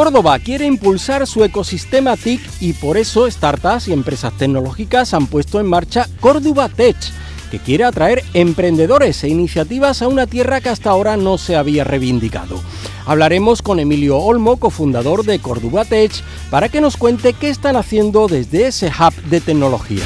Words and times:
Córdoba 0.00 0.38
quiere 0.38 0.64
impulsar 0.64 1.26
su 1.26 1.44
ecosistema 1.44 2.16
TIC 2.16 2.40
y 2.58 2.72
por 2.72 2.96
eso 2.96 3.30
startups 3.30 3.88
y 3.88 3.92
empresas 3.92 4.32
tecnológicas 4.32 5.12
han 5.12 5.26
puesto 5.26 5.60
en 5.60 5.66
marcha 5.66 6.08
Córdoba 6.20 6.70
Tech, 6.70 6.96
que 7.50 7.58
quiere 7.58 7.84
atraer 7.84 8.24
emprendedores 8.32 9.22
e 9.24 9.28
iniciativas 9.28 10.00
a 10.00 10.08
una 10.08 10.26
tierra 10.26 10.62
que 10.62 10.70
hasta 10.70 10.88
ahora 10.88 11.18
no 11.18 11.36
se 11.36 11.54
había 11.54 11.84
reivindicado. 11.84 12.62
Hablaremos 13.04 13.60
con 13.60 13.78
Emilio 13.78 14.16
Olmo, 14.16 14.56
cofundador 14.56 15.22
de 15.26 15.38
Córdoba 15.38 15.84
Tech, 15.84 16.12
para 16.48 16.70
que 16.70 16.80
nos 16.80 16.96
cuente 16.96 17.34
qué 17.34 17.50
están 17.50 17.76
haciendo 17.76 18.26
desde 18.26 18.68
ese 18.68 18.86
hub 18.86 19.14
de 19.24 19.42
tecnología. 19.42 20.04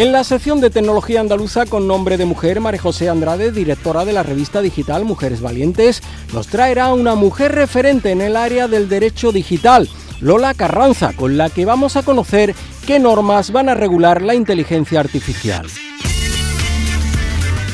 En 0.00 0.12
la 0.12 0.24
sección 0.24 0.62
de 0.62 0.70
tecnología 0.70 1.20
andaluza 1.20 1.66
con 1.66 1.86
nombre 1.86 2.16
de 2.16 2.24
mujer, 2.24 2.58
María 2.58 2.80
José 2.80 3.10
Andrade, 3.10 3.52
directora 3.52 4.06
de 4.06 4.14
la 4.14 4.22
revista 4.22 4.62
digital 4.62 5.04
Mujeres 5.04 5.42
Valientes, 5.42 6.02
nos 6.32 6.46
traerá 6.46 6.94
una 6.94 7.16
mujer 7.16 7.52
referente 7.54 8.10
en 8.10 8.22
el 8.22 8.34
área 8.34 8.66
del 8.66 8.88
derecho 8.88 9.30
digital, 9.30 9.90
Lola 10.22 10.54
Carranza, 10.54 11.12
con 11.12 11.36
la 11.36 11.50
que 11.50 11.66
vamos 11.66 11.96
a 11.96 12.02
conocer 12.02 12.54
qué 12.86 12.98
normas 12.98 13.52
van 13.52 13.68
a 13.68 13.74
regular 13.74 14.22
la 14.22 14.34
inteligencia 14.34 15.00
artificial. 15.00 15.66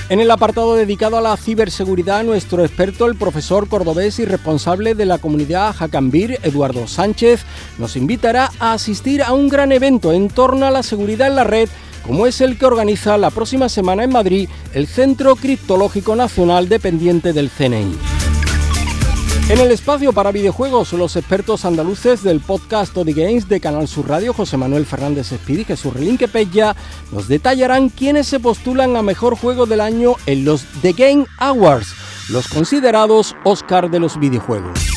En 0.08 0.20
el 0.20 0.30
apartado 0.30 0.74
dedicado 0.74 1.16
a 1.16 1.20
la 1.20 1.36
ciberseguridad, 1.36 2.22
nuestro 2.22 2.64
experto, 2.64 3.06
el 3.06 3.16
profesor 3.16 3.68
cordobés 3.68 4.20
y 4.20 4.24
responsable 4.24 4.94
de 4.94 5.05
la 5.05 5.18
comunidad 5.18 5.74
Jacambir, 5.74 6.38
Eduardo 6.44 6.86
Sánchez, 6.88 7.44
nos 7.78 7.96
invitará 7.96 8.50
a 8.61 8.72
asistir 8.72 9.22
a 9.22 9.33
un 9.33 9.48
gran 9.48 9.70
evento 9.70 10.12
en 10.12 10.28
torno 10.28 10.66
a 10.66 10.70
la 10.72 10.84
seguridad 10.84 11.27
en 11.27 11.34
la 11.34 11.42
red, 11.42 11.68
como 12.06 12.26
es 12.26 12.40
el 12.40 12.56
que 12.56 12.66
organiza 12.66 13.16
la 13.18 13.30
próxima 13.30 13.68
semana 13.68 14.04
en 14.04 14.10
Madrid 14.10 14.48
el 14.74 14.86
Centro 14.86 15.34
Criptológico 15.36 16.14
Nacional 16.14 16.68
dependiente 16.68 17.32
del 17.32 17.50
CNI. 17.50 17.96
En 19.48 19.60
el 19.60 19.70
espacio 19.70 20.12
para 20.12 20.32
videojuegos, 20.32 20.92
los 20.92 21.14
expertos 21.14 21.64
andaluces 21.64 22.22
del 22.22 22.40
podcast 22.40 22.96
Odi 22.96 23.12
Games 23.12 23.48
de 23.48 23.60
Canal 23.60 23.86
Sur 23.86 24.08
Radio, 24.08 24.32
José 24.32 24.56
Manuel 24.56 24.86
Fernández 24.86 25.30
Espíritu 25.30 25.72
y 25.72 25.77
Jesús 25.77 25.94
Relinque 25.94 26.27
Pella, 26.27 26.74
nos 27.12 27.28
detallarán 27.28 27.88
quiénes 27.88 28.27
se 28.27 28.40
postulan 28.40 28.96
a 28.96 29.02
mejor 29.02 29.36
juego 29.36 29.66
del 29.66 29.80
año 29.80 30.14
en 30.27 30.44
los 30.44 30.64
The 30.82 30.94
Game 30.94 31.27
Awards, 31.38 31.94
los 32.28 32.48
considerados 32.48 33.36
Oscar 33.44 33.88
de 33.88 34.00
los 34.00 34.18
videojuegos. 34.18 34.95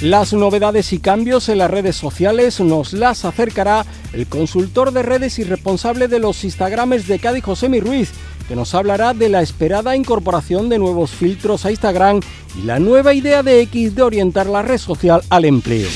Las 0.00 0.32
novedades 0.32 0.94
y 0.94 0.98
cambios 0.98 1.50
en 1.50 1.58
las 1.58 1.70
redes 1.70 1.94
sociales 1.94 2.58
nos 2.60 2.94
las 2.94 3.26
acercará 3.26 3.84
el 4.14 4.26
consultor 4.26 4.92
de 4.92 5.02
redes 5.02 5.38
y 5.38 5.44
responsable 5.44 6.08
de 6.08 6.18
los 6.18 6.42
Instagrames 6.42 7.06
de 7.06 7.18
Cádiz, 7.18 7.44
José 7.44 7.68
Ruiz, 7.80 8.10
que 8.48 8.56
nos 8.56 8.74
hablará 8.74 9.12
de 9.12 9.28
la 9.28 9.42
esperada 9.42 9.94
incorporación 9.94 10.70
de 10.70 10.78
nuevos 10.78 11.10
filtros 11.10 11.66
a 11.66 11.70
Instagram 11.70 12.20
y 12.58 12.62
la 12.62 12.78
nueva 12.78 13.12
idea 13.12 13.42
de 13.42 13.60
X 13.60 13.94
de 13.94 14.00
orientar 14.00 14.46
la 14.46 14.62
red 14.62 14.78
social 14.78 15.20
al 15.28 15.44
empleo. 15.44 15.88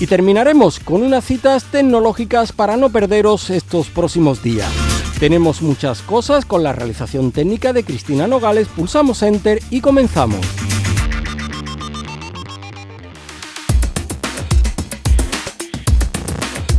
Y 0.00 0.06
terminaremos 0.06 0.80
con 0.80 1.02
unas 1.02 1.26
citas 1.26 1.64
tecnológicas 1.64 2.52
para 2.52 2.78
no 2.78 2.88
perderos 2.88 3.50
estos 3.50 3.88
próximos 3.88 4.42
días. 4.42 4.72
Tenemos 5.20 5.60
muchas 5.60 6.00
cosas 6.00 6.46
con 6.46 6.62
la 6.62 6.72
realización 6.72 7.32
técnica 7.32 7.74
de 7.74 7.84
Cristina 7.84 8.26
Nogales, 8.26 8.66
pulsamos 8.68 9.22
Enter 9.22 9.60
y 9.70 9.82
comenzamos. 9.82 10.40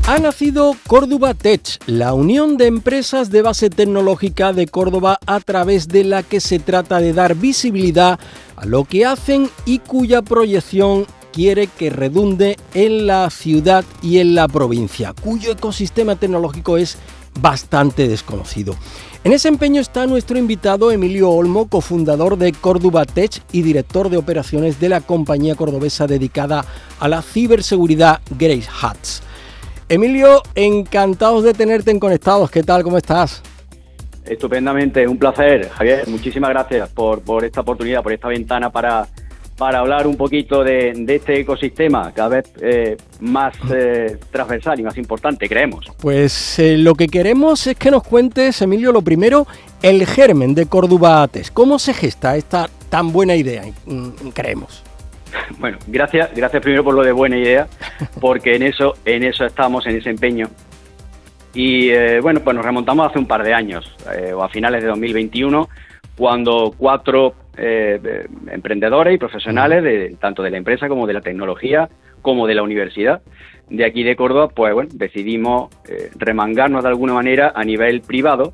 Ha 0.07 0.19
nacido 0.19 0.75
Córdoba 0.85 1.33
Tech, 1.33 1.79
la 1.87 2.13
unión 2.13 2.57
de 2.57 2.67
empresas 2.67 3.31
de 3.31 3.41
base 3.41 3.71
tecnológica 3.71 4.53
de 4.53 4.67
Córdoba 4.67 5.17
a 5.25 5.39
través 5.39 5.87
de 5.87 6.03
la 6.03 6.21
que 6.21 6.39
se 6.41 6.59
trata 6.59 6.99
de 6.99 7.11
dar 7.11 7.33
visibilidad 7.33 8.19
a 8.55 8.65
lo 8.67 8.83
que 8.83 9.03
hacen 9.03 9.49
y 9.65 9.79
cuya 9.79 10.21
proyección 10.21 11.07
quiere 11.33 11.65
que 11.65 11.89
redunde 11.89 12.55
en 12.75 13.07
la 13.07 13.27
ciudad 13.31 13.83
y 14.03 14.19
en 14.19 14.35
la 14.35 14.47
provincia, 14.47 15.15
cuyo 15.23 15.51
ecosistema 15.51 16.15
tecnológico 16.15 16.77
es 16.77 16.99
bastante 17.41 18.07
desconocido. 18.07 18.75
En 19.23 19.33
ese 19.33 19.47
empeño 19.47 19.81
está 19.81 20.05
nuestro 20.05 20.37
invitado 20.37 20.91
Emilio 20.91 21.31
Olmo, 21.31 21.67
cofundador 21.67 22.37
de 22.37 22.53
Córdoba 22.53 23.05
Tech 23.05 23.41
y 23.51 23.63
director 23.63 24.09
de 24.09 24.17
operaciones 24.17 24.79
de 24.79 24.89
la 24.89 25.01
compañía 25.01 25.55
cordobesa 25.55 26.05
dedicada 26.05 26.63
a 26.99 27.07
la 27.07 27.23
ciberseguridad 27.23 28.21
Grace 28.37 28.67
Hats. 28.69 29.24
Emilio, 29.87 30.41
encantados 30.55 31.43
de 31.43 31.53
tenerte 31.53 31.91
en 31.91 31.99
Conectados. 31.99 32.49
¿Qué 32.49 32.63
tal? 32.63 32.81
¿Cómo 32.81 32.97
estás? 32.97 33.43
Estupendamente, 34.25 35.07
un 35.07 35.19
placer, 35.19 35.69
Javier. 35.69 36.07
Muchísimas 36.07 36.49
gracias 36.49 36.89
por, 36.89 37.21
esta 37.45 37.61
oportunidad, 37.61 38.01
por 38.01 38.11
esta 38.11 38.27
ventana 38.27 38.71
para, 38.71 39.07
para 39.55 39.77
hablar 39.77 40.07
un 40.07 40.17
poquito 40.17 40.63
de, 40.63 41.05
este 41.07 41.41
ecosistema 41.41 42.11
cada 42.15 42.29
vez 42.29 42.51
eh, 42.61 42.97
más 43.19 43.53
eh, 43.71 44.17
transversal 44.31 44.79
y 44.79 44.83
más 44.83 44.97
importante, 44.97 45.47
creemos. 45.47 45.85
Pues 46.01 46.57
eh, 46.57 46.79
lo 46.79 46.95
que 46.95 47.07
queremos 47.07 47.67
es 47.67 47.77
que 47.77 47.91
nos 47.91 48.01
cuentes, 48.01 48.59
Emilio, 48.63 48.91
lo 48.91 49.03
primero, 49.03 49.45
el 49.83 50.07
germen 50.07 50.55
de 50.55 50.65
Córdoba 50.65 51.21
Ates. 51.21 51.51
¿Cómo 51.51 51.77
se 51.77 51.93
gesta 51.93 52.35
esta 52.35 52.67
tan 52.89 53.11
buena 53.11 53.35
idea, 53.35 53.61
creemos? 54.33 54.84
Bueno, 55.59 55.77
gracias, 55.87 56.33
gracias 56.35 56.61
primero 56.61 56.83
por 56.83 56.93
lo 56.93 57.03
de 57.03 57.11
buena 57.11 57.37
idea, 57.37 57.67
porque 58.19 58.55
en 58.55 58.63
eso, 58.63 58.93
en 59.05 59.23
eso 59.23 59.45
estamos, 59.45 59.85
en 59.87 59.97
ese 59.97 60.09
empeño. 60.09 60.47
Y 61.53 61.89
eh, 61.89 62.19
bueno, 62.19 62.41
pues 62.41 62.55
nos 62.55 62.65
remontamos 62.65 63.09
hace 63.09 63.19
un 63.19 63.27
par 63.27 63.43
de 63.43 63.53
años, 63.53 63.95
eh, 64.13 64.33
o 64.33 64.43
a 64.43 64.49
finales 64.49 64.81
de 64.81 64.89
2021, 64.89 65.69
cuando 66.17 66.73
cuatro 66.77 67.33
eh, 67.57 68.27
emprendedores 68.51 69.13
y 69.13 69.17
profesionales, 69.17 69.83
de, 69.83 70.17
tanto 70.19 70.43
de 70.43 70.51
la 70.51 70.57
empresa 70.57 70.89
como 70.89 71.07
de 71.07 71.13
la 71.13 71.21
tecnología, 71.21 71.89
como 72.21 72.47
de 72.47 72.55
la 72.55 72.63
universidad, 72.63 73.21
de 73.69 73.85
aquí 73.85 74.03
de 74.03 74.15
Córdoba, 74.15 74.49
pues 74.49 74.73
bueno, 74.73 74.89
decidimos 74.93 75.69
remangarnos 76.15 76.83
de 76.83 76.89
alguna 76.89 77.13
manera 77.13 77.53
a 77.55 77.63
nivel 77.63 78.01
privado 78.01 78.53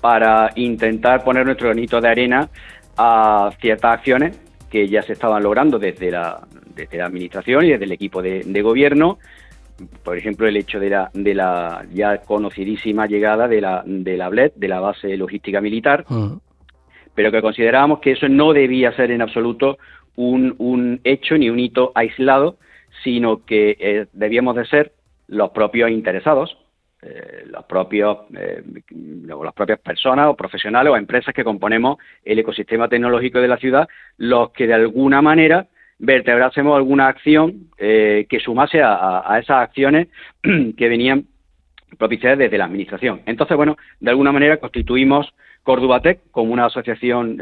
para 0.00 0.52
intentar 0.54 1.24
poner 1.24 1.44
nuestro 1.44 1.68
granito 1.68 2.00
de 2.00 2.08
arena 2.08 2.48
a 2.96 3.50
ciertas 3.60 3.98
acciones 3.98 4.38
que 4.70 4.88
ya 4.88 5.02
se 5.02 5.14
estaban 5.14 5.42
logrando 5.42 5.78
desde 5.78 6.10
la, 6.10 6.46
desde 6.74 6.98
la 6.98 7.06
administración 7.06 7.64
y 7.64 7.70
desde 7.70 7.84
el 7.84 7.92
equipo 7.92 8.22
de, 8.22 8.62
gobierno. 8.62 9.18
Por 10.02 10.18
ejemplo, 10.18 10.48
el 10.48 10.56
hecho 10.56 10.80
de 10.80 10.90
la, 10.90 11.10
de 11.14 11.34
la 11.34 11.86
ya 11.92 12.18
conocidísima 12.18 13.06
llegada 13.06 13.46
de 13.46 13.60
la, 13.60 13.82
de 13.86 14.16
la 14.16 14.28
BLED, 14.28 14.52
de 14.56 14.68
la 14.68 14.80
base 14.80 15.16
logística 15.16 15.60
militar, 15.60 16.04
ah. 16.08 16.36
pero 17.14 17.30
que 17.30 17.40
considerábamos 17.40 18.00
que 18.00 18.12
eso 18.12 18.28
no 18.28 18.52
debía 18.52 18.92
ser 18.96 19.10
en 19.10 19.22
absoluto 19.22 19.78
un, 20.16 20.54
un 20.58 21.00
hecho 21.04 21.38
ni 21.38 21.48
un 21.48 21.60
hito 21.60 21.92
aislado, 21.94 22.56
sino 23.04 23.44
que 23.44 23.76
eh, 23.78 24.06
debíamos 24.12 24.56
de 24.56 24.66
ser 24.66 24.92
los 25.28 25.50
propios 25.50 25.90
interesados, 25.90 26.58
eh, 27.00 27.44
los 27.46 27.64
propios, 27.66 28.18
eh, 28.36 28.60
las 29.24 29.54
propias 29.54 29.78
personas 29.78 30.26
o 30.26 30.34
profesionales 30.34 30.92
o 30.92 30.96
empresas 30.96 31.32
que 31.32 31.44
componemos 31.44 31.98
el 32.24 32.40
ecosistema 32.40 32.88
tecnológico 32.88 33.40
de 33.40 33.46
la 33.46 33.56
ciudad, 33.56 33.88
los 34.16 34.50
que 34.50 34.66
de 34.66 34.74
alguna 34.74 35.22
manera 35.22 35.68
vertebrásemos 36.00 36.76
alguna 36.76 37.06
acción 37.06 37.68
eh, 37.78 38.26
que 38.28 38.40
sumase 38.40 38.82
a, 38.82 39.38
esas 39.40 39.62
acciones 39.62 40.08
que 40.42 40.88
venían 40.88 41.26
propiciadas 41.98 42.38
desde 42.38 42.58
la 42.58 42.64
Administración. 42.64 43.22
Entonces, 43.26 43.56
bueno, 43.56 43.76
de 44.00 44.10
alguna 44.10 44.32
manera 44.32 44.56
constituimos 44.56 45.32
Tech 46.02 46.18
como 46.32 46.52
una 46.52 46.64
asociación 46.64 47.38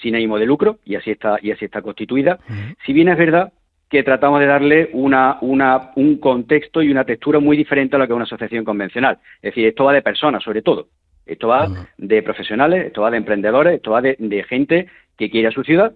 sin 0.00 0.14
ánimo 0.14 0.38
de 0.38 0.46
lucro 0.46 0.78
y 0.84 0.94
así 0.94 1.10
está 1.10 1.38
y 1.42 1.50
así 1.50 1.64
está 1.64 1.82
constituida. 1.82 2.38
Si 2.84 2.92
bien 2.92 3.08
es 3.08 3.18
verdad 3.18 3.52
que 3.88 4.02
tratamos 4.02 4.40
de 4.40 4.46
darle 4.46 4.90
una, 4.92 5.38
una, 5.40 5.92
un 5.94 6.18
contexto 6.18 6.82
y 6.82 6.90
una 6.90 7.04
textura 7.04 7.38
muy 7.38 7.56
diferente 7.56 7.96
a 7.96 7.98
lo 7.98 8.06
que 8.06 8.12
es 8.12 8.16
una 8.16 8.24
asociación 8.24 8.64
convencional. 8.64 9.18
Es 9.36 9.52
decir, 9.52 9.66
esto 9.66 9.84
va 9.84 9.92
de 9.92 10.02
personas, 10.02 10.42
sobre 10.42 10.62
todo. 10.62 10.88
Esto 11.24 11.48
va 11.48 11.68
de 11.98 12.22
profesionales, 12.22 12.86
esto 12.86 13.02
va 13.02 13.10
de 13.10 13.16
emprendedores, 13.16 13.74
esto 13.74 13.90
va 13.90 14.00
de, 14.00 14.44
gente 14.48 14.86
que 15.18 15.28
quiere 15.28 15.48
a 15.48 15.52
su 15.52 15.64
ciudad 15.64 15.92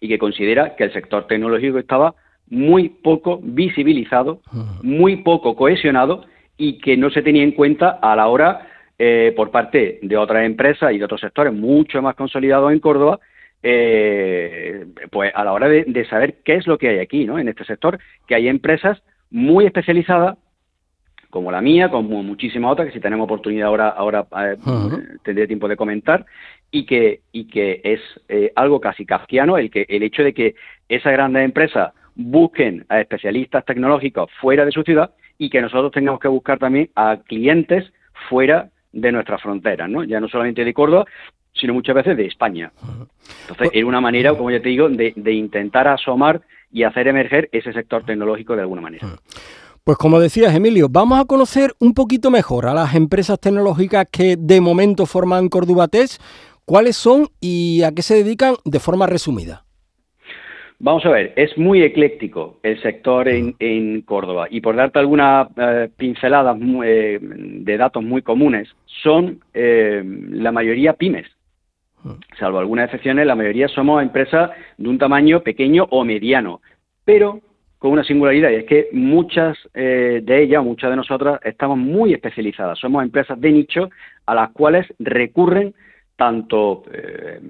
y 0.00 0.08
que 0.08 0.18
considera 0.18 0.76
que 0.76 0.84
el 0.84 0.92
sector 0.92 1.26
tecnológico 1.26 1.78
estaba 1.78 2.14
muy 2.48 2.90
poco 2.90 3.40
visibilizado, 3.42 4.42
muy 4.82 5.16
poco 5.16 5.56
cohesionado 5.56 6.26
y 6.58 6.78
que 6.78 6.98
no 6.98 7.08
se 7.10 7.22
tenía 7.22 7.42
en 7.42 7.52
cuenta 7.52 7.98
a 8.02 8.14
la 8.14 8.28
hora 8.28 8.68
eh, 8.98 9.32
por 9.34 9.50
parte 9.50 9.98
de 10.02 10.16
otras 10.18 10.44
empresas 10.44 10.92
y 10.92 10.98
de 10.98 11.04
otros 11.04 11.20
sectores 11.20 11.52
mucho 11.52 12.02
más 12.02 12.14
consolidados 12.14 12.72
en 12.72 12.80
Córdoba 12.80 13.20
eh, 13.62 14.86
pues 15.10 15.32
a 15.34 15.44
la 15.44 15.52
hora 15.52 15.68
de, 15.68 16.06
saber 16.08 16.38
qué 16.44 16.54
es 16.56 16.66
lo 16.66 16.78
que 16.78 16.88
hay 16.88 16.98
aquí, 16.98 17.24
¿no? 17.24 17.38
En 17.38 17.48
este 17.48 17.64
sector, 17.64 17.98
que 18.26 18.34
hay 18.34 18.48
empresas 18.48 19.02
muy 19.30 19.66
especializadas 19.66 20.36
como 21.30 21.50
la 21.50 21.62
mía, 21.62 21.88
como 21.88 22.22
muchísimas 22.22 22.72
otras 22.72 22.88
que 22.88 22.94
si 22.94 23.00
tenemos 23.00 23.24
oportunidad 23.24 23.68
ahora, 23.68 23.88
ahora 23.88 24.26
eh, 24.38 24.56
tendré 25.24 25.46
tiempo 25.46 25.66
de 25.66 25.76
comentar, 25.76 26.26
y 26.70 26.84
que, 26.84 27.20
y 27.32 27.46
que 27.46 27.80
es 27.84 28.00
eh, 28.28 28.52
algo 28.56 28.80
casi 28.80 29.06
kafkiano 29.06 29.56
el, 29.56 29.70
que, 29.70 29.86
el 29.88 30.02
hecho 30.02 30.22
de 30.22 30.34
que 30.34 30.54
esas 30.88 31.12
grandes 31.12 31.44
empresas 31.44 31.92
busquen 32.14 32.84
a 32.88 33.00
especialistas 33.00 33.64
tecnológicos 33.64 34.30
fuera 34.40 34.64
de 34.64 34.72
su 34.72 34.82
ciudad 34.82 35.12
y 35.38 35.50
que 35.50 35.62
nosotros 35.62 35.92
tengamos 35.92 36.20
que 36.20 36.28
buscar 36.28 36.58
también 36.58 36.90
a 36.94 37.18
clientes 37.26 37.92
fuera 38.28 38.70
de 38.92 39.12
nuestras 39.12 39.40
fronteras, 39.40 39.88
¿no? 39.88 40.04
Ya 40.04 40.20
no 40.20 40.28
solamente 40.28 40.64
de 40.64 40.74
Córdoba, 40.74 41.06
sino 41.54 41.74
muchas 41.74 41.94
veces 41.94 42.16
de 42.16 42.26
España. 42.26 42.72
Entonces, 43.42 43.70
es 43.72 43.84
una 43.84 44.00
manera, 44.00 44.34
como 44.34 44.50
ya 44.50 44.60
te 44.60 44.68
digo, 44.68 44.88
de, 44.88 45.12
de 45.14 45.32
intentar 45.32 45.88
asomar 45.88 46.42
y 46.72 46.84
hacer 46.84 47.08
emerger 47.08 47.48
ese 47.52 47.72
sector 47.72 48.04
tecnológico 48.04 48.56
de 48.56 48.62
alguna 48.62 48.80
manera. 48.80 49.06
Pues 49.84 49.98
como 49.98 50.20
decías, 50.20 50.54
Emilio, 50.54 50.86
vamos 50.88 51.20
a 51.20 51.24
conocer 51.24 51.72
un 51.80 51.92
poquito 51.92 52.30
mejor 52.30 52.66
a 52.66 52.74
las 52.74 52.94
empresas 52.94 53.40
tecnológicas 53.40 54.06
que 54.10 54.36
de 54.38 54.60
momento 54.60 55.06
forman 55.06 55.48
Cordubates, 55.48 56.20
cuáles 56.64 56.96
son 56.96 57.28
y 57.40 57.82
a 57.82 57.92
qué 57.92 58.02
se 58.02 58.14
dedican 58.14 58.54
de 58.64 58.78
forma 58.78 59.06
resumida. 59.06 59.64
Vamos 60.78 61.06
a 61.06 61.10
ver, 61.10 61.32
es 61.36 61.56
muy 61.56 61.82
ecléctico 61.82 62.58
el 62.64 62.80
sector 62.82 63.28
en, 63.28 64.02
Córdoba. 64.02 64.48
Y 64.50 64.60
por 64.60 64.74
darte 64.74 64.98
algunas 64.98 65.46
eh, 65.56 65.88
pinceladas 65.96 66.56
eh, 66.84 67.20
de 67.20 67.76
datos 67.76 68.02
muy 68.02 68.22
comunes, 68.22 68.68
son 69.02 69.40
eh, 69.54 70.02
la 70.04 70.50
mayoría 70.50 70.94
pymes, 70.94 71.26
salvo 72.38 72.58
algunas 72.58 72.86
excepciones, 72.86 73.26
la 73.26 73.34
mayoría 73.34 73.68
somos 73.68 74.02
empresas 74.02 74.50
de 74.76 74.88
un 74.88 74.98
tamaño 74.98 75.40
pequeño 75.40 75.86
o 75.90 76.04
mediano, 76.04 76.60
pero 77.04 77.40
con 77.78 77.92
una 77.92 78.04
singularidad 78.04 78.50
y 78.50 78.54
es 78.56 78.64
que 78.64 78.88
muchas 78.92 79.58
de 79.74 80.42
ellas, 80.42 80.62
muchas 80.62 80.90
de 80.90 80.96
nosotras, 80.96 81.40
estamos 81.42 81.76
muy 81.76 82.12
especializadas, 82.14 82.78
somos 82.78 83.02
empresas 83.02 83.40
de 83.40 83.50
nicho 83.50 83.90
a 84.26 84.34
las 84.34 84.50
cuales 84.50 84.86
recurren 85.00 85.74
tanto 86.16 86.84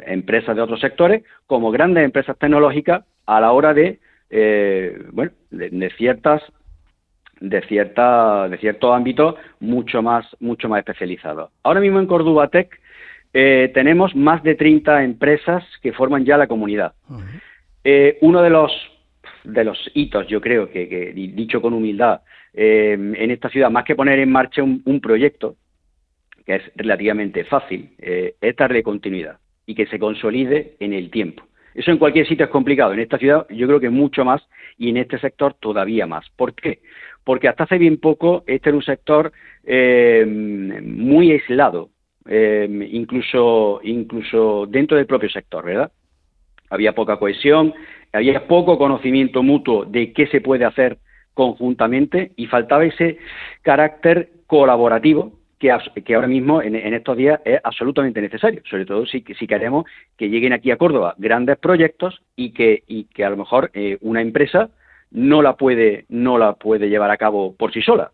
empresas 0.06 0.56
de 0.56 0.62
otros 0.62 0.80
sectores 0.80 1.22
como 1.46 1.70
grandes 1.70 2.04
empresas 2.04 2.38
tecnológicas 2.38 3.04
a 3.26 3.40
la 3.40 3.52
hora 3.52 3.74
de, 3.74 4.00
eh, 4.30 4.98
bueno, 5.12 5.32
de, 5.50 5.90
ciertas 5.96 6.42
de 7.40 7.60
cierta 7.62 8.48
de 8.48 8.56
ciertos 8.58 8.94
ámbitos 8.94 9.34
mucho 9.58 10.00
más 10.00 10.24
mucho 10.38 10.68
más 10.68 10.78
especializados. 10.78 11.50
Ahora 11.64 11.80
mismo 11.80 11.98
en 11.98 12.06
Córdoba 12.06 12.48
Tech 12.48 12.80
eh, 13.32 13.70
tenemos 13.74 14.14
más 14.14 14.42
de 14.42 14.54
30 14.54 15.04
empresas 15.04 15.64
que 15.82 15.92
forman 15.92 16.24
ya 16.24 16.36
la 16.36 16.46
comunidad. 16.46 16.94
Eh, 17.84 18.18
uno 18.20 18.42
de 18.42 18.50
los 18.50 18.72
de 19.44 19.64
los 19.64 19.90
hitos, 19.94 20.28
yo 20.28 20.40
creo 20.40 20.70
que, 20.70 21.12
dicho 21.14 21.60
con 21.60 21.72
humildad, 21.72 22.20
en 22.54 23.30
esta 23.30 23.48
ciudad, 23.48 23.70
más 23.70 23.84
que 23.84 23.96
poner 23.96 24.20
en 24.20 24.30
marcha 24.30 24.62
un, 24.62 24.82
un 24.84 25.00
proyecto, 25.00 25.56
que 26.46 26.56
es 26.56 26.62
relativamente 26.76 27.42
fácil, 27.42 27.90
es 27.98 28.56
darle 28.56 28.84
continuidad 28.84 29.38
y 29.66 29.74
que 29.74 29.86
se 29.86 29.98
consolide 29.98 30.76
en 30.78 30.92
el 30.92 31.10
tiempo. 31.10 31.42
Eso 31.74 31.90
en 31.90 31.98
cualquier 31.98 32.26
sitio 32.26 32.44
es 32.44 32.50
complicado. 32.50 32.92
En 32.92 33.00
esta 33.00 33.18
ciudad 33.18 33.46
yo 33.50 33.66
creo 33.66 33.80
que 33.80 33.90
mucho 33.90 34.24
más 34.24 34.42
y 34.78 34.90
en 34.90 34.98
este 34.98 35.18
sector 35.18 35.54
todavía 35.54 36.06
más. 36.06 36.28
¿Por 36.36 36.54
qué? 36.54 36.80
Porque 37.24 37.48
hasta 37.48 37.64
hace 37.64 37.78
bien 37.78 37.98
poco 37.98 38.44
este 38.46 38.70
era 38.70 38.76
un 38.76 38.82
sector 38.82 39.32
eh, 39.64 40.24
muy 40.26 41.32
aislado, 41.32 41.90
eh, 42.28 42.88
incluso, 42.90 43.80
incluso 43.82 44.66
dentro 44.66 44.96
del 44.96 45.06
propio 45.06 45.30
sector, 45.30 45.64
¿verdad? 45.64 45.90
Había 46.70 46.94
poca 46.94 47.18
cohesión, 47.18 47.74
había 48.12 48.46
poco 48.46 48.78
conocimiento 48.78 49.42
mutuo 49.42 49.84
de 49.84 50.12
qué 50.12 50.26
se 50.28 50.40
puede 50.40 50.64
hacer 50.64 50.98
conjuntamente 51.34 52.32
y 52.36 52.46
faltaba 52.46 52.84
ese 52.84 53.18
carácter 53.62 54.30
colaborativo 54.46 55.32
que, 55.58 56.14
ahora 56.14 56.26
mismo, 56.26 56.60
en, 56.60 56.74
estos 56.74 57.16
días, 57.16 57.40
es 57.44 57.60
absolutamente 57.62 58.20
necesario, 58.20 58.62
sobre 58.68 58.84
todo 58.84 59.06
si, 59.06 59.22
queremos 59.22 59.86
que 60.16 60.28
lleguen 60.28 60.52
aquí 60.52 60.72
a 60.72 60.76
Córdoba 60.76 61.14
grandes 61.18 61.56
proyectos 61.58 62.20
y 62.34 62.52
que, 62.52 62.82
y 62.88 63.04
que 63.04 63.24
a 63.24 63.30
lo 63.30 63.36
mejor 63.36 63.70
eh, 63.72 63.96
una 64.00 64.20
empresa 64.20 64.70
no 65.12 65.40
la 65.40 65.56
puede 65.56 66.06
no 66.08 66.36
la 66.36 66.54
puede 66.54 66.88
llevar 66.88 67.10
a 67.10 67.16
cabo 67.16 67.54
por 67.54 67.72
sí 67.72 67.80
sola, 67.80 68.10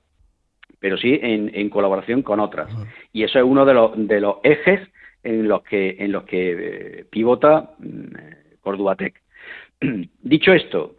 pero 0.81 0.97
sí 0.97 1.19
en, 1.23 1.71
colaboración 1.71 2.23
con 2.23 2.41
otras. 2.41 2.71
Y 3.13 3.25
eso 3.25 3.39
es 3.39 3.45
uno 3.45 3.65
de 3.65 3.75
los, 3.75 3.93
de 3.97 4.21
los 4.21 4.37
ejes 4.43 4.81
en 5.23 5.49
los 5.49 5.63
que 5.63 5.97
en 5.99 6.13
los 6.13 6.25
que 6.25 7.01
eh, 7.01 7.05
pivota 7.11 7.73
mm, 7.79 8.61
Córdoba 8.61 8.97
Tech. 8.97 9.21
Dicho 10.23 10.53
esto, 10.53 10.97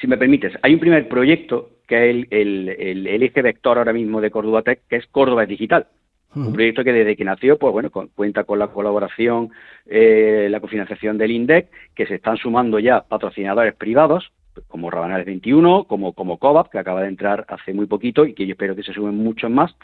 si 0.00 0.06
me 0.06 0.16
permites, 0.16 0.54
hay 0.62 0.74
un 0.74 0.80
primer 0.80 1.08
proyecto 1.08 1.70
que 1.86 2.10
es 2.10 2.26
el, 2.30 2.68
el, 2.68 3.22
eje 3.22 3.42
vector 3.42 3.78
ahora 3.78 3.92
mismo 3.92 4.20
de 4.20 4.30
Córdoba 4.30 4.62
Tech, 4.62 4.80
que 4.88 4.96
es 4.96 5.06
Córdoba 5.06 5.46
Digital. 5.46 5.86
Un 6.34 6.52
proyecto 6.52 6.84
que 6.84 6.92
desde 6.92 7.16
que 7.16 7.24
nació, 7.24 7.58
pues 7.58 7.72
bueno, 7.72 7.90
cuenta 7.90 8.44
con 8.44 8.58
la 8.58 8.68
colaboración, 8.68 9.50
eh, 9.86 10.46
la 10.50 10.60
cofinanciación 10.60 11.16
del 11.16 11.30
INDEC, 11.30 11.70
que 11.94 12.06
se 12.06 12.16
están 12.16 12.36
sumando 12.36 12.78
ya 12.78 13.00
patrocinadores 13.00 13.74
privados, 13.74 14.30
como 14.66 14.90
Rabanales 14.90 15.26
21, 15.26 15.84
como, 15.84 16.12
como 16.12 16.38
que 16.70 16.78
acaba 16.78 17.02
de 17.02 17.08
entrar 17.08 17.44
hace 17.48 17.72
muy 17.72 17.86
poquito 17.86 18.24
y 18.26 18.34
que 18.34 18.46
yo 18.46 18.52
espero 18.52 18.74
que 18.74 18.82
se 18.82 18.92
sumen 18.92 19.16
muchos 19.16 19.50
más. 19.50 19.74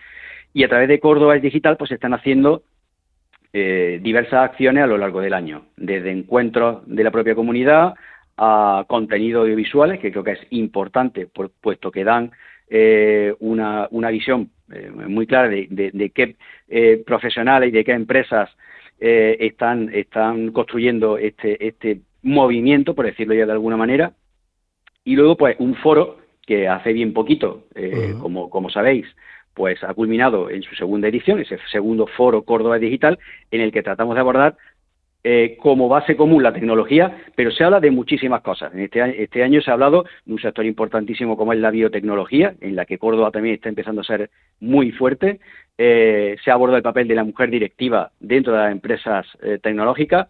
Y 0.52 0.64
a 0.64 0.68
través 0.68 0.88
de 0.88 1.00
Córdoba 1.00 1.34
Digital, 1.34 1.76
pues 1.76 1.88
se 1.88 1.94
están 1.94 2.14
haciendo 2.14 2.62
eh, 3.52 4.00
diversas 4.02 4.50
acciones 4.50 4.84
a 4.84 4.86
lo 4.86 4.98
largo 4.98 5.20
del 5.20 5.34
año, 5.34 5.66
desde 5.76 6.10
encuentros 6.10 6.82
de 6.86 7.04
la 7.04 7.10
propia 7.10 7.34
comunidad 7.34 7.94
a 8.36 8.84
contenido 8.88 9.42
audiovisuales, 9.42 10.00
que 10.00 10.10
creo 10.10 10.24
que 10.24 10.32
es 10.32 10.46
importante, 10.50 11.28
puesto 11.60 11.90
que 11.90 12.04
dan 12.04 12.32
eh, 12.68 13.34
una, 13.40 13.88
una, 13.90 14.10
visión 14.10 14.50
eh, 14.72 14.90
muy 14.90 15.26
clara 15.26 15.48
de, 15.48 16.10
qué 16.14 16.36
eh, 16.68 17.02
profesionales 17.06 17.68
y 17.68 17.72
de 17.72 17.84
qué 17.84 17.92
empresas 17.92 18.50
están, 18.98 19.90
están 19.92 20.50
construyendo 20.50 21.18
este, 21.18 21.66
este 21.66 22.00
movimiento, 22.22 22.94
por 22.94 23.04
decirlo 23.04 23.34
ya 23.34 23.44
de 23.44 23.52
alguna 23.52 23.76
manera. 23.76 24.12
Y 25.04 25.16
luego, 25.16 25.36
pues, 25.36 25.56
un 25.58 25.74
foro 25.76 26.18
que 26.46 26.68
hace 26.68 26.92
bien 26.92 27.12
poquito, 27.12 27.64
como, 28.20 28.50
como 28.50 28.68
sabéis, 28.68 29.06
pues 29.54 29.82
ha 29.84 29.94
culminado 29.94 30.50
en 30.50 30.62
su 30.62 30.74
segunda 30.74 31.08
edición, 31.08 31.40
ese 31.40 31.58
segundo 31.70 32.06
foro 32.06 32.42
Córdoba 32.42 32.78
Digital, 32.78 33.18
en 33.50 33.60
el 33.60 33.72
que 33.72 33.82
tratamos 33.82 34.14
de 34.14 34.20
abordar 34.20 34.56
eh, 35.26 35.56
como 35.58 35.88
base 35.88 36.16
común 36.16 36.42
la 36.42 36.52
tecnología, 36.52 37.16
pero 37.34 37.50
se 37.50 37.64
habla 37.64 37.80
de 37.80 37.90
muchísimas 37.90 38.42
cosas. 38.42 38.74
En 38.74 38.80
este, 38.80 39.22
este, 39.22 39.42
año 39.42 39.62
se 39.62 39.70
ha 39.70 39.72
hablado 39.72 40.04
de 40.26 40.32
un 40.34 40.38
sector 40.38 40.66
importantísimo 40.66 41.38
como 41.38 41.54
es 41.54 41.60
la 41.60 41.70
biotecnología, 41.70 42.54
en 42.60 42.76
la 42.76 42.84
que 42.84 42.98
Córdoba 42.98 43.30
también 43.30 43.54
está 43.54 43.70
empezando 43.70 44.02
a 44.02 44.04
ser 44.04 44.28
muy 44.60 44.92
fuerte. 44.92 45.40
Eh, 45.78 46.36
se 46.44 46.50
ha 46.50 46.54
abordado 46.54 46.76
el 46.76 46.82
papel 46.82 47.08
de 47.08 47.14
la 47.14 47.24
mujer 47.24 47.48
directiva 47.48 48.10
dentro 48.20 48.52
de 48.52 48.58
las 48.58 48.72
empresas 48.72 49.26
eh, 49.42 49.58
tecnológicas 49.62 50.28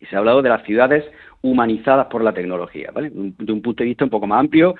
y 0.00 0.06
se 0.06 0.16
ha 0.16 0.20
hablado 0.20 0.40
de 0.40 0.48
las 0.48 0.64
ciudades 0.64 1.04
humanizadas 1.46 2.06
por 2.06 2.22
la 2.22 2.34
tecnología, 2.34 2.90
¿vale? 2.92 3.10
De 3.10 3.52
un 3.52 3.62
punto 3.62 3.82
de 3.82 3.88
vista 3.88 4.04
un 4.04 4.10
poco 4.10 4.26
más 4.26 4.40
amplio, 4.40 4.74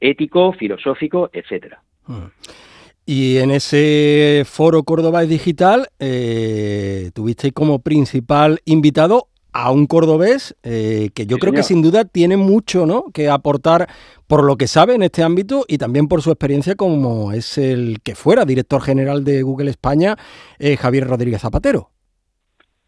ético, 0.00 0.52
filosófico, 0.52 1.30
etcétera. 1.32 1.82
Hmm. 2.06 2.28
Y 3.06 3.36
en 3.36 3.50
ese 3.50 4.44
foro 4.46 4.82
Córdoba 4.82 5.22
Digital 5.22 5.88
eh, 5.98 7.10
tuvisteis 7.12 7.52
como 7.52 7.80
principal 7.80 8.60
invitado 8.64 9.28
a 9.52 9.70
un 9.70 9.86
cordobés 9.86 10.56
eh, 10.62 11.10
que 11.14 11.26
yo 11.26 11.38
creo 11.38 11.52
que 11.52 11.62
sin 11.62 11.80
duda 11.80 12.04
tiene 12.04 12.36
mucho 12.36 12.86
¿no? 12.86 13.04
que 13.12 13.28
aportar 13.28 13.88
por 14.26 14.42
lo 14.42 14.56
que 14.56 14.66
sabe 14.66 14.94
en 14.94 15.02
este 15.02 15.22
ámbito 15.22 15.64
y 15.68 15.78
también 15.78 16.08
por 16.08 16.22
su 16.22 16.30
experiencia 16.30 16.74
como 16.74 17.30
es 17.30 17.56
el 17.58 18.00
que 18.02 18.16
fuera 18.16 18.44
director 18.44 18.82
general 18.82 19.22
de 19.22 19.42
Google 19.42 19.70
España, 19.70 20.16
eh, 20.58 20.76
Javier 20.76 21.06
Rodríguez 21.06 21.42
Zapatero. 21.42 21.90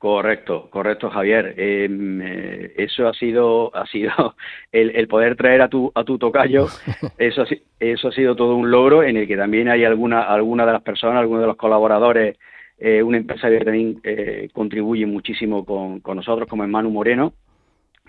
Correcto, 0.07 0.69
correcto, 0.71 1.11
Javier. 1.11 1.55
Em, 1.57 2.23
eh, 2.23 2.75
eso 2.77 3.09
ha 3.09 3.13
sido, 3.13 3.75
ha 3.75 3.85
sido 3.87 4.13
el, 4.71 5.09
poder 5.09 5.35
traer 5.35 5.61
a 5.63 5.69
tu, 5.69 5.91
a 5.97 6.05
tu 6.05 6.17
tocayo. 6.17 6.69
Eso, 7.19 7.43
eso 7.81 8.09
ha 8.09 8.13
sido 8.13 8.37
todo 8.37 8.55
un 8.55 8.71
logro 8.71 9.03
en 9.03 9.17
el 9.17 9.27
que 9.27 9.37
también 9.37 9.69
hay 9.69 9.85
alguna, 9.85 10.23
alguna 10.23 10.65
de 10.65 10.75
las 10.75 10.83
personas, 10.83 11.19
algunos 11.19 11.41
de 11.43 11.49
los 11.49 11.57
colaboradores, 11.57 12.39
eh, 12.79 13.03
un 13.03 13.17
empresario 13.17 13.59
que 13.59 13.65
también 13.65 14.01
eh, 14.05 14.49
contribuye 14.53 15.07
muchísimo 15.07 15.65
con, 15.65 15.99
con 15.99 16.19
nosotros, 16.19 16.49
como 16.49 16.65
Manu 16.69 16.91
Moreno, 16.91 17.33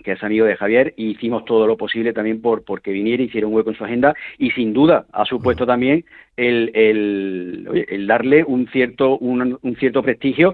que 0.04 0.12
es 0.12 0.24
amigo 0.24 0.46
de 0.46 0.56
Javier, 0.56 0.94
y 0.98 1.08
hicimos 1.08 1.46
todo 1.46 1.66
lo 1.66 1.78
posible 1.78 2.14
también 2.14 2.44
por 2.44 2.64
porque 2.64 2.92
viniera, 2.92 3.24
hiciera 3.24 3.48
un 3.48 3.56
hueco 3.56 3.72
en 3.72 3.76
su 3.76 3.86
agenda, 3.86 4.14
y 4.38 4.52
sin 4.52 4.72
duda 4.72 5.08
ha 5.12 5.26
supuesto 5.26 5.66
también 5.66 6.06
el, 6.36 6.70
el, 6.76 7.86
el 7.90 8.06
darle 8.06 8.44
un 8.44 8.68
cierto, 8.68 9.18
un, 9.18 9.58
un 9.60 9.76
cierto 9.78 10.04
prestigio. 10.04 10.54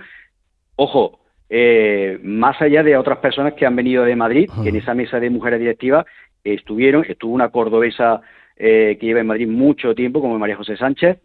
Ojo, 0.77 1.19
eh, 1.49 2.19
más 2.23 2.61
allá 2.61 2.83
de 2.83 2.97
otras 2.97 3.19
personas 3.19 3.53
que 3.53 3.65
han 3.65 3.75
venido 3.75 4.03
de 4.03 4.15
Madrid, 4.15 4.49
que 4.63 4.69
en 4.69 4.75
esa 4.75 4.93
mesa 4.93 5.19
de 5.19 5.29
mujeres 5.29 5.59
directivas 5.59 6.05
estuvieron, 6.43 7.05
estuvo 7.07 7.33
una 7.33 7.49
cordobesa 7.49 8.21
eh, 8.55 8.97
que 8.99 9.05
lleva 9.05 9.21
en 9.21 9.27
Madrid 9.27 9.47
mucho 9.47 9.95
tiempo, 9.95 10.21
como 10.21 10.39
María 10.39 10.55
José 10.55 10.77
Sánchez, 10.77 11.19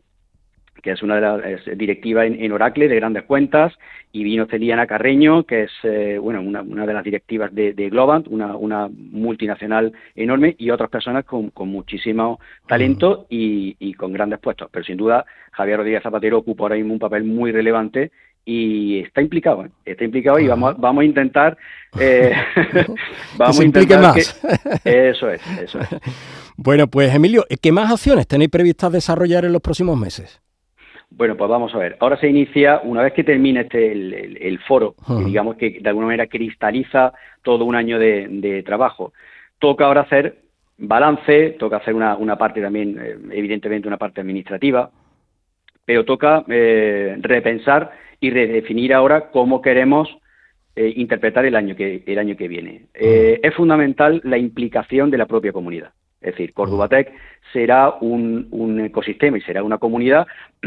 que 0.82 0.92
es 0.92 1.02
una 1.02 1.16
de 1.16 1.20
las 1.20 1.78
directivas 1.78 2.26
en, 2.26 2.52
Oracle 2.52 2.88
de 2.88 2.96
grandes 2.96 3.24
cuentas, 3.24 3.74
y 4.12 4.22
vino 4.22 4.46
Celiana 4.46 4.86
Carreño, 4.86 5.44
que 5.44 5.64
es 5.64 5.72
eh, 5.82 6.18
bueno 6.18 6.40
una, 6.40 6.86
de 6.86 6.94
las 6.94 7.04
directivas 7.04 7.52
de, 7.54 7.72
Globant, 7.90 8.28
una, 8.28 8.88
multinacional 8.88 9.92
enorme, 10.14 10.54
y 10.58 10.70
otras 10.70 10.88
personas 10.88 11.24
con, 11.24 11.52
muchísimo 11.68 12.38
talento 12.66 13.26
y, 13.28 13.76
y, 13.78 13.94
con 13.94 14.12
grandes 14.12 14.38
puestos. 14.38 14.68
Pero 14.70 14.84
sin 14.84 14.96
duda, 14.96 15.24
Javier 15.52 15.78
Rodríguez 15.78 16.02
Zapatero 16.02 16.38
ocupa 16.38 16.64
ahora 16.64 16.76
mismo 16.76 16.92
un 16.92 17.00
papel 17.00 17.24
muy 17.24 17.50
relevante 17.50 18.12
y 18.50 19.00
está 19.00 19.20
implicado, 19.20 19.66
¿eh? 19.66 19.70
está 19.84 20.04
implicado 20.04 20.38
y 20.38 20.48
vamos, 20.48 20.74
vamos 20.78 21.02
a 21.02 21.04
intentar, 21.04 21.58
eh, 22.00 22.32
vamos 23.36 23.60
a 23.60 23.64
intentar 23.64 24.00
más. 24.00 24.40
eso 24.86 25.30
es, 25.30 25.46
eso 25.60 25.78
es. 25.80 25.88
Bueno, 26.60 26.88
pues 26.88 27.14
Emilio, 27.14 27.44
¿qué 27.62 27.70
más 27.70 27.92
acciones 27.92 28.26
tenéis 28.26 28.50
previstas 28.50 28.90
desarrollar 28.90 29.44
en 29.44 29.52
los 29.52 29.62
próximos 29.62 29.96
meses? 29.96 30.40
Bueno, 31.10 31.36
pues 31.36 31.48
vamos 31.48 31.72
a 31.72 31.78
ver. 31.78 31.96
Ahora 32.00 32.18
se 32.18 32.26
inicia, 32.26 32.80
una 32.82 33.02
vez 33.02 33.12
que 33.12 33.22
termine 33.22 33.60
este 33.60 33.92
el, 33.92 34.58
foro, 34.66 34.96
digamos 35.24 35.56
que 35.56 35.78
de 35.80 35.88
alguna 35.88 36.06
manera 36.06 36.26
cristaliza 36.26 37.12
todo 37.42 37.64
un 37.64 37.76
año 37.76 37.98
de, 37.98 38.62
trabajo, 38.66 39.12
toca 39.60 39.84
ahora 39.84 40.00
hacer 40.00 40.38
balance, 40.78 41.50
toca 41.60 41.76
hacer 41.76 41.94
una, 41.94 42.16
una 42.16 42.36
parte 42.36 42.60
también, 42.60 42.98
eh, 43.00 43.16
evidentemente 43.30 43.86
una 43.86 43.98
parte 43.98 44.20
administrativa, 44.20 44.90
pero 45.84 46.04
toca 46.04 46.44
eh, 46.48 47.16
repensar 47.20 47.92
y 48.20 48.30
redefinir 48.30 48.94
ahora 48.94 49.30
cómo 49.30 49.62
queremos 49.62 50.08
eh, 50.76 50.92
interpretar 50.96 51.44
el 51.44 51.56
año 51.56 51.76
que, 51.76 52.02
el 52.06 52.18
año 52.18 52.36
que 52.36 52.48
viene. 52.48 52.86
es 52.94 53.54
fundamental 53.54 54.20
la 54.24 54.38
implicación 54.38 55.10
de 55.10 55.18
la 55.18 55.26
propia 55.26 55.52
comunidad. 55.52 55.92
Es 56.20 56.32
decir, 56.32 56.52
Tech 56.90 57.12
será 57.52 57.94
un, 58.00 58.48
un 58.50 58.80
ecosistema 58.80 59.38
y 59.38 59.40
será 59.42 59.62
una 59.62 59.78
comunidad 59.78 60.26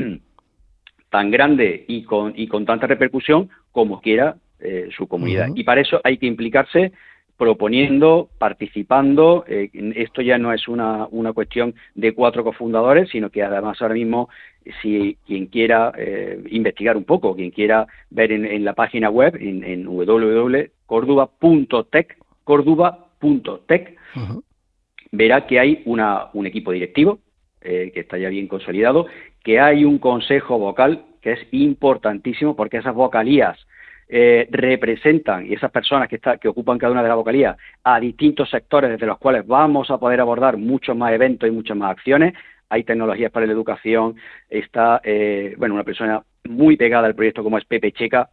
tan 1.09 1.29
grande 1.29 1.83
y 1.87 2.03
con, 2.03 2.33
y 2.35 2.47
con 2.47 2.65
tanta 2.65 2.87
repercusión 2.87 3.49
como 3.71 4.01
quiera 4.01 4.37
eh, 4.59 4.89
su 4.95 5.07
comunidad. 5.07 5.49
Y 5.55 5.63
para 5.63 5.81
eso 5.81 5.99
hay 6.03 6.17
que 6.17 6.27
implicarse 6.27 6.93
proponiendo, 7.41 8.29
participando. 8.37 9.43
Eh, 9.47 9.71
esto 9.95 10.21
ya 10.21 10.37
no 10.37 10.53
es 10.53 10.67
una, 10.67 11.07
una, 11.09 11.33
cuestión 11.33 11.73
de 11.95 12.13
cuatro 12.13 12.43
cofundadores, 12.43 13.09
sino 13.09 13.31
que 13.31 13.41
además 13.41 13.81
ahora 13.81 13.95
mismo, 13.95 14.29
si 14.79 15.17
quien 15.25 15.47
quiera 15.47 15.91
eh, 15.97 16.39
investigar 16.51 16.95
un 16.95 17.03
poco, 17.03 17.35
quien 17.35 17.49
quiera 17.49 17.87
ver 18.11 18.31
en, 18.31 18.63
la 18.63 18.73
página 18.73 19.09
web, 19.09 19.35
en, 19.39 19.63
en 19.63 19.87
www.corduba.tech, 19.87 22.15
corduba.tech, 22.43 23.97
verá 25.11 25.47
que 25.47 25.59
hay 25.59 25.81
una, 25.85 26.27
un 26.33 26.45
equipo 26.45 26.71
directivo 26.71 27.17
que 27.59 27.91
está 27.95 28.19
ya 28.19 28.29
bien 28.29 28.47
consolidado, 28.47 29.07
que 29.43 29.59
hay 29.59 29.83
un 29.83 29.97
consejo 29.97 30.59
vocal 30.59 31.05
que 31.21 31.31
es 31.31 31.39
importantísimo 31.51 32.55
porque 32.55 32.77
esas 32.77 32.93
vocalías 32.93 33.57
eh, 34.13 34.45
representan, 34.51 35.45
y 35.45 35.53
esas 35.53 35.71
personas 35.71 36.09
que, 36.09 36.17
está, 36.17 36.37
que 36.37 36.49
ocupan 36.49 36.77
cada 36.77 36.91
una 36.91 37.01
de 37.01 37.07
las 37.07 37.15
vocalías, 37.15 37.55
a 37.81 37.97
distintos 37.97 38.49
sectores 38.49 38.91
desde 38.91 39.05
los 39.05 39.17
cuales 39.17 39.47
vamos 39.47 39.89
a 39.89 39.97
poder 39.97 40.19
abordar 40.19 40.57
muchos 40.57 40.97
más 40.97 41.13
eventos 41.13 41.47
y 41.47 41.51
muchas 41.53 41.77
más 41.77 41.91
acciones. 41.91 42.33
Hay 42.67 42.83
tecnologías 42.83 43.31
para 43.31 43.45
la 43.45 43.53
educación, 43.53 44.15
está, 44.49 44.99
eh, 45.05 45.55
bueno, 45.57 45.75
una 45.75 45.85
persona 45.85 46.21
muy 46.43 46.75
pegada 46.75 47.07
al 47.07 47.15
proyecto 47.15 47.41
como 47.41 47.57
es 47.57 47.63
Pepe 47.63 47.93
Checa, 47.93 48.29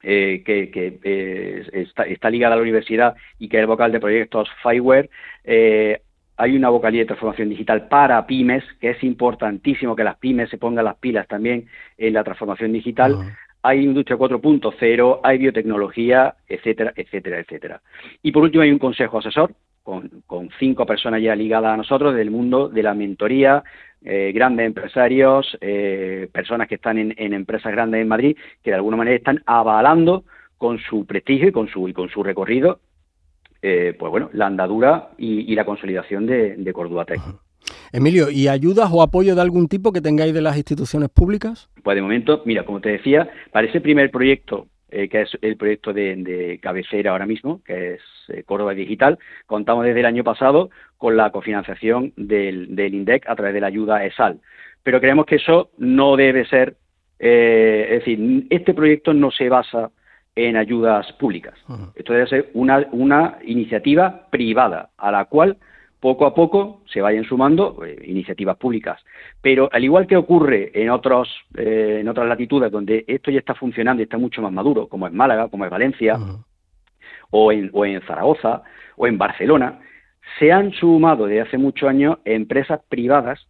eh, 0.00 0.44
que, 0.46 1.70
está, 1.72 2.04
está, 2.04 2.30
ligada 2.30 2.54
a 2.54 2.56
la 2.56 2.62
universidad 2.62 3.16
y 3.40 3.48
que 3.48 3.56
es 3.56 3.62
el 3.62 3.66
vocal 3.66 3.90
de 3.90 3.98
proyectos 3.98 4.48
Fireware. 4.62 5.10
Eh, 5.42 6.02
hay 6.36 6.56
una 6.56 6.68
vocalía 6.68 7.00
de 7.00 7.06
transformación 7.06 7.48
digital 7.48 7.88
para 7.88 8.24
pymes, 8.26 8.62
que 8.80 8.90
es 8.90 9.02
importantísimo 9.02 9.96
que 9.96 10.04
las 10.04 10.18
pymes 10.18 10.50
se 10.50 10.58
pongan 10.58 10.84
las 10.84 10.96
pilas 10.96 11.26
también 11.26 11.66
en 11.96 12.12
la 12.12 12.22
transformación 12.22 12.72
digital. 12.72 13.34
Hay 13.66 13.82
industria 13.82 14.18
4.0, 14.18 15.20
hay 15.22 15.38
biotecnología, 15.38 16.34
etcétera, 16.46 16.92
etcétera, 16.94 17.40
etcétera. 17.40 17.80
Y 18.22 18.30
por 18.30 18.42
último 18.42 18.62
hay 18.62 18.70
un 18.70 18.78
consejo 18.78 19.18
asesor 19.18 19.54
con, 19.82 20.50
cinco 20.58 20.84
personas 20.84 21.22
ya 21.22 21.34
ligadas 21.34 21.72
a 21.72 21.76
nosotros 21.76 22.14
del 22.14 22.30
mundo 22.30 22.68
de 22.68 22.82
la 22.82 22.94
mentoría, 22.94 23.64
eh, 24.02 24.32
grandes 24.34 24.66
empresarios, 24.66 25.56
eh, 25.62 26.28
personas 26.30 26.68
que 26.68 26.74
están 26.74 26.98
en, 26.98 27.32
empresas 27.32 27.72
grandes 27.72 28.02
en 28.02 28.08
Madrid, 28.08 28.36
que 28.62 28.70
de 28.70 28.76
alguna 28.76 28.98
manera 28.98 29.16
están 29.16 29.42
avalando 29.46 30.24
con 30.58 30.78
su 30.78 31.06
prestigio 31.06 31.48
y 31.48 31.52
con 31.52 31.68
su, 31.68 31.88
y 31.88 31.94
con 31.94 32.10
su 32.10 32.22
recorrido 32.22 32.80
eh, 33.66 33.96
pues 33.98 34.10
bueno, 34.10 34.28
la 34.34 34.44
andadura 34.44 35.08
y, 35.16 35.54
la 35.54 35.64
consolidación 35.64 36.26
de, 36.26 36.54
de 36.56 36.72
Córdoba 36.74 37.06
Tech. 37.06 37.22
Emilio, 37.92 38.30
¿y 38.30 38.48
ayudas 38.48 38.90
o 38.92 39.02
apoyo 39.02 39.34
de 39.34 39.40
algún 39.40 39.68
tipo 39.68 39.92
que 39.92 40.00
tengáis 40.00 40.34
de 40.34 40.42
las 40.42 40.56
instituciones 40.56 41.08
públicas? 41.10 41.68
Pues 41.82 41.94
de 41.94 42.02
momento, 42.02 42.42
mira, 42.44 42.64
como 42.64 42.80
te 42.80 42.90
decía, 42.90 43.28
para 43.52 43.66
ese 43.66 43.80
primer 43.80 44.10
proyecto, 44.10 44.66
eh, 44.90 45.08
que 45.08 45.22
es 45.22 45.30
el 45.42 45.56
proyecto 45.56 45.92
de, 45.92 46.58
cabecera 46.62 47.12
ahora 47.12 47.26
mismo, 47.26 47.62
que 47.64 47.94
es 47.94 48.00
eh, 48.28 48.42
Córdoba 48.44 48.74
Digital, 48.74 49.18
contamos 49.46 49.84
desde 49.84 50.00
el 50.00 50.06
año 50.06 50.24
pasado 50.24 50.70
con 50.98 51.16
la 51.16 51.30
cofinanciación 51.30 52.12
del, 52.16 52.74
del 52.74 52.94
INDEC 52.94 53.28
a 53.28 53.36
través 53.36 53.54
de 53.54 53.60
la 53.60 53.68
ayuda 53.68 54.04
ESAL. 54.04 54.40
Pero 54.82 55.00
creemos 55.00 55.26
que 55.26 55.36
eso 55.36 55.70
no 55.78 56.16
debe 56.16 56.46
ser, 56.46 56.76
es 57.18 58.00
decir, 58.00 58.46
este 58.50 58.74
proyecto 58.74 59.14
no 59.14 59.30
se 59.30 59.48
basa 59.48 59.90
en 60.36 60.56
ayudas 60.56 61.10
públicas. 61.12 61.54
Esto 61.94 62.12
debe 62.12 62.26
ser 62.26 62.50
una, 62.54 62.86
una 62.92 63.38
iniciativa 63.44 64.26
privada 64.30 64.90
a 64.98 65.10
la 65.10 65.26
cual 65.26 65.56
poco 66.04 66.26
a 66.26 66.34
poco 66.34 66.82
se 66.84 67.00
vayan 67.00 67.24
sumando 67.24 67.82
eh, 67.82 67.96
iniciativas 68.04 68.58
públicas. 68.58 69.02
Pero 69.40 69.70
al 69.72 69.84
igual 69.84 70.06
que 70.06 70.18
ocurre 70.18 70.70
en, 70.74 70.90
otros, 70.90 71.30
eh, 71.56 72.00
en 72.02 72.08
otras 72.08 72.28
latitudes 72.28 72.70
donde 72.70 73.06
esto 73.08 73.30
ya 73.30 73.38
está 73.38 73.54
funcionando 73.54 74.02
y 74.02 74.04
está 74.04 74.18
mucho 74.18 74.42
más 74.42 74.52
maduro, 74.52 74.86
como 74.86 75.06
en 75.06 75.16
Málaga, 75.16 75.48
como 75.48 75.64
en 75.64 75.70
Valencia, 75.70 76.18
o, 77.30 77.52
en, 77.52 77.70
o 77.72 77.86
en 77.86 78.02
Zaragoza, 78.02 78.64
o 78.98 79.06
en 79.06 79.16
Barcelona, 79.16 79.80
se 80.38 80.52
han 80.52 80.72
sumado 80.72 81.24
desde 81.24 81.40
hace 81.40 81.56
muchos 81.56 81.88
años 81.88 82.18
empresas 82.26 82.82
privadas 82.90 83.40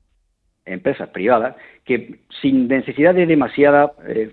empresas 0.64 1.08
privadas 1.08 1.56
que 1.84 2.20
sin 2.40 2.68
necesidad 2.68 3.14
de 3.14 3.26
demasiada 3.26 3.92
eh, 4.06 4.32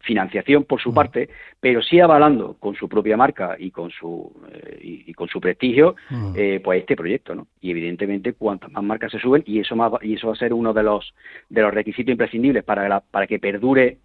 financiación 0.00 0.64
por 0.64 0.80
su 0.80 0.92
parte, 0.92 1.28
pero 1.60 1.82
sí 1.82 2.00
avalando 2.00 2.56
con 2.58 2.74
su 2.74 2.88
propia 2.88 3.16
marca 3.16 3.56
y 3.58 3.70
con 3.70 3.90
su 3.90 4.32
eh, 4.52 4.78
y, 5.06 5.12
con 5.14 5.28
su 5.28 5.40
prestigio, 5.40 5.94
eh, 6.34 6.60
pues 6.62 6.80
este 6.80 6.96
proyecto, 6.96 7.34
¿no? 7.34 7.46
Y 7.60 7.70
evidentemente 7.70 8.32
cuantas 8.32 8.72
más 8.72 8.82
marcas 8.82 9.12
se 9.12 9.18
suben 9.18 9.42
y 9.46 9.60
eso 9.60 9.76
más, 9.76 9.92
y 10.02 10.14
eso 10.14 10.28
va 10.28 10.32
a 10.32 10.36
ser 10.36 10.52
uno 10.52 10.72
de 10.72 10.82
los 10.82 11.14
de 11.48 11.62
los 11.62 11.74
requisitos 11.74 12.12
imprescindibles 12.12 12.64
para 12.64 13.00
para 13.00 13.26
que 13.26 13.38
perdure 13.38 13.98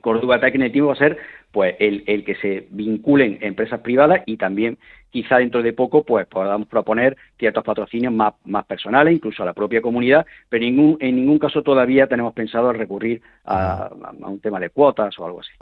Córdoba 0.00 0.40
Tech 0.40 0.54
va 0.56 0.92
a 0.92 0.96
ser 0.96 1.18
pues 1.56 1.74
el, 1.78 2.04
el, 2.06 2.22
que 2.22 2.34
se 2.34 2.66
vinculen 2.68 3.38
empresas 3.40 3.80
privadas 3.80 4.20
y 4.26 4.36
también 4.36 4.76
quizá 5.08 5.38
dentro 5.38 5.62
de 5.62 5.72
poco 5.72 6.04
pues 6.04 6.26
podamos 6.26 6.68
proponer 6.68 7.16
ciertos 7.38 7.64
patrocinios 7.64 8.12
más, 8.12 8.34
más 8.44 8.66
personales, 8.66 9.14
incluso 9.14 9.42
a 9.42 9.46
la 9.46 9.54
propia 9.54 9.80
comunidad, 9.80 10.26
pero 10.50 10.62
ningún, 10.66 10.98
en 11.00 11.16
ningún 11.16 11.38
caso 11.38 11.62
todavía 11.62 12.08
tenemos 12.08 12.34
pensado 12.34 12.74
recurrir 12.74 13.22
a, 13.46 13.88
un 14.18 14.38
tema 14.40 14.60
de 14.60 14.68
cuotas 14.68 15.18
o 15.18 15.24
algo 15.24 15.40
así. 15.40 15.52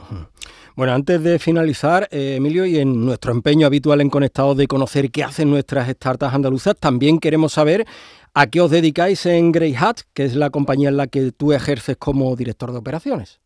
Bueno, 0.75 0.91
antes 0.91 1.23
de 1.23 1.39
finalizar, 1.39 2.09
eh, 2.11 2.35
Emilio, 2.35 2.65
y 2.65 2.77
en 2.77 3.05
nuestro 3.05 3.31
empeño 3.31 3.65
habitual 3.65 4.01
en 4.01 4.09
Conectados 4.09 4.57
de 4.57 4.67
conocer 4.67 5.11
qué 5.11 5.23
hacen 5.23 5.49
nuestras 5.49 5.87
startups 5.87 6.33
andaluzas, 6.33 6.75
también 6.77 7.19
queremos 7.19 7.53
saber 7.53 7.85
a 8.33 8.47
qué 8.47 8.59
os 8.59 8.69
dedicáis 8.69 9.25
en 9.27 9.53
Grey 9.53 9.73
Hat, 9.79 9.99
que 10.13 10.25
es 10.25 10.35
la 10.35 10.49
compañía 10.49 10.89
en 10.89 10.97
la 10.97 11.07
que 11.07 11.31
tú 11.31 11.53
ejerces 11.53 11.95
como 11.95 12.35
director 12.35 12.73
de 12.73 12.79
operaciones. 12.79 13.39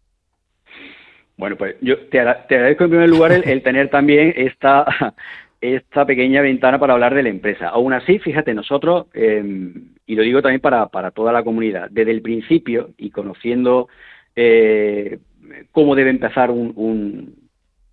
Bueno, 1.40 1.56
pues 1.56 1.78
yo 1.80 1.98
te, 2.10 2.20
agradezco 2.20 2.84
en 2.84 2.90
primer 2.90 3.10
lugar 3.10 3.32
el, 3.32 3.64
tener 3.64 3.90
también 3.90 4.34
esta, 4.36 4.86
esta 5.62 6.06
pequeña 6.06 6.42
ventana 6.42 6.78
para 6.78 6.92
hablar 6.92 7.16
de 7.16 7.24
la 7.24 7.30
empresa. 7.30 7.70
Aún 7.70 7.94
así, 7.94 8.20
fíjate, 8.20 8.54
nosotros, 8.54 9.06
em, 9.14 9.74
y 10.06 10.16
lo 10.16 10.24
digo 10.24 10.42
también 10.42 10.60
para, 10.60 10.88
para 10.88 11.12
toda 11.12 11.32
la 11.32 11.42
comunidad, 11.42 11.88
desde 11.92 12.12
el 12.12 12.22
principio 12.22 12.90
y 12.98 13.10
conociendo 13.12 13.88
eh, 14.36 15.20
cómo 15.72 15.96
debe 15.96 16.10
empezar 16.10 16.52
un, 16.52 17.34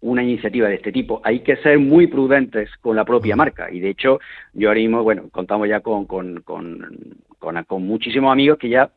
una 0.00 0.24
iniciativa 0.24 0.68
de 0.68 0.74
este 0.74 0.90
tipo, 0.90 1.20
hay 1.22 1.38
que 1.40 1.54
ser 1.58 1.78
muy 1.78 2.08
prudentes 2.08 2.68
con 2.80 2.96
la 2.96 3.04
propia 3.04 3.36
marca. 3.36 3.70
Y 3.70 3.78
de 3.78 3.90
hecho, 3.90 4.18
yo 4.54 4.70
ahora 4.70 4.80
mismo, 4.80 5.04
bueno, 5.04 5.28
contamos 5.30 5.68
ya 5.68 5.78
con, 5.78 6.06
con, 6.06 6.42
con, 6.42 7.16
con 7.38 7.86
muchísimos 7.86 8.32
amigos 8.32 8.58
que 8.58 8.70
ya 8.70 8.90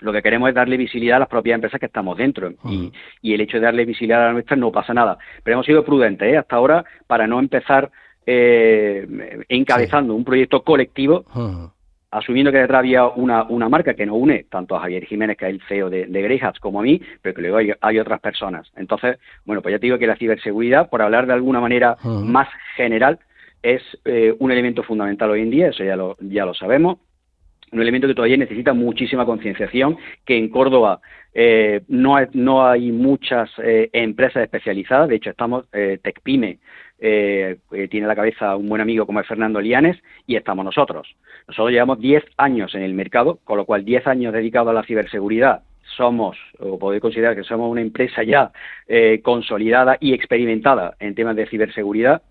lo 0.00 0.12
que 0.12 0.22
queremos 0.22 0.48
es 0.48 0.54
darle 0.54 0.76
visibilidad 0.76 1.16
a 1.16 1.20
las 1.20 1.28
propias 1.28 1.56
empresas 1.56 1.80
que 1.80 1.86
estamos 1.86 2.16
dentro 2.16 2.52
y, 3.22 3.34
el 3.34 3.40
hecho 3.40 3.58
de 3.58 3.64
darle 3.64 3.84
visibilidad 3.84 4.22
a 4.22 4.26
las 4.26 4.34
nuestras 4.34 4.58
no 4.58 4.72
pasa 4.72 4.94
nada. 4.94 5.18
Pero 5.42 5.54
hemos 5.54 5.66
sido 5.66 5.84
prudentes 5.84 6.32
¿eh? 6.32 6.36
hasta 6.36 6.56
ahora 6.56 6.84
para 7.06 7.26
no 7.26 7.38
empezar 7.38 7.90
eh, 8.26 9.44
encabezando 9.48 10.14
un 10.14 10.24
proyecto 10.24 10.62
colectivo, 10.62 11.24
asumiendo 12.10 12.52
que 12.52 12.58
detrás 12.58 12.80
había 12.80 13.06
una, 13.06 13.44
una 13.44 13.68
marca 13.68 13.94
que 13.94 14.06
nos 14.06 14.16
une 14.16 14.44
tanto 14.44 14.76
a 14.76 14.80
Javier 14.80 15.04
Jiménez, 15.04 15.36
que 15.36 15.46
es 15.46 15.54
el 15.54 15.62
CEO 15.68 15.90
de, 15.90 16.06
de 16.06 16.22
Grey 16.22 16.38
Hats, 16.40 16.60
como 16.60 16.80
a 16.80 16.82
mí, 16.82 17.00
pero 17.22 17.34
que 17.34 17.42
luego 17.42 17.76
hay, 17.80 17.98
otras 17.98 18.20
personas. 18.20 18.70
Entonces, 18.76 19.18
bueno, 19.44 19.62
pues 19.62 19.72
ya 19.72 19.78
te 19.78 19.86
digo 19.86 19.98
que 19.98 20.06
la 20.06 20.16
ciberseguridad, 20.16 20.88
por 20.88 21.02
hablar 21.02 21.26
de 21.26 21.32
alguna 21.32 21.60
manera 21.60 21.96
más 22.04 22.48
general, 22.76 23.18
es 23.62 23.82
eh, 24.04 24.34
un 24.38 24.52
elemento 24.52 24.82
fundamental 24.82 25.30
hoy 25.30 25.42
en 25.42 25.50
día, 25.50 25.68
eso 25.68 25.82
ya 25.82 25.96
lo, 25.96 26.16
ya 26.20 26.44
lo 26.44 26.54
sabemos 26.54 26.98
un 27.72 27.80
elemento 27.80 28.06
que 28.06 28.14
todavía 28.14 28.36
necesita 28.36 28.72
muchísima 28.72 29.24
concienciación, 29.24 29.96
que 30.24 30.36
en 30.36 30.48
Córdoba 30.48 31.00
eh, 31.34 31.82
no, 31.88 32.16
hay, 32.16 32.26
no 32.32 32.66
hay 32.66 32.90
muchas 32.90 33.50
eh, 33.62 33.90
empresas 33.92 34.42
especializadas, 34.42 35.08
de 35.08 35.16
hecho 35.16 35.30
estamos, 35.30 35.66
eh, 35.72 35.98
TecPyme 36.02 36.58
eh, 37.00 37.58
tiene 37.90 38.06
a 38.06 38.08
la 38.08 38.16
cabeza 38.16 38.56
un 38.56 38.68
buen 38.68 38.80
amigo 38.80 39.06
como 39.06 39.20
es 39.20 39.26
Fernando 39.26 39.60
Lianes 39.60 39.96
y 40.26 40.36
estamos 40.36 40.64
nosotros. 40.64 41.14
Nosotros 41.46 41.70
llevamos 41.70 42.00
10 42.00 42.24
años 42.38 42.74
en 42.74 42.82
el 42.82 42.94
mercado, 42.94 43.38
con 43.44 43.56
lo 43.56 43.64
cual 43.66 43.84
10 43.84 44.06
años 44.08 44.32
dedicados 44.32 44.70
a 44.70 44.72
la 44.74 44.82
ciberseguridad 44.82 45.62
somos, 45.96 46.36
o 46.58 46.78
podéis 46.78 47.00
considerar 47.00 47.34
que 47.34 47.44
somos 47.44 47.70
una 47.70 47.80
empresa 47.80 48.22
ya 48.22 48.52
consolidada 49.22 49.96
y 50.00 50.12
experimentada 50.12 50.96
en 51.00 51.14
temas 51.14 51.34
de 51.34 51.46
ciberseguridad, 51.46 52.22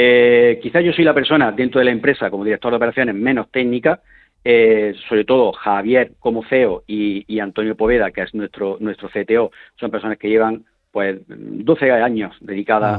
eh, 0.00 0.60
quizás 0.62 0.84
yo 0.84 0.92
soy 0.92 1.02
la 1.02 1.12
persona 1.12 1.50
dentro 1.50 1.80
de 1.80 1.86
la 1.86 1.90
empresa 1.90 2.30
como 2.30 2.44
director 2.44 2.70
de 2.70 2.76
operaciones 2.76 3.16
menos 3.16 3.50
técnica, 3.50 4.00
eh, 4.44 4.94
sobre 5.08 5.24
todo 5.24 5.50
Javier 5.50 6.12
como 6.20 6.44
CEO 6.44 6.84
y, 6.86 7.40
Antonio 7.40 7.76
Poveda, 7.76 8.12
que 8.12 8.22
es 8.22 8.32
nuestro, 8.32 8.76
nuestro 8.78 9.08
CTO, 9.08 9.50
son 9.74 9.90
personas 9.90 10.16
que 10.16 10.28
llevan 10.28 10.64
pues 10.92 11.18
12 11.26 11.90
años 11.90 12.32
dedicadas 12.40 12.96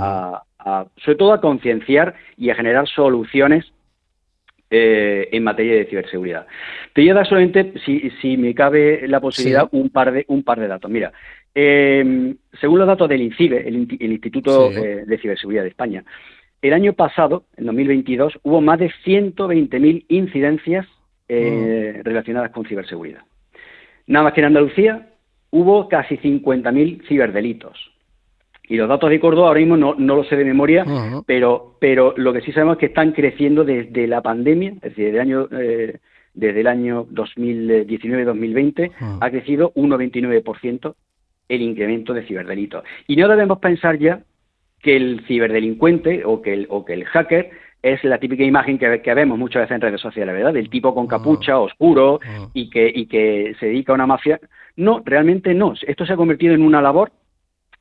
a, 0.59 0.87
sobre 0.97 1.17
todo 1.17 1.31
a 1.31 1.39
concienciar 1.39 2.15
y 2.35 2.49
a 2.49 2.55
generar 2.55 2.85
soluciones 2.89 3.71
eh, 4.69 5.29
en 5.31 5.41
materia 5.45 5.75
de 5.75 5.85
ciberseguridad. 5.85 6.47
Te 6.91 6.99
voy 6.99 7.11
a 7.11 7.13
dar 7.13 7.27
solamente, 7.29 7.75
si, 7.85 8.09
si 8.21 8.35
me 8.35 8.53
cabe 8.53 9.07
la 9.07 9.21
posibilidad, 9.21 9.69
un 9.71 9.89
par 9.89 10.11
de 10.11 10.25
un 10.27 10.43
par 10.43 10.59
de 10.59 10.67
datos. 10.67 10.91
Mira, 10.91 11.13
según 11.55 12.77
los 12.77 12.87
datos 12.87 13.07
del 13.07 13.21
INCIBE, 13.21 13.69
el, 13.69 14.11
Instituto 14.11 14.69
de 14.69 15.17
Ciberseguridad 15.17 15.63
de 15.63 15.69
España, 15.69 16.03
el 16.61 16.73
año 16.73 16.93
pasado, 16.93 17.43
en 17.57 17.65
2022, 17.65 18.39
hubo 18.43 18.61
más 18.61 18.79
de 18.79 18.91
120.000 19.05 20.05
incidencias 20.09 20.85
eh, 21.27 21.95
mm. 21.97 22.03
relacionadas 22.03 22.51
con 22.51 22.65
ciberseguridad. 22.65 23.21
Nada 24.07 24.25
más 24.25 24.33
que 24.33 24.41
en 24.41 24.47
Andalucía 24.47 25.09
hubo 25.51 25.87
casi 25.87 26.17
50.000 26.17 27.07
ciberdelitos. 27.07 27.91
Y 28.67 28.75
los 28.75 28.89
datos 28.89 29.09
de 29.09 29.19
Córdoba 29.19 29.47
ahora 29.47 29.59
mismo 29.61 29.77
no, 29.77 29.95
no 29.95 30.15
lo 30.15 30.23
sé 30.23 30.35
de 30.35 30.45
memoria, 30.45 30.85
pero, 31.25 31.77
pero 31.79 32.13
lo 32.17 32.31
que 32.33 32.41
sí 32.41 32.51
sabemos 32.51 32.75
es 32.75 32.79
que 32.79 32.85
están 32.87 33.13
creciendo 33.13 33.63
desde 33.63 34.05
la 34.05 34.21
pandemia, 34.21 34.73
es 34.73 34.81
decir, 34.81 35.05
desde 35.05 35.15
el 35.15 35.21
año, 35.21 35.47
eh, 35.51 35.97
desde 36.35 36.59
el 36.59 36.67
año 36.67 37.07
2019-2020, 37.07 38.91
ha 39.21 39.29
crecido 39.31 39.71
un 39.73 39.89
99% 39.89 40.93
el 41.49 41.61
incremento 41.63 42.13
de 42.13 42.23
ciberdelitos. 42.27 42.83
Y 43.07 43.15
no 43.15 43.27
debemos 43.27 43.57
pensar 43.57 43.97
ya 43.97 44.21
que 44.81 44.95
el 44.95 45.25
ciberdelincuente 45.27 46.23
o 46.25 46.41
que 46.41 46.53
el, 46.53 46.67
o 46.69 46.85
que 46.85 46.93
el 46.93 47.05
hacker 47.05 47.51
es 47.81 48.03
la 48.03 48.17
típica 48.17 48.43
imagen 48.43 48.77
que, 48.77 49.01
que, 49.01 49.13
vemos 49.13 49.37
muchas 49.37 49.61
veces 49.61 49.75
en 49.75 49.81
redes 49.81 50.01
sociales, 50.01 50.35
¿verdad? 50.35 50.53
Del 50.53 50.69
tipo 50.69 50.93
con 50.93 51.07
capucha, 51.07 51.53
ah. 51.53 51.59
oscuro 51.59 52.19
ah. 52.25 52.49
y 52.53 52.69
que, 52.69 52.91
y 52.93 53.05
que 53.05 53.55
se 53.59 53.67
dedica 53.67 53.93
a 53.93 53.95
una 53.95 54.07
mafia. 54.07 54.39
No, 54.75 55.01
realmente 55.05 55.53
no. 55.53 55.73
Esto 55.87 56.05
se 56.05 56.13
ha 56.13 56.17
convertido 56.17 56.53
en 56.53 56.61
una 56.61 56.81
labor, 56.81 57.11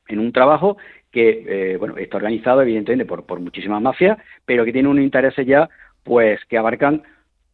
en 0.07 0.19
un 0.19 0.31
trabajo 0.31 0.77
que, 1.11 1.73
eh, 1.73 1.77
bueno, 1.77 1.97
está 1.97 2.17
organizado 2.17 2.61
evidentemente 2.61 3.05
por, 3.05 3.25
por 3.25 3.39
muchísimas 3.39 3.81
mafias, 3.81 4.17
pero 4.45 4.63
que 4.63 4.73
tiene 4.73 4.87
un 4.87 5.01
interés 5.01 5.35
ya, 5.45 5.69
pues, 6.03 6.39
que 6.45 6.57
abarcan 6.57 7.03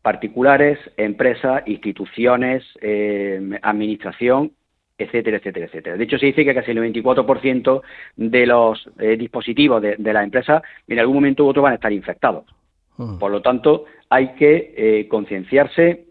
particulares, 0.02 0.78
empresas, 0.98 1.64
instituciones, 1.66 2.64
eh, 2.82 3.60
administración 3.64 4.52
etcétera, 4.98 5.38
etcétera, 5.38 5.66
etcétera. 5.66 5.98
De 5.98 6.04
hecho, 6.04 6.18
se 6.18 6.28
dice 6.28 6.46
que 6.46 6.54
casi 6.54 6.72
el 6.72 6.78
94% 6.78 7.82
de 8.16 8.46
los 8.46 8.90
eh, 9.00 9.18
dispositivos 9.18 9.82
de, 9.82 9.98
la 10.14 10.24
empresa 10.24 10.62
en 10.88 11.00
algún 11.00 11.16
momento 11.16 11.46
u 11.46 11.48
otro 11.50 11.62
van 11.62 11.74
a 11.74 11.76
estar 11.76 11.92
infectados. 11.92 12.46
Hmm. 12.98 13.18
Por 13.18 13.32
lo 13.32 13.42
tanto, 13.42 13.86
hay 14.10 14.34
que 14.36 14.74
eh, 14.78 15.08
concienciarse, 15.10 16.06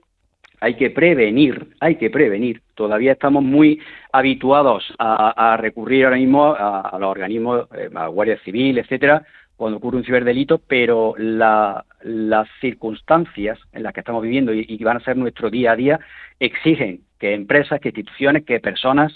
hay 0.61 0.75
que 0.75 0.91
prevenir, 0.91 1.69
hay 1.81 1.97
que 1.97 2.11
prevenir. 2.11 2.63
Todavía 2.75 3.13
estamos 3.13 3.43
muy 3.43 3.81
habituados 4.13 4.85
a, 4.99 5.57
recurrir 5.59 6.05
ahora 6.05 6.17
mismo 6.17 6.55
a, 6.55 6.97
los 6.99 7.11
organismos, 7.11 7.69
eh, 7.75 7.89
a 7.95 8.09
Guardia 8.09 8.39
Civil, 8.39 8.79
etcétera, 8.79 9.25
cuando 9.57 9.79
ocurre 9.79 9.99
un 9.99 10.05
ciberdelito, 10.05 10.59
pero 10.59 11.15
las 11.19 12.49
circunstancias 12.61 13.59
en 13.73 13.83
las 13.83 13.93
que 13.93 14.01
estamos 14.01 14.23
viviendo 14.23 14.53
y, 14.53 14.67
y, 14.69 14.83
van 14.83 14.97
a 14.97 15.05
ser 15.05 15.17
nuestro 15.17 15.51
día 15.51 15.73
a 15.73 15.77
día 15.77 16.01
exigen 16.41 17.01
que 17.19 17.35
empresas, 17.35 17.81
que 17.81 17.89
instituciones, 17.89 18.45
que 18.45 18.61
personas 18.61 19.13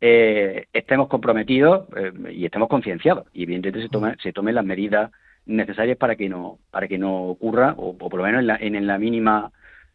eh, 0.00 0.66
estemos 0.72 1.08
comprometidos 1.08 1.86
eh, 1.96 2.12
y 2.32 2.44
estemos 2.44 2.68
concienciados. 2.68 3.26
Y 3.32 3.44
evidentemente 3.44 3.88
se, 3.88 4.22
se 4.22 4.32
tomen 4.32 4.54
las 4.54 4.64
medidas 4.64 5.10
necesarias 5.46 5.96
para 5.96 6.16
que 6.16 6.28
no 6.28 6.58
para 6.70 6.88
que 6.88 6.98
no 6.98 7.24
ocurra 7.24 7.74
o, 7.76 7.96
por 7.96 8.14
lo 8.14 8.24
menos 8.24 8.40
en 8.40 8.46
la, 8.46 8.56
en, 8.56 8.86
la 8.86 8.98
mínima 8.98 9.50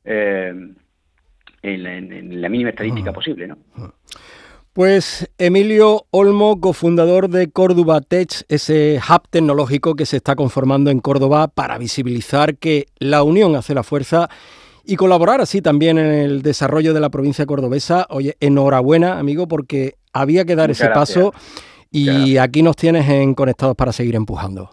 eh, 0.06 0.54
en, 1.62 2.42
la, 2.42 2.50
mínima 2.50 2.70
estadística 2.70 3.12
posible, 3.12 3.48
¿no? 3.48 3.58
Pues 4.80 5.30
Emilio 5.38 6.06
Olmo, 6.10 6.62
cofundador 6.62 7.28
de 7.28 7.52
Córdoba 7.52 8.00
Tech, 8.00 8.30
ese 8.48 8.98
hub 8.98 9.28
tecnológico 9.30 9.94
que 9.94 10.06
se 10.06 10.16
está 10.16 10.38
conformando 10.38 10.90
en 10.90 11.02
Córdoba 11.02 11.50
para 11.54 11.78
visibilizar 11.78 12.56
que 12.56 12.86
la 12.98 13.24
unión 13.24 13.58
hace 13.58 13.76
la 13.76 13.84
fuerza 13.84 14.30
y 14.86 14.96
colaborar 14.96 15.42
así 15.42 15.62
también 15.62 15.98
en 15.98 16.06
el 16.06 16.42
desarrollo 16.44 16.94
de 16.94 17.02
la 17.02 17.10
provincia 17.10 17.46
cordobesa. 17.46 18.08
Oye, 18.10 18.38
enhorabuena, 18.40 19.20
amigo, 19.20 19.50
porque 19.50 19.96
había 20.14 20.46
que 20.46 20.56
dar 20.56 20.72
ese 20.72 20.88
paso 20.88 21.34
y 21.92 22.38
aquí 22.38 22.64
nos 22.64 22.78
tienes 22.78 23.10
en 23.10 23.34
Conectados 23.34 23.76
para 23.76 23.92
seguir 23.92 24.16
empujando. 24.16 24.70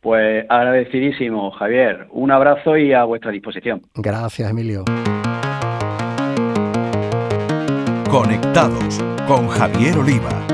Pues 0.00 0.46
agradecidísimo, 0.48 1.52
Javier. 1.52 2.08
Un 2.10 2.32
abrazo 2.32 2.76
y 2.76 2.92
a 2.92 3.04
vuestra 3.04 3.30
disposición. 3.30 3.82
Gracias, 3.94 4.50
Emilio. 4.50 4.84
Conectados 8.10 9.13
con 9.26 9.48
Javier 9.48 9.96
Oliva. 9.98 10.46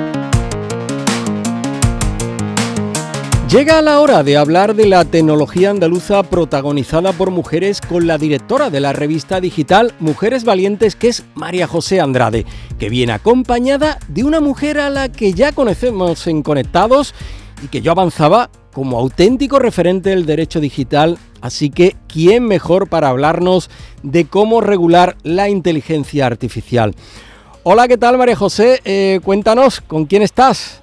Llega 3.51 3.83
la 3.83 3.99
hora 3.99 4.23
de 4.23 4.37
hablar 4.37 4.77
de 4.77 4.87
la 4.87 5.05
tecnología 5.05 5.71
andaluza 5.71 6.23
protagonizada 6.23 7.13
por 7.13 7.33
mujeres 7.33 7.81
con 7.81 8.07
la 8.07 8.17
directora 8.17 8.71
de 8.71 8.79
la 8.79 8.93
revista 8.93 9.41
digital 9.41 9.93
Mujeres 9.99 10.45
Valientes, 10.45 10.95
que 10.95 11.09
es 11.09 11.25
María 11.35 11.67
José 11.67 12.01
Andrade, 12.01 12.47
que 12.79 12.89
viene 12.89 13.13
acompañada 13.13 13.99
de 14.07 14.23
una 14.23 14.41
mujer 14.41 14.79
a 14.79 14.89
la 14.89 15.11
que 15.11 15.33
ya 15.33 15.51
conocemos 15.51 16.29
en 16.29 16.43
Conectados 16.43 17.13
y 17.65 17.69
que 17.69 17.83
yo 17.83 17.91
avanzaba 17.91 18.51
como 18.73 18.99
auténtico 19.01 19.59
referente 19.59 20.11
del 20.11 20.27
derecho 20.27 20.61
digital. 20.61 21.19
Así 21.41 21.71
que, 21.71 21.97
¿quién 22.07 22.45
mejor 22.45 22.89
para 22.89 23.09
hablarnos 23.09 23.69
de 24.05 24.27
cómo 24.27 24.61
regular 24.61 25.17
la 25.25 25.49
inteligencia 25.49 26.27
artificial? 26.27 26.95
Hola, 27.63 27.87
¿qué 27.89 27.99
tal 27.99 28.17
María 28.17 28.35
José? 28.35 28.81
Eh, 28.87 29.21
cuéntanos, 29.23 29.83
¿con 29.83 30.07
quién 30.07 30.23
estás? 30.23 30.83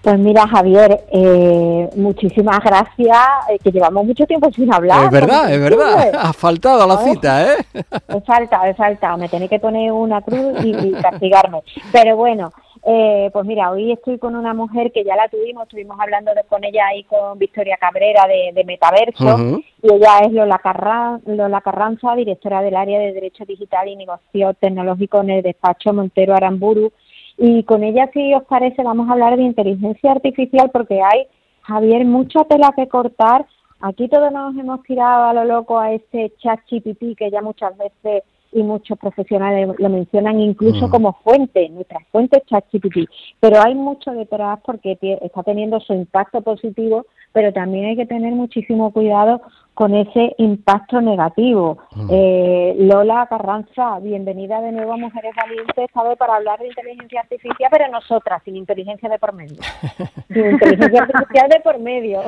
Pues 0.00 0.16
mira, 0.16 0.46
Javier, 0.46 1.04
eh, 1.10 1.90
muchísimas 1.96 2.60
gracias, 2.60 3.18
eh, 3.50 3.58
que 3.62 3.72
llevamos 3.72 4.06
mucho 4.06 4.24
tiempo 4.24 4.48
sin 4.52 4.72
hablar. 4.72 5.06
Es 5.06 5.10
verdad, 5.10 5.52
es 5.52 5.60
verdad, 5.60 6.12
ha 6.20 6.32
faltado 6.32 6.84
a 6.84 6.86
la 6.86 6.98
cita, 6.98 7.52
¿eh? 7.52 7.56
He 7.74 8.20
faltado, 8.20 8.64
he 8.66 8.74
faltado, 8.74 9.18
me 9.18 9.28
tenéis 9.28 9.50
que 9.50 9.58
poner 9.58 9.90
una 9.90 10.22
cruz 10.22 10.64
y, 10.64 10.92
castigarme. 11.02 11.62
Pero 11.90 12.16
bueno, 12.16 12.52
eh, 12.90 13.28
pues 13.34 13.44
mira, 13.44 13.70
hoy 13.70 13.92
estoy 13.92 14.18
con 14.18 14.34
una 14.34 14.54
mujer 14.54 14.90
que 14.92 15.04
ya 15.04 15.14
la 15.14 15.28
tuvimos, 15.28 15.64
estuvimos 15.64 16.00
hablando 16.00 16.30
con 16.48 16.64
ella 16.64 16.86
ahí 16.86 17.04
con 17.04 17.38
Victoria 17.38 17.76
Cabrera 17.76 18.26
de, 18.26 18.64
Metaverso, 18.64 19.60
y 19.82 19.92
ella 19.92 20.20
es 20.20 20.32
Lola, 20.32 21.20
Lola 21.26 21.60
Carranza, 21.60 22.14
directora 22.14 22.62
del 22.62 22.76
área 22.76 22.98
de 22.98 23.12
Derecho 23.12 23.44
Digital 23.44 23.88
y 23.88 23.96
Negocio 23.96 24.54
Tecnológico 24.54 25.20
en 25.20 25.28
el 25.28 25.42
despacho 25.42 25.92
Montero 25.92 26.34
Aramburu, 26.34 26.90
y 27.36 27.62
con 27.64 27.84
ella, 27.84 28.08
si 28.14 28.32
os 28.32 28.44
parece, 28.44 28.82
vamos 28.82 29.08
a 29.10 29.12
hablar 29.12 29.36
de 29.36 29.42
inteligencia 29.42 30.12
artificial 30.12 30.70
porque 30.72 31.02
hay, 31.02 31.26
Javier, 31.60 32.06
mucha 32.06 32.44
tela 32.44 32.72
que 32.74 32.88
cortar. 32.88 33.44
Aquí 33.80 34.08
todos 34.08 34.32
nos 34.32 34.56
hemos 34.56 34.82
tirado 34.82 35.24
a 35.24 35.34
lo 35.34 35.44
loco 35.44 35.78
a 35.78 35.92
ese 35.92 36.32
chat 36.38 36.58
GPT 36.68 37.16
que 37.18 37.30
ya 37.30 37.42
muchas 37.42 37.76
veces 37.76 38.24
y 38.58 38.62
muchos 38.62 38.98
profesionales 38.98 39.68
lo 39.78 39.88
mencionan 39.88 40.40
incluso 40.40 40.88
mm. 40.88 40.90
como 40.90 41.12
fuente, 41.24 41.68
nuestra 41.70 42.00
fuente 42.10 42.38
es 42.38 42.46
ChatGPT, 42.46 43.08
pero 43.40 43.60
hay 43.60 43.74
mucho 43.74 44.10
detrás 44.12 44.58
porque 44.64 44.98
está 45.22 45.42
teniendo 45.42 45.80
su 45.80 45.94
impacto 45.94 46.40
positivo, 46.42 47.06
pero 47.32 47.52
también 47.52 47.86
hay 47.86 47.96
que 47.96 48.06
tener 48.06 48.32
muchísimo 48.32 48.92
cuidado 48.92 49.40
con 49.74 49.94
ese 49.94 50.34
impacto 50.38 51.00
negativo. 51.00 51.78
Mm. 51.94 52.08
Eh, 52.10 52.74
Lola 52.80 53.26
Carranza, 53.30 54.00
bienvenida 54.00 54.60
de 54.60 54.72
nuevo 54.72 54.94
a 54.94 54.96
Mujeres 54.96 55.32
Valientes, 55.36 55.74
vez 55.76 56.18
para 56.18 56.34
hablar 56.34 56.58
de 56.58 56.66
inteligencia 56.66 57.20
artificial, 57.20 57.70
pero 57.70 57.88
nosotras, 57.88 58.42
sin 58.44 58.56
inteligencia 58.56 59.08
de 59.08 59.20
por 59.20 59.32
medio. 59.34 59.58
sin 60.28 60.50
inteligencia 60.50 61.02
artificial 61.02 61.48
de 61.48 61.60
por 61.60 61.78
medio. 61.78 62.22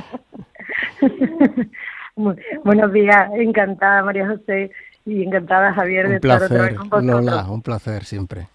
Buenos 2.65 2.93
días, 2.93 3.31
encantada 3.35 4.05
María 4.05 4.29
José 4.29 4.71
y 5.07 5.23
encantada 5.23 5.73
Javier 5.73 6.09
de 6.09 6.17
estar 6.17 6.43
otra 6.43 6.63
vez 6.63 6.75
con 6.75 6.89
vosotros. 6.89 7.25
Lola, 7.25 7.51
un 7.51 7.63
placer 7.63 8.05
siempre. 8.05 8.49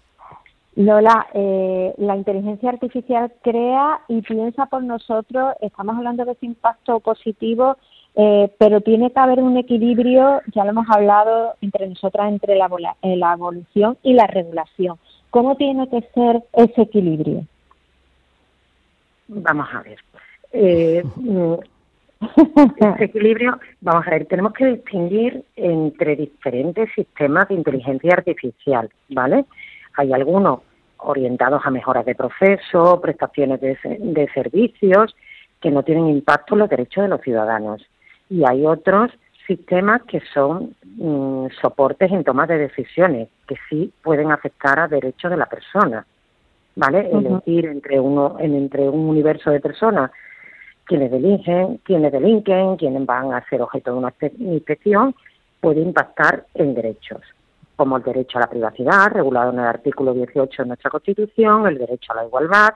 Lola, 0.76 1.26
eh, 1.32 1.94
la 1.98 2.16
inteligencia 2.16 2.68
artificial 2.68 3.32
crea 3.42 4.00
y 4.08 4.20
piensa 4.22 4.66
por 4.66 4.82
nosotros, 4.82 5.54
estamos 5.60 5.96
hablando 5.96 6.24
de 6.24 6.32
ese 6.32 6.46
impacto 6.46 7.00
positivo 7.00 7.76
eh, 8.18 8.50
pero 8.56 8.80
tiene 8.80 9.12
que 9.12 9.20
haber 9.20 9.40
un 9.40 9.58
equilibrio, 9.58 10.40
ya 10.54 10.64
lo 10.64 10.70
hemos 10.70 10.86
hablado 10.88 11.54
entre 11.60 11.86
nosotras, 11.86 12.30
entre 12.30 12.56
la, 12.56 12.66
eh, 13.02 13.14
la 13.14 13.34
evolución 13.34 13.98
y 14.02 14.14
la 14.14 14.26
regulación. 14.26 14.98
¿Cómo 15.28 15.54
tiene 15.56 15.86
que 15.90 16.00
ser 16.14 16.42
ese 16.54 16.82
equilibrio? 16.82 17.44
Vamos 19.28 19.68
a 19.72 19.82
ver. 19.82 19.98
Eh, 20.58 21.02
ese 22.20 23.04
equilibrio, 23.04 23.58
vamos 23.80 24.06
a 24.06 24.10
ver, 24.10 24.26
tenemos 24.26 24.52
que 24.52 24.66
distinguir 24.66 25.44
entre 25.56 26.16
diferentes 26.16 26.88
sistemas 26.94 27.48
de 27.48 27.54
inteligencia 27.54 28.14
artificial, 28.14 28.88
¿vale? 29.10 29.44
Hay 29.96 30.12
algunos 30.12 30.60
orientados 30.98 31.62
a 31.64 31.70
mejoras 31.70 32.06
de 32.06 32.14
proceso, 32.14 33.00
prestaciones 33.00 33.60
de, 33.60 33.76
de 33.98 34.28
servicios, 34.32 35.14
que 35.60 35.70
no 35.70 35.82
tienen 35.82 36.08
impacto 36.08 36.54
en 36.54 36.60
los 36.60 36.70
derechos 36.70 37.02
de 37.02 37.08
los 37.08 37.20
ciudadanos. 37.20 37.84
Y 38.30 38.44
hay 38.44 38.66
otros 38.66 39.10
sistemas 39.46 40.02
que 40.02 40.20
son 40.32 40.74
mm, 40.96 41.46
soportes 41.60 42.10
en 42.10 42.24
toma 42.24 42.46
de 42.46 42.58
decisiones, 42.58 43.28
que 43.46 43.56
sí 43.68 43.92
pueden 44.02 44.32
afectar 44.32 44.78
a 44.78 44.88
derechos 44.88 45.30
de 45.30 45.36
la 45.36 45.46
persona. 45.46 46.06
¿Vale? 46.74 47.08
Elegir 47.10 47.66
entre 47.66 47.98
uno, 47.98 48.36
entre 48.38 48.86
un 48.86 49.08
universo 49.08 49.50
de 49.50 49.60
personas 49.60 50.10
quienes 50.86 51.10
delinquen, 51.10 51.78
quienes 51.78 52.12
delinquen, 52.12 52.76
quienes 52.76 53.04
van 53.04 53.32
a 53.32 53.44
ser 53.48 53.62
objeto 53.62 53.92
de 53.92 53.98
una 53.98 54.14
inspección, 54.38 55.14
puede 55.60 55.80
impactar 55.80 56.46
en 56.54 56.74
derechos, 56.74 57.20
como 57.76 57.96
el 57.96 58.02
derecho 58.02 58.38
a 58.38 58.42
la 58.42 58.50
privacidad, 58.50 59.10
regulado 59.12 59.52
en 59.52 59.58
el 59.58 59.66
artículo 59.66 60.14
18 60.14 60.62
de 60.62 60.68
nuestra 60.68 60.90
Constitución, 60.90 61.66
el 61.66 61.78
derecho 61.78 62.12
a 62.12 62.16
la 62.16 62.26
igualdad, 62.26 62.70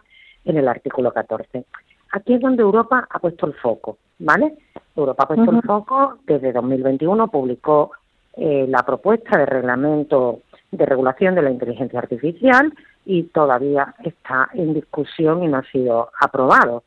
en 0.45 0.57
el 0.57 0.69
artículo 0.69 1.13
14. 1.13 1.65
Aquí 2.13 2.35
es 2.35 2.41
donde 2.41 2.63
Europa 2.63 3.07
ha 3.09 3.19
puesto 3.19 3.47
el 3.47 3.55
foco, 3.55 3.99
¿vale? 4.19 4.55
Europa 4.97 5.25
ha 5.25 5.29
puesto 5.29 5.51
el 5.51 5.63
foco, 5.63 6.19
desde 6.27 6.53
2021 6.53 7.29
publicó 7.29 7.93
eh, 8.37 8.67
la 8.69 8.83
propuesta 8.85 9.39
de 9.39 9.47
reglamento 9.47 10.41
de 10.73 10.87
regulación 10.87 11.35
de 11.35 11.43
la 11.43 11.51
inteligencia 11.51 11.99
artificial 11.99 12.73
y 13.05 13.25
todavía 13.25 13.95
está 14.05 14.49
en 14.55 14.75
discusión 14.75 15.43
y 15.43 15.49
no 15.49 15.59
ha 15.59 15.65
sido 15.71 16.11
aprobado. 16.21 16.85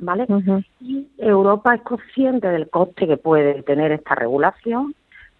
¿Vale? 0.00 0.26
Y 0.80 1.08
Europa 1.18 1.74
es 1.74 1.82
consciente 1.82 2.48
del 2.48 2.70
coste 2.70 3.06
que 3.06 3.16
puede 3.16 3.62
tener 3.62 3.90
esta 3.92 4.14
regulación, 4.14 4.94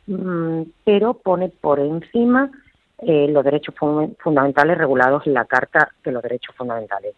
mm, 0.07 0.63
pero 0.85 1.15
pone 1.15 1.49
por 1.49 1.79
encima 1.79 2.51
eh, 2.99 3.29
los 3.29 3.45
derechos 3.45 3.75
fundamentales 3.77 4.77
regulados 4.77 5.27
en 5.27 5.35
la 5.35 5.45
Carta 5.45 5.91
de 6.03 6.11
los 6.11 6.23
Derechos 6.23 6.55
Fundamentales. 6.57 7.15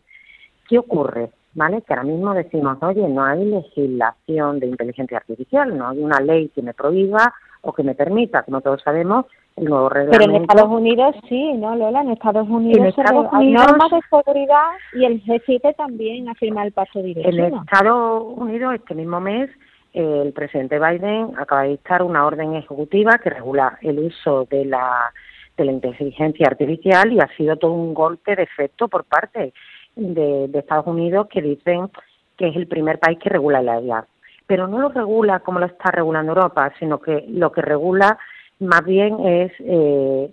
¿Qué 0.68 0.78
ocurre? 0.78 1.30
¿vale? 1.54 1.82
Que 1.82 1.92
ahora 1.92 2.04
mismo 2.04 2.34
decimos, 2.34 2.78
oye, 2.82 3.06
no 3.08 3.24
hay 3.24 3.44
legislación 3.44 4.60
de 4.60 4.66
inteligencia 4.66 5.18
artificial, 5.18 5.76
no 5.76 5.88
hay 5.88 5.98
una 5.98 6.20
ley 6.20 6.48
que 6.54 6.62
me 6.62 6.74
prohíba 6.74 7.34
o 7.62 7.72
que 7.72 7.82
me 7.82 7.94
permita, 7.94 8.42
como 8.42 8.60
todos 8.60 8.82
sabemos, 8.82 9.26
Pero 9.56 10.24
en 10.24 10.36
Estados 10.36 10.70
Unidos 10.70 11.14
sí, 11.28 11.52
¿no, 11.54 11.76
Lola? 11.76 12.00
En 12.00 12.10
Estados 12.10 12.48
Unidos, 12.48 12.94
hay 13.32 13.52
normas 13.52 13.90
de 13.90 14.00
seguridad 14.08 14.70
y 14.94 15.04
el 15.04 15.22
G7 15.24 15.76
también 15.76 16.28
afirma 16.28 16.64
el 16.64 16.72
paso 16.72 17.02
directo. 17.02 17.30
En 17.30 17.54
Estados 17.54 18.24
Unidos, 18.36 18.74
este 18.74 18.94
mismo 18.94 19.20
mes, 19.20 19.50
el 19.92 20.32
presidente 20.32 20.78
Biden 20.78 21.32
acaba 21.36 21.64
de 21.64 21.70
dictar 21.70 22.02
una 22.02 22.24
orden 22.24 22.54
ejecutiva 22.54 23.18
que 23.18 23.30
regula 23.30 23.78
el 23.82 23.98
uso 23.98 24.46
de 24.50 24.64
la 24.64 25.12
de 25.56 25.66
la 25.66 25.72
inteligencia 25.72 26.46
artificial 26.46 27.12
y 27.12 27.20
ha 27.20 27.28
sido 27.36 27.56
todo 27.56 27.72
un 27.72 27.92
golpe 27.92 28.34
de 28.34 28.44
efecto 28.44 28.88
por 28.88 29.04
parte 29.04 29.52
de, 29.94 30.50
Estados 30.54 30.86
Unidos 30.86 31.26
que 31.30 31.42
dicen 31.42 31.90
que 32.38 32.48
es 32.48 32.56
el 32.56 32.66
primer 32.66 32.98
país 32.98 33.18
que 33.18 33.28
regula 33.28 33.60
la 33.60 33.80
IA. 33.80 34.06
Pero 34.46 34.66
no 34.66 34.78
lo 34.78 34.88
regula 34.88 35.40
como 35.40 35.58
lo 35.58 35.66
está 35.66 35.90
regulando 35.90 36.32
Europa, 36.32 36.72
sino 36.78 36.98
que 36.98 37.24
lo 37.28 37.52
que 37.52 37.60
regula 37.60 38.18
más 38.60 38.84
bien 38.84 39.18
es 39.26 39.52
eh, 39.60 40.32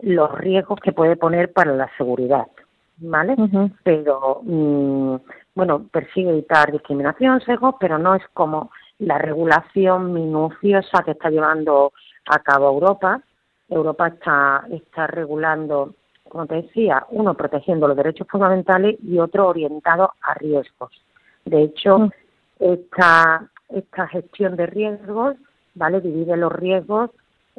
los 0.00 0.38
riesgos 0.38 0.80
que 0.80 0.92
puede 0.92 1.16
poner 1.16 1.52
para 1.52 1.74
la 1.74 1.90
seguridad, 1.96 2.46
¿vale? 2.98 3.34
Pero, 3.82 4.40
mm, 4.42 5.16
bueno, 5.54 5.86
persigue 5.90 6.30
evitar 6.30 6.70
discriminación, 6.70 7.40
sesgos, 7.40 7.76
pero 7.80 7.98
no 7.98 8.14
es 8.14 8.22
como 8.34 8.70
la 8.98 9.18
regulación 9.18 10.12
minuciosa 10.12 11.02
que 11.04 11.12
está 11.12 11.30
llevando 11.30 11.92
a 12.26 12.38
cabo 12.40 12.68
Europa. 12.68 13.20
Europa 13.68 14.08
está, 14.08 14.66
está 14.70 15.06
regulando 15.06 15.94
como 16.28 16.46
te 16.46 16.56
decía, 16.56 17.06
uno 17.10 17.34
protegiendo 17.34 17.88
los 17.88 17.96
derechos 17.96 18.26
fundamentales 18.28 18.96
y 19.02 19.18
otro 19.18 19.48
orientado 19.48 20.12
a 20.20 20.34
riesgos. 20.34 20.92
De 21.44 21.62
hecho, 21.62 21.98
mm. 21.98 22.10
esta, 22.60 23.48
esta 23.70 24.06
gestión 24.08 24.56
de 24.56 24.66
riesgos, 24.66 25.36
¿vale? 25.74 26.00
Divide 26.00 26.36
los 26.36 26.52
riesgos 26.52 27.10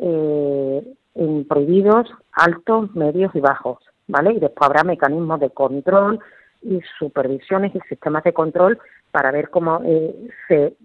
eh, 0.01 0.83
en 1.15 1.47
prohibidos, 1.47 2.09
altos, 2.31 2.93
medios 2.95 3.33
y 3.35 3.39
bajos, 3.39 3.77
¿vale? 4.07 4.33
Y 4.33 4.39
después 4.39 4.69
habrá 4.69 4.83
mecanismos 4.83 5.39
de 5.39 5.49
control 5.49 6.19
y 6.61 6.81
supervisiones 6.97 7.73
y 7.75 7.79
sistemas 7.89 8.23
de 8.23 8.33
control 8.33 8.79
para 9.11 9.31
ver 9.31 9.49
cómo 9.49 9.81
eh, 9.85 10.15
se, 10.47 10.75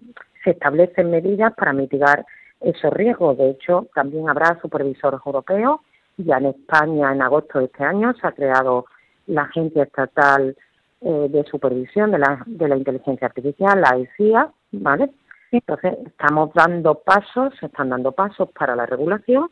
se 0.43 0.51
establecen 0.51 1.11
medidas 1.11 1.53
para 1.53 1.73
mitigar 1.73 2.25
esos 2.61 2.91
riesgos. 2.93 3.37
De 3.37 3.51
hecho, 3.51 3.87
también 3.93 4.29
habrá 4.29 4.59
supervisores 4.61 5.19
europeos 5.25 5.79
ya 6.17 6.37
en 6.37 6.47
España, 6.47 7.11
en 7.11 7.21
agosto 7.21 7.59
de 7.59 7.65
este 7.65 7.83
año, 7.83 8.13
se 8.13 8.27
ha 8.27 8.31
creado 8.31 8.85
la 9.27 9.43
Agencia 9.43 9.83
Estatal 9.83 10.55
eh, 11.01 11.27
de 11.29 11.43
Supervisión 11.45 12.11
de 12.11 12.19
la, 12.19 12.43
de 12.45 12.67
la 12.67 12.77
Inteligencia 12.77 13.27
Artificial, 13.27 13.81
la 13.81 13.97
ESIA, 13.97 14.49
¿vale? 14.71 15.09
Entonces, 15.57 15.97
estamos 16.05 16.53
dando 16.53 16.95
pasos, 16.95 17.53
se 17.59 17.67
están 17.67 17.89
dando 17.89 18.11
pasos 18.11 18.49
para 18.57 18.75
la 18.75 18.85
regulación, 18.85 19.49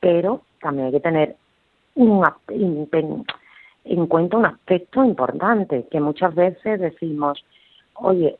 pero 0.00 0.42
también 0.60 0.86
hay 0.86 0.92
que 0.92 1.00
tener 1.00 1.36
un, 1.94 2.24
en 3.84 4.06
cuenta 4.06 4.36
un 4.36 4.46
aspecto 4.46 5.04
importante, 5.04 5.86
que 5.90 6.00
muchas 6.00 6.34
veces 6.34 6.80
decimos, 6.80 7.44
oye, 7.94 8.38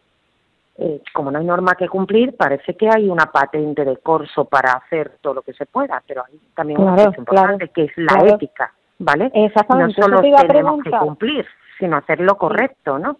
eh, 0.78 1.02
como 1.12 1.30
no 1.30 1.38
hay 1.38 1.44
norma 1.44 1.74
que 1.74 1.88
cumplir, 1.88 2.34
parece 2.36 2.74
que 2.74 2.88
hay 2.88 3.08
una 3.08 3.26
patente 3.26 3.84
de 3.84 3.98
corso 3.98 4.46
para 4.46 4.72
hacer 4.72 5.18
todo 5.20 5.34
lo 5.34 5.42
que 5.42 5.52
se 5.52 5.66
pueda, 5.66 6.02
pero 6.06 6.24
hay 6.26 6.40
también 6.54 6.80
una 6.80 6.96
cosa 6.96 7.18
importante 7.18 7.68
que 7.68 7.84
es 7.84 7.92
la 7.96 8.26
ética, 8.26 8.72
¿vale? 8.98 9.30
Exactamente. 9.34 10.00
No 10.00 10.06
solo 10.06 10.20
tenemos 10.20 10.82
que 10.82 10.90
cumplir, 10.90 11.46
sino 11.78 11.96
hacer 11.98 12.20
lo 12.20 12.36
correcto, 12.36 12.98
¿no? 12.98 13.18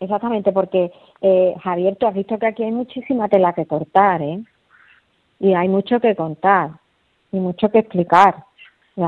Exactamente, 0.00 0.52
porque 0.52 0.92
eh, 1.20 1.54
Javier, 1.62 1.96
tú 1.96 2.06
has 2.06 2.14
visto 2.14 2.38
que 2.38 2.46
aquí 2.46 2.62
hay 2.62 2.70
muchísima 2.70 3.28
tela 3.28 3.52
que 3.52 3.66
cortar, 3.66 4.22
¿eh? 4.22 4.42
Y 5.40 5.54
hay 5.54 5.68
mucho 5.68 6.00
que 6.00 6.14
contar 6.14 6.70
y 7.32 7.38
mucho 7.38 7.68
que 7.70 7.80
explicar. 7.80 8.44
yo 8.96 9.04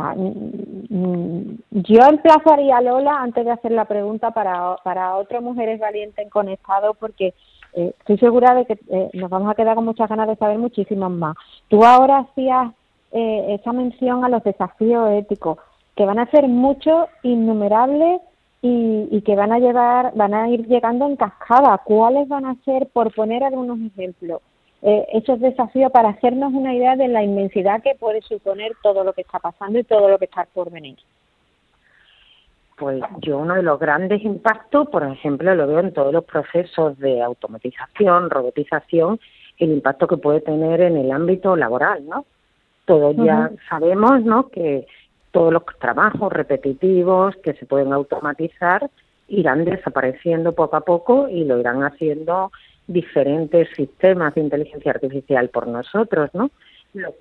emplazaría 2.09 2.77
a 2.77 2.83
Lola 2.83 3.23
antes 3.23 3.45
de 3.45 3.51
hacer 3.51 3.73
la 3.73 3.85
pregunta 3.85 4.31
para, 4.33 4.77
para 4.85 5.17
otras 5.17 5.43
mujeres 5.43 5.81
valientes 5.81 6.25
en 6.25 6.31
conectado 6.31 6.95
porque 6.95 7.35
eh, 7.73 7.93
estoy 7.99 8.19
segura 8.19 8.55
de 8.55 8.67
que 8.67 8.79
eh, 8.89 9.11
nos 9.15 9.31
vamos 9.31 9.51
a 9.51 9.55
quedar 9.55 9.75
con 9.77 9.85
muchas 9.85 10.09
ganas 10.09 10.29
de 10.29 10.37
saber 10.37 10.59
muchísimas 10.59 11.11
más. 11.11 11.37
Tú 11.69 11.85
ahora 11.85 12.19
hacías 12.19 12.73
eh, 13.13 13.57
esa 13.61 13.73
mención 13.73 14.25
a 14.25 14.29
los 14.29 14.43
desafíos 14.43 15.11
éticos, 15.13 15.59
que 15.97 16.05
van 16.05 16.19
a 16.19 16.31
ser 16.31 16.49
muchos, 16.49 17.07
innumerables 17.23 18.21
y, 18.63 19.09
y, 19.11 19.23
que 19.23 19.37
van 19.37 19.53
a 19.53 19.59
llevar, 19.59 20.13
van 20.15 20.35
a 20.35 20.49
ir 20.49 20.67
llegando 20.67 21.07
en 21.07 21.17
cascada. 21.17 21.79
¿Cuáles 21.79 22.29
van 22.29 22.45
a 22.45 22.57
ser, 22.65 22.89
por 22.93 23.15
poner 23.15 23.43
algunos 23.43 23.79
ejemplos, 23.81 24.43
eh, 24.83 25.07
esos 25.13 25.41
desafíos 25.41 25.93
para 25.93 26.11
hacernos 26.11 26.53
una 26.53 26.75
idea 26.75 26.97
de 26.97 27.09
la 27.09 27.23
inmensidad 27.23 27.83
que 27.83 27.95
puede 27.99 28.23
suponer 28.23 28.73
todo 28.83 29.05
lo 29.05 29.13
que 29.13 29.23
está 29.23 29.39
pasando 29.39 29.79
y 29.79 29.85
todo 29.85 30.09
lo 30.09 30.19
que 30.19 30.27
está 30.27 30.47
por 30.53 30.71
venir? 30.71 30.99
Pues 32.77 33.03
yo 33.21 33.39
uno 33.39 33.57
de 33.57 33.63
los 33.63 33.79
grandes 33.79 34.23
impactos, 34.25 34.89
por 34.89 35.05
ejemplo, 35.05 35.55
lo 35.55 35.67
veo 35.67 35.81
en 35.81 35.93
todos 35.93 36.15
los 36.15 36.25
procesos 36.25 36.99
de 36.99 37.21
automatización, 37.23 38.31
robotización, 38.31 39.21
el 39.59 39.73
impacto 39.73 40.07
que 40.07 40.17
puede 40.17 40.41
tener 40.41 40.81
en 40.81 40.97
el 40.97 41.13
ámbito 41.13 41.57
laboral, 41.57 42.07
¿no? 42.07 42.25
Todos 42.87 43.15
ya 43.17 43.51
sabemos, 43.69 44.25
¿no? 44.25 44.49
Que 44.49 44.87
todos 45.31 45.53
los 45.53 45.63
trabajos 45.79 46.33
repetitivos 46.33 47.37
que 47.37 47.55
se 47.55 47.67
pueden 47.67 47.93
automatizar 47.93 48.91
irán 49.29 49.65
desapareciendo 49.65 50.53
poco 50.53 50.77
a 50.77 50.81
poco 50.81 51.29
y 51.29 51.45
lo 51.45 51.59
irán 51.59 51.83
haciendo 51.85 52.51
diferentes 52.87 53.69
sistemas 53.77 54.35
de 54.35 54.41
inteligencia 54.41 54.91
artificial 54.91 55.49
por 55.51 55.69
nosotros, 55.69 56.31
¿no? 56.35 56.51
Lo 56.93 57.13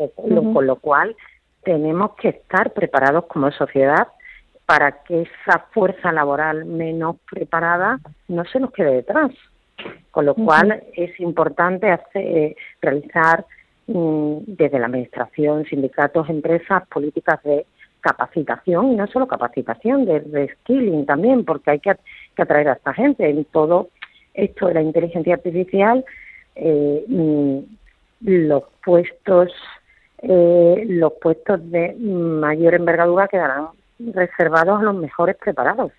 con 0.53 0.65
lo 0.65 0.75
cual 0.77 1.15
tenemos 1.63 2.15
que 2.15 2.29
estar 2.29 2.71
preparados 2.73 3.25
como 3.27 3.51
sociedad 3.51 4.07
para 4.65 5.03
que 5.03 5.23
esa 5.23 5.65
fuerza 5.71 6.11
laboral 6.11 6.65
menos 6.65 7.17
preparada 7.29 7.99
no 8.27 8.45
se 8.45 8.59
nos 8.59 8.71
quede 8.71 8.95
detrás. 8.95 9.31
Con 10.11 10.25
lo 10.25 10.35
cual 10.35 10.83
es 10.93 11.17
importante 11.19 11.89
hacer, 11.89 12.55
realizar 12.81 13.45
mm, 13.87 14.37
desde 14.45 14.79
la 14.79 14.87
administración, 14.87 15.65
sindicatos, 15.65 16.29
empresas, 16.29 16.87
políticas 16.87 17.41
de 17.43 17.65
capacitación 18.01 18.93
y 18.93 18.95
no 18.95 19.07
solo 19.07 19.27
capacitación, 19.27 20.05
de 20.05 20.49
skilling 20.61 21.05
también, 21.05 21.45
porque 21.45 21.71
hay 21.71 21.79
que, 21.79 21.95
atraer 22.37 22.69
a 22.69 22.73
esta 22.73 22.93
gente. 22.93 23.29
En 23.29 23.45
todo 23.45 23.89
esto 24.33 24.67
de 24.67 24.75
la 24.75 24.81
inteligencia 24.81 25.35
artificial 25.35 26.05
eh, 26.55 27.05
mm, 27.07 27.59
los 28.21 28.63
puestos 28.83 29.51
eh, 30.21 30.83
los 30.87 31.13
puestos 31.13 31.59
de 31.71 31.93
mayor 31.95 32.73
envergadura 32.73 33.29
quedarán 33.29 33.67
reservados 33.99 34.81
a 34.81 34.83
los 34.83 34.95
mejores 34.95 35.37
preparados. 35.37 35.91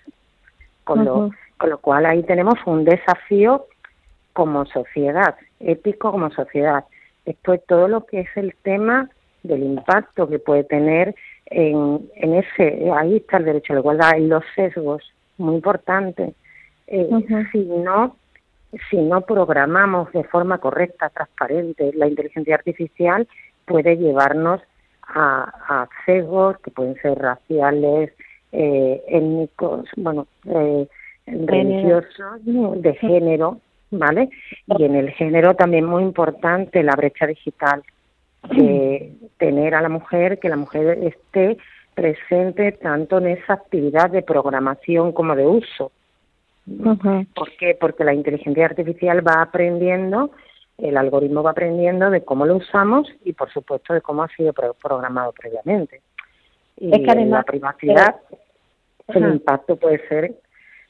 Con, 0.84 1.04
lo, 1.04 1.30
con 1.56 1.70
lo 1.70 1.78
cual 1.78 2.04
ahí 2.04 2.22
tenemos 2.24 2.54
un 2.66 2.84
desafío 2.84 3.66
como 4.32 4.66
sociedad, 4.66 5.36
ético 5.60 6.10
como 6.10 6.30
sociedad. 6.30 6.84
Esto 7.24 7.52
es 7.54 7.64
todo 7.66 7.88
lo 7.88 8.06
que 8.06 8.20
es 8.20 8.28
el 8.36 8.54
tema 8.62 9.08
del 9.42 9.62
impacto 9.62 10.28
que 10.28 10.38
puede 10.38 10.64
tener 10.64 11.14
en, 11.50 12.08
en 12.14 12.34
ese, 12.34 12.90
ahí 12.92 13.16
está 13.16 13.38
el 13.38 13.44
derecho 13.44 13.72
a 13.72 13.74
la 13.74 13.80
igualdad 13.80 14.16
y 14.16 14.26
los 14.26 14.44
sesgos, 14.54 15.02
muy 15.38 15.56
importante. 15.56 16.34
Eh, 16.86 17.08
Si 17.52 17.58
no 17.58 18.16
si 18.88 18.96
no 18.98 19.22
programamos 19.22 20.12
de 20.12 20.22
forma 20.24 20.58
correcta, 20.58 21.08
transparente, 21.08 21.90
la 21.94 22.06
inteligencia 22.06 22.54
artificial 22.54 23.26
puede 23.64 23.96
llevarnos 23.96 24.60
a, 25.02 25.52
a 25.68 25.88
sesgos 26.06 26.56
que 26.60 26.70
pueden 26.70 26.94
ser 27.02 27.18
raciales, 27.18 28.12
eh, 28.52 29.02
étnicos, 29.08 29.88
bueno, 29.96 30.26
eh, 30.44 30.86
religiosos, 31.26 32.40
de 32.44 32.94
género, 32.94 33.58
¿vale? 33.90 34.30
Y 34.66 34.84
en 34.84 34.94
el 34.94 35.10
género 35.10 35.54
también 35.54 35.84
muy 35.84 36.02
importante 36.02 36.82
la 36.82 36.94
brecha 36.96 37.26
digital, 37.26 37.82
tener 39.38 39.74
a 39.74 39.82
la 39.82 39.88
mujer, 39.88 40.38
que 40.38 40.48
la 40.48 40.56
mujer 40.56 40.98
esté 41.02 41.58
presente 41.94 42.72
tanto 42.72 43.18
en 43.18 43.28
esa 43.28 43.54
actividad 43.54 44.10
de 44.10 44.22
programación 44.22 45.12
como 45.12 45.34
de 45.34 45.46
uso. 45.46 45.92
¿Por 47.34 47.50
qué? 47.58 47.76
Porque 47.78 48.04
la 48.04 48.14
inteligencia 48.14 48.64
artificial 48.64 49.26
va 49.26 49.42
aprendiendo, 49.42 50.30
el 50.78 50.96
algoritmo 50.96 51.42
va 51.42 51.50
aprendiendo 51.50 52.10
de 52.10 52.24
cómo 52.24 52.46
lo 52.46 52.56
usamos 52.56 53.08
y, 53.24 53.32
por 53.32 53.50
supuesto, 53.50 53.92
de 53.92 54.00
cómo 54.00 54.22
ha 54.22 54.28
sido 54.28 54.52
programado 54.52 55.32
previamente. 55.32 56.00
Y 56.78 56.94
es 56.94 57.00
que 57.00 57.10
además, 57.10 57.40
la 57.40 57.44
privacidad, 57.44 58.16
el 59.08 59.24
impacto 59.24 59.76
puede 59.76 60.06
ser 60.08 60.34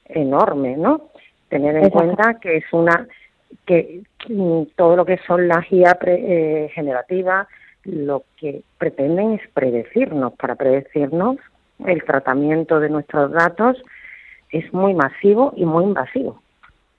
enorme, 0.04 0.76
¿no? 0.76 1.08
Tener 1.48 1.76
en 1.76 1.90
cuenta 1.90 2.38
que 2.40 2.58
es 2.58 2.64
una 2.72 3.08
que 3.66 4.02
mm, 4.28 4.62
todo 4.76 4.96
lo 4.96 5.04
que 5.04 5.18
son 5.26 5.48
las 5.48 5.70
IA 5.70 5.98
eh, 6.06 6.70
generativas 6.74 7.48
lo 7.84 8.24
que 8.36 8.62
pretenden 8.78 9.32
es 9.32 9.48
predecirnos. 9.54 10.34
Para 10.34 10.54
predecirnos, 10.54 11.36
el 11.86 12.04
tratamiento 12.04 12.78
de 12.80 12.90
nuestros 12.90 13.32
datos 13.32 13.76
es 14.50 14.72
muy 14.72 14.94
masivo 14.94 15.52
y 15.56 15.64
muy 15.64 15.84
invasivo. 15.84 16.42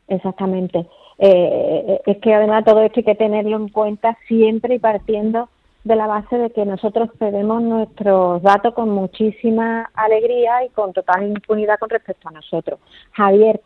Exactamente. 0.08 0.88
Eh, 1.20 2.02
es 2.06 2.18
que 2.18 2.34
además 2.34 2.66
todo 2.66 2.82
esto 2.82 3.00
hay 3.00 3.04
que 3.04 3.16
tenerlo 3.16 3.58
en 3.58 3.70
cuenta 3.70 4.18
siempre 4.28 4.76
y 4.76 4.80
partiendo 4.80 5.50
de 5.84 5.96
la 5.96 6.08
base 6.08 6.38
de 6.38 6.50
que 6.52 6.66
nosotros 6.66 7.10
cedemos 7.18 7.62
nuestros 7.62 8.42
datos 8.44 8.74
con 8.74 8.90
muchísima 8.90 9.90
alegría 9.96 10.64
y 10.66 10.70
con 10.70 10.94
total 10.94 11.28
impunidad 11.28 11.80
con 11.80 11.90
respecto 11.90 12.30
a 12.30 12.32
nosotros. 12.32 12.80
Javier, 13.12 13.62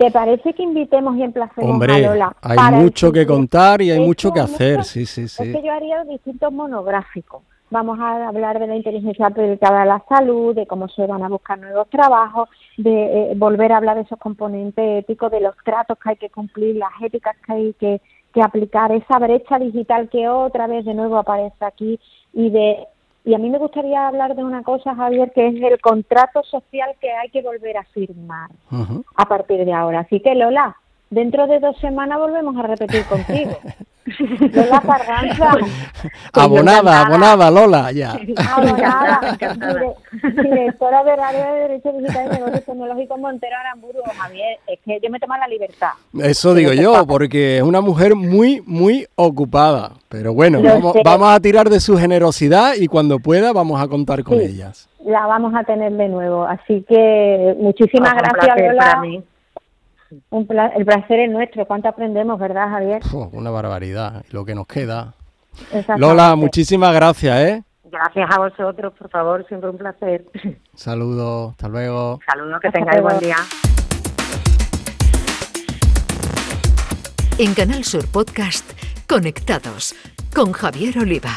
¿te 0.00 0.10
parece 0.10 0.54
que 0.54 0.62
invitemos 0.62 1.14
y 1.16 1.22
emplacemos 1.22 1.88
a 1.88 1.98
Lola? 1.98 2.36
Hay 2.40 2.74
mucho 2.74 3.12
que 3.12 3.26
contar 3.26 3.82
y 3.82 3.90
hay 3.90 4.00
mucho 4.00 4.32
que 4.32 4.40
hacer, 4.40 4.82
sí, 4.82 5.04
sí, 5.04 5.28
sí. 5.28 5.42
Es 5.42 5.56
que 5.56 5.62
yo 5.62 5.72
haría 5.72 6.02
distintos 6.04 6.50
monográficos 6.52 7.42
vamos 7.70 7.98
a 8.00 8.28
hablar 8.28 8.58
de 8.58 8.66
la 8.66 8.76
inteligencia 8.76 9.28
aplicada 9.28 9.82
a 9.82 9.86
la 9.86 10.04
salud, 10.08 10.54
de 10.54 10.66
cómo 10.66 10.88
se 10.88 11.06
van 11.06 11.22
a 11.22 11.28
buscar 11.28 11.58
nuevos 11.58 11.88
trabajos, 11.88 12.48
de 12.76 13.30
eh, 13.30 13.34
volver 13.36 13.72
a 13.72 13.76
hablar 13.76 13.96
de 13.96 14.02
esos 14.02 14.18
componentes 14.18 15.04
éticos, 15.04 15.30
de 15.30 15.40
los 15.40 15.54
tratos 15.64 15.96
que 15.98 16.10
hay 16.10 16.16
que 16.16 16.30
cumplir, 16.30 16.76
las 16.76 16.90
éticas 17.00 17.36
que 17.46 17.52
hay 17.52 17.72
que, 17.74 18.00
que 18.34 18.42
aplicar, 18.42 18.90
esa 18.92 19.18
brecha 19.18 19.58
digital 19.58 20.08
que 20.08 20.28
otra 20.28 20.66
vez 20.66 20.84
de 20.84 20.94
nuevo 20.94 21.16
aparece 21.16 21.64
aquí 21.64 22.00
y 22.32 22.50
de 22.50 22.86
y 23.24 23.34
a 23.34 23.38
mí 23.38 23.50
me 23.50 23.58
gustaría 23.58 24.08
hablar 24.08 24.34
de 24.34 24.42
una 24.42 24.62
cosa, 24.62 24.94
Javier, 24.94 25.32
que 25.32 25.48
es 25.48 25.54
el 25.62 25.80
contrato 25.80 26.42
social 26.44 26.90
que 27.00 27.10
hay 27.10 27.28
que 27.30 27.42
volver 27.42 27.76
a 27.76 27.84
firmar 27.84 28.50
a 29.14 29.24
partir 29.26 29.64
de 29.64 29.72
ahora. 29.72 30.00
Así 30.00 30.20
que, 30.20 30.34
Lola, 30.34 30.76
dentro 31.10 31.46
de 31.46 31.60
dos 31.60 31.76
semanas 31.78 32.18
volvemos 32.18 32.56
a 32.56 32.62
repetir 32.62 33.04
contigo. 33.08 33.58
Lola 34.18 34.80
Carranza. 34.80 35.52
abonada, 36.32 37.00
abonada, 37.02 37.50
Lola, 37.50 37.92
ya. 37.92 38.12
Abonada, 38.50 39.36
directora 40.42 41.04
de 41.04 41.16
Radio 41.16 41.44
de 41.52 41.60
Derecho 41.60 41.92
Digital 41.92 42.26
y 42.26 42.34
Negocios 42.34 42.64
Tecnológicos 42.64 43.18
Montero 43.18 43.56
Aramburu. 43.56 44.00
Javier, 44.16 44.58
es 44.66 44.78
que 44.84 44.98
yo 45.02 45.10
me 45.10 45.18
tomo 45.18 45.36
la 45.36 45.48
libertad. 45.48 45.90
Eso 46.18 46.54
digo 46.54 46.72
yo, 46.72 47.06
porque 47.06 47.58
es 47.58 47.62
una 47.62 47.80
mujer 47.80 48.14
muy, 48.14 48.62
muy 48.66 49.06
ocupada. 49.16 49.92
Pero 50.08 50.34
bueno, 50.34 50.60
vamos, 51.04 51.32
a 51.32 51.40
tirar 51.40 51.70
de 51.70 51.80
su 51.80 51.96
generosidad 51.96 52.74
y 52.74 52.88
cuando 52.88 53.18
pueda 53.20 53.52
vamos 53.52 53.80
a 53.80 53.88
contar 53.88 54.24
con 54.24 54.40
ellas. 54.40 54.88
La 55.04 55.26
vamos 55.26 55.54
a 55.54 55.62
tener 55.64 55.92
de 55.92 56.08
nuevo. 56.08 56.44
Así 56.44 56.84
que 56.88 57.54
muchísimas 57.58 58.14
gracias, 58.14 58.56
Lola. 58.58 59.22
Un 60.30 60.46
el 60.76 60.84
placer 60.84 61.20
es 61.20 61.30
nuestro. 61.30 61.66
¿Cuánto 61.66 61.88
aprendemos, 61.88 62.38
verdad, 62.38 62.68
Javier? 62.68 63.02
una 63.32 63.50
barbaridad. 63.50 64.24
Lo 64.30 64.44
que 64.44 64.54
nos 64.54 64.66
queda. 64.66 65.14
Lola, 65.96 66.36
muchísimas 66.36 66.94
gracias, 66.94 67.40
¿eh? 67.40 67.62
Gracias 67.84 68.30
a 68.30 68.38
vosotros, 68.38 68.92
por 68.96 69.10
favor, 69.10 69.44
siempre 69.48 69.70
un 69.70 69.78
placer. 69.78 70.24
Saludos, 70.74 71.50
hasta 71.52 71.68
luego. 71.68 72.20
Saludos, 72.24 72.60
que 72.60 72.70
tengáis 72.70 73.02
buen 73.02 73.18
día. 73.18 73.36
En 77.38 77.54
Canal 77.54 77.84
Sur 77.84 78.06
Podcast, 78.12 78.70
Conectados, 79.08 79.94
con 80.34 80.52
Javier 80.52 80.98
Oliva. 80.98 81.30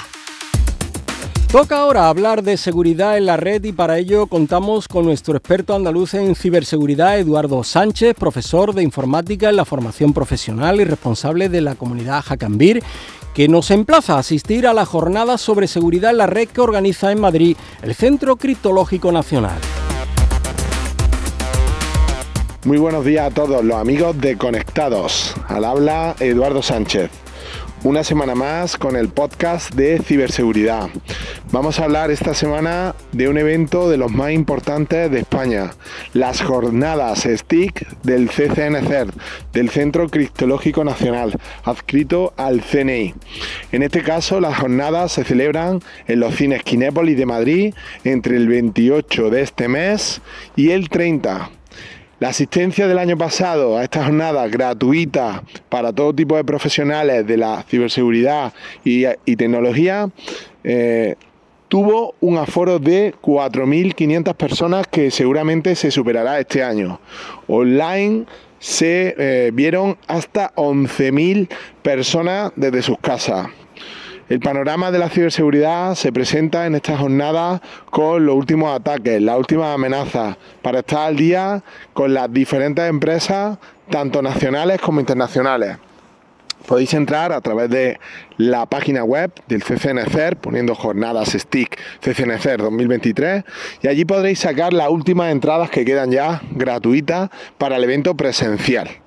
Toca 1.53 1.77
ahora 1.77 2.09
hablar 2.09 2.41
de 2.41 2.57
seguridad 2.57 3.15
en 3.15 3.27
la 3.27 3.37
red 3.37 3.63
y 3.63 3.73
para 3.73 3.99
ello 3.99 4.25
contamos 4.25 4.87
con 4.87 5.05
nuestro 5.05 5.37
experto 5.37 5.75
andaluz 5.75 6.15
en 6.15 6.33
ciberseguridad, 6.33 7.19
Eduardo 7.19 7.63
Sánchez, 7.63 8.15
profesor 8.15 8.73
de 8.73 8.81
informática 8.81 9.51
en 9.51 9.57
la 9.57 9.63
formación 9.63 10.13
profesional 10.13 10.81
y 10.81 10.83
responsable 10.83 11.49
de 11.49 11.61
la 11.61 11.75
comunidad 11.75 12.23
Jacambir, 12.23 12.81
que 13.35 13.47
nos 13.47 13.69
emplaza 13.69 14.15
a 14.15 14.21
asistir 14.21 14.65
a 14.65 14.73
la 14.73 14.87
jornada 14.87 15.37
sobre 15.37 15.67
seguridad 15.67 16.09
en 16.09 16.17
la 16.17 16.25
red 16.25 16.47
que 16.47 16.59
organiza 16.59 17.11
en 17.11 17.21
Madrid 17.21 17.55
el 17.83 17.93
Centro 17.93 18.35
Criptológico 18.37 19.11
Nacional. 19.11 19.59
Muy 22.65 22.79
buenos 22.79 23.05
días 23.05 23.27
a 23.27 23.31
todos 23.31 23.63
los 23.63 23.77
amigos 23.77 24.19
de 24.19 24.39
Conectados. 24.39 25.35
Al 25.47 25.65
habla 25.65 26.15
Eduardo 26.19 26.63
Sánchez 26.63 27.22
una 27.83 28.03
semana 28.05 28.33
más 28.33 28.77
con 28.77 28.95
el 28.95 29.09
podcast 29.09 29.73
de 29.73 29.99
ciberseguridad. 29.99 30.89
Vamos 31.51 31.79
a 31.79 31.83
hablar 31.83 32.11
esta 32.11 32.33
semana 32.33 32.95
de 33.11 33.27
un 33.27 33.37
evento 33.37 33.89
de 33.89 33.97
los 33.97 34.11
más 34.11 34.31
importantes 34.31 35.11
de 35.11 35.19
España, 35.19 35.71
las 36.13 36.41
jornadas 36.41 37.27
STIC 37.27 37.85
del 38.03 38.29
CCNCERT, 38.29 39.13
del 39.51 39.69
Centro 39.69 40.07
Cristológico 40.09 40.85
Nacional, 40.85 41.37
adscrito 41.65 42.33
al 42.37 42.61
CNI. 42.61 43.13
En 43.73 43.83
este 43.83 44.01
caso, 44.01 44.39
las 44.39 44.57
jornadas 44.57 45.11
se 45.11 45.25
celebran 45.25 45.81
en 46.07 46.21
los 46.21 46.35
cines 46.35 46.63
Kinépolis 46.63 47.17
de 47.17 47.25
Madrid 47.25 47.73
entre 48.05 48.37
el 48.37 48.47
28 48.47 49.29
de 49.29 49.41
este 49.41 49.67
mes 49.67 50.21
y 50.55 50.71
el 50.71 50.87
30 50.87 51.49
la 52.23 52.29
asistencia 52.29 52.87
del 52.87 52.99
año 52.99 53.17
pasado 53.17 53.77
a 53.77 53.83
esta 53.83 54.05
jornada 54.05 54.47
gratuita 54.47 55.43
para 55.67 55.91
todo 55.91 56.15
tipo 56.15 56.37
de 56.37 56.45
profesionales 56.45 57.27
de 57.27 57.35
la 57.35 57.63
ciberseguridad 57.63 58.53
y, 58.85 59.03
tecnología 59.35 60.09
eh, 60.63 61.15
tuvo 61.67 62.15
un 62.21 62.37
aforo 62.37 62.79
de 62.79 63.13
4.500 63.21 64.35
personas 64.35 64.87
que 64.87 65.11
seguramente 65.11 65.75
se 65.75 65.91
superará 65.91 66.39
este 66.39 66.63
año. 66.63 67.01
Online 67.47 68.23
se 68.57 69.15
eh, 69.17 69.51
vieron 69.53 69.97
hasta 70.07 70.55
11.000 70.55 71.49
personas 71.81 72.53
desde 72.55 72.83
sus 72.83 72.99
casas. 72.99 73.47
El 74.29 74.39
panorama 74.39 74.89
de 74.89 74.99
la 74.99 75.09
ciberseguridad 75.09 75.95
se 75.95 76.13
presenta 76.13 76.65
en 76.65 76.75
esta 76.75 76.97
jornada 76.97 77.61
con 77.89 78.25
los 78.25 78.35
últimos 78.35 78.73
ataques, 78.73 79.21
las 79.21 79.37
últimas 79.37 79.75
amenazas, 79.75 80.37
para 80.61 80.79
estar 80.79 81.07
al 81.09 81.17
día 81.17 81.61
con 81.91 82.13
las 82.13 82.31
diferentes 82.31 82.89
empresas, 82.89 83.57
tanto 83.89 84.21
nacionales 84.21 84.79
como 84.79 85.01
internacionales. 85.01 85.77
Podéis 86.65 86.93
entrar 86.93 87.33
a 87.33 87.41
través 87.41 87.69
de 87.69 87.99
la 88.37 88.65
página 88.65 89.03
web 89.03 89.29
del 89.49 89.61
CCNCER 89.61 90.37
poniendo 90.37 90.73
jornadas 90.73 91.33
STIC 91.33 91.77
CCNCER 91.99 92.61
2023 92.61 93.43
y 93.81 93.87
allí 93.89 94.05
podréis 94.05 94.39
sacar 94.39 94.71
las 94.71 94.87
últimas 94.87 95.33
entradas 95.33 95.69
que 95.69 95.83
quedan 95.83 96.11
ya 96.11 96.41
gratuitas 96.51 97.29
para 97.57 97.75
el 97.75 97.83
evento 97.83 98.15
presencial. 98.15 99.02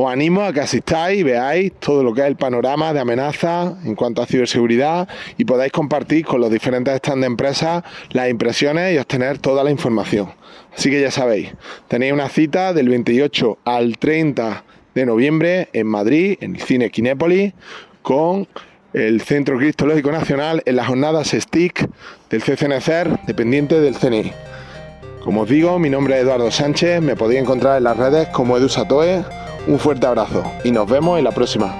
Os 0.00 0.08
animo 0.08 0.42
a 0.42 0.52
que 0.52 0.60
asistáis 0.60 1.18
y 1.18 1.22
veáis 1.24 1.72
todo 1.80 2.04
lo 2.04 2.14
que 2.14 2.20
es 2.20 2.28
el 2.28 2.36
panorama 2.36 2.92
de 2.92 3.00
amenazas 3.00 3.74
en 3.84 3.96
cuanto 3.96 4.22
a 4.22 4.26
ciberseguridad 4.26 5.08
y 5.36 5.44
podáis 5.44 5.72
compartir 5.72 6.24
con 6.24 6.40
los 6.40 6.52
diferentes 6.52 6.96
stands 6.98 7.22
de 7.22 7.26
empresas 7.26 7.82
las 8.10 8.30
impresiones 8.30 8.94
y 8.94 8.98
obtener 8.98 9.38
toda 9.38 9.64
la 9.64 9.72
información. 9.72 10.28
Así 10.72 10.88
que 10.88 11.00
ya 11.00 11.10
sabéis, 11.10 11.50
tenéis 11.88 12.12
una 12.12 12.28
cita 12.28 12.72
del 12.72 12.88
28 12.90 13.58
al 13.64 13.98
30 13.98 14.62
de 14.94 15.04
noviembre 15.04 15.68
en 15.72 15.88
Madrid, 15.88 16.38
en 16.42 16.54
el 16.54 16.62
Cine 16.62 16.90
Kinépolis, 16.90 17.52
con 18.00 18.46
el 18.92 19.20
Centro 19.22 19.58
Cristológico 19.58 20.12
Nacional 20.12 20.62
en 20.64 20.76
las 20.76 20.86
jornadas 20.86 21.30
STIC 21.30 21.88
del 22.30 22.40
CCNCER, 22.44 23.18
dependiente 23.26 23.80
del 23.80 23.96
CNI. 23.96 24.32
Como 25.28 25.42
os 25.42 25.48
digo, 25.50 25.78
mi 25.78 25.90
nombre 25.90 26.16
es 26.16 26.22
Eduardo 26.22 26.50
Sánchez, 26.50 27.02
me 27.02 27.14
podéis 27.14 27.42
encontrar 27.42 27.76
en 27.76 27.84
las 27.84 27.98
redes 27.98 28.28
como 28.28 28.56
Edu 28.56 28.70
Satoe. 28.70 29.22
Un 29.66 29.78
fuerte 29.78 30.06
abrazo 30.06 30.42
y 30.64 30.70
nos 30.70 30.88
vemos 30.88 31.18
en 31.18 31.24
la 31.24 31.32
próxima. 31.32 31.76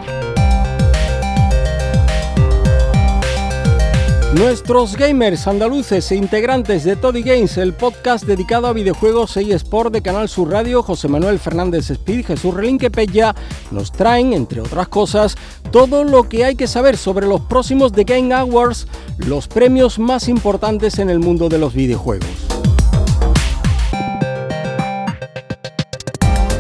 Nuestros 4.34 4.98
gamers 4.98 5.46
andaluces 5.46 6.12
e 6.12 6.16
integrantes 6.16 6.84
de 6.84 6.94
Toddy 6.94 7.22
Games, 7.22 7.56
el 7.56 7.72
podcast 7.72 8.26
dedicado 8.26 8.66
a 8.66 8.74
videojuegos 8.74 9.38
e 9.38 9.54
Sport 9.54 9.94
de 9.94 10.02
Canal 10.02 10.28
Sur 10.28 10.50
Radio, 10.50 10.82
José 10.82 11.08
Manuel 11.08 11.38
Fernández 11.38 11.88
Speed, 11.88 12.26
Jesús 12.26 12.52
Relinque 12.52 12.90
Pella, 12.90 13.34
nos 13.70 13.92
traen, 13.92 14.34
entre 14.34 14.60
otras 14.60 14.88
cosas, 14.88 15.36
todo 15.70 16.04
lo 16.04 16.28
que 16.28 16.44
hay 16.44 16.54
que 16.54 16.66
saber 16.66 16.98
sobre 16.98 17.26
los 17.26 17.40
próximos 17.40 17.92
The 17.92 18.04
Game 18.04 18.34
Awards, 18.34 18.86
los 19.16 19.48
premios 19.48 19.98
más 19.98 20.28
importantes 20.28 20.98
en 20.98 21.08
el 21.08 21.18
mundo 21.18 21.48
de 21.48 21.56
los 21.56 21.72
videojuegos. 21.72 22.47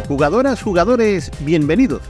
Jugadoras, 0.08 0.62
jugadores, 0.62 1.30
bienvenidos. 1.40 2.00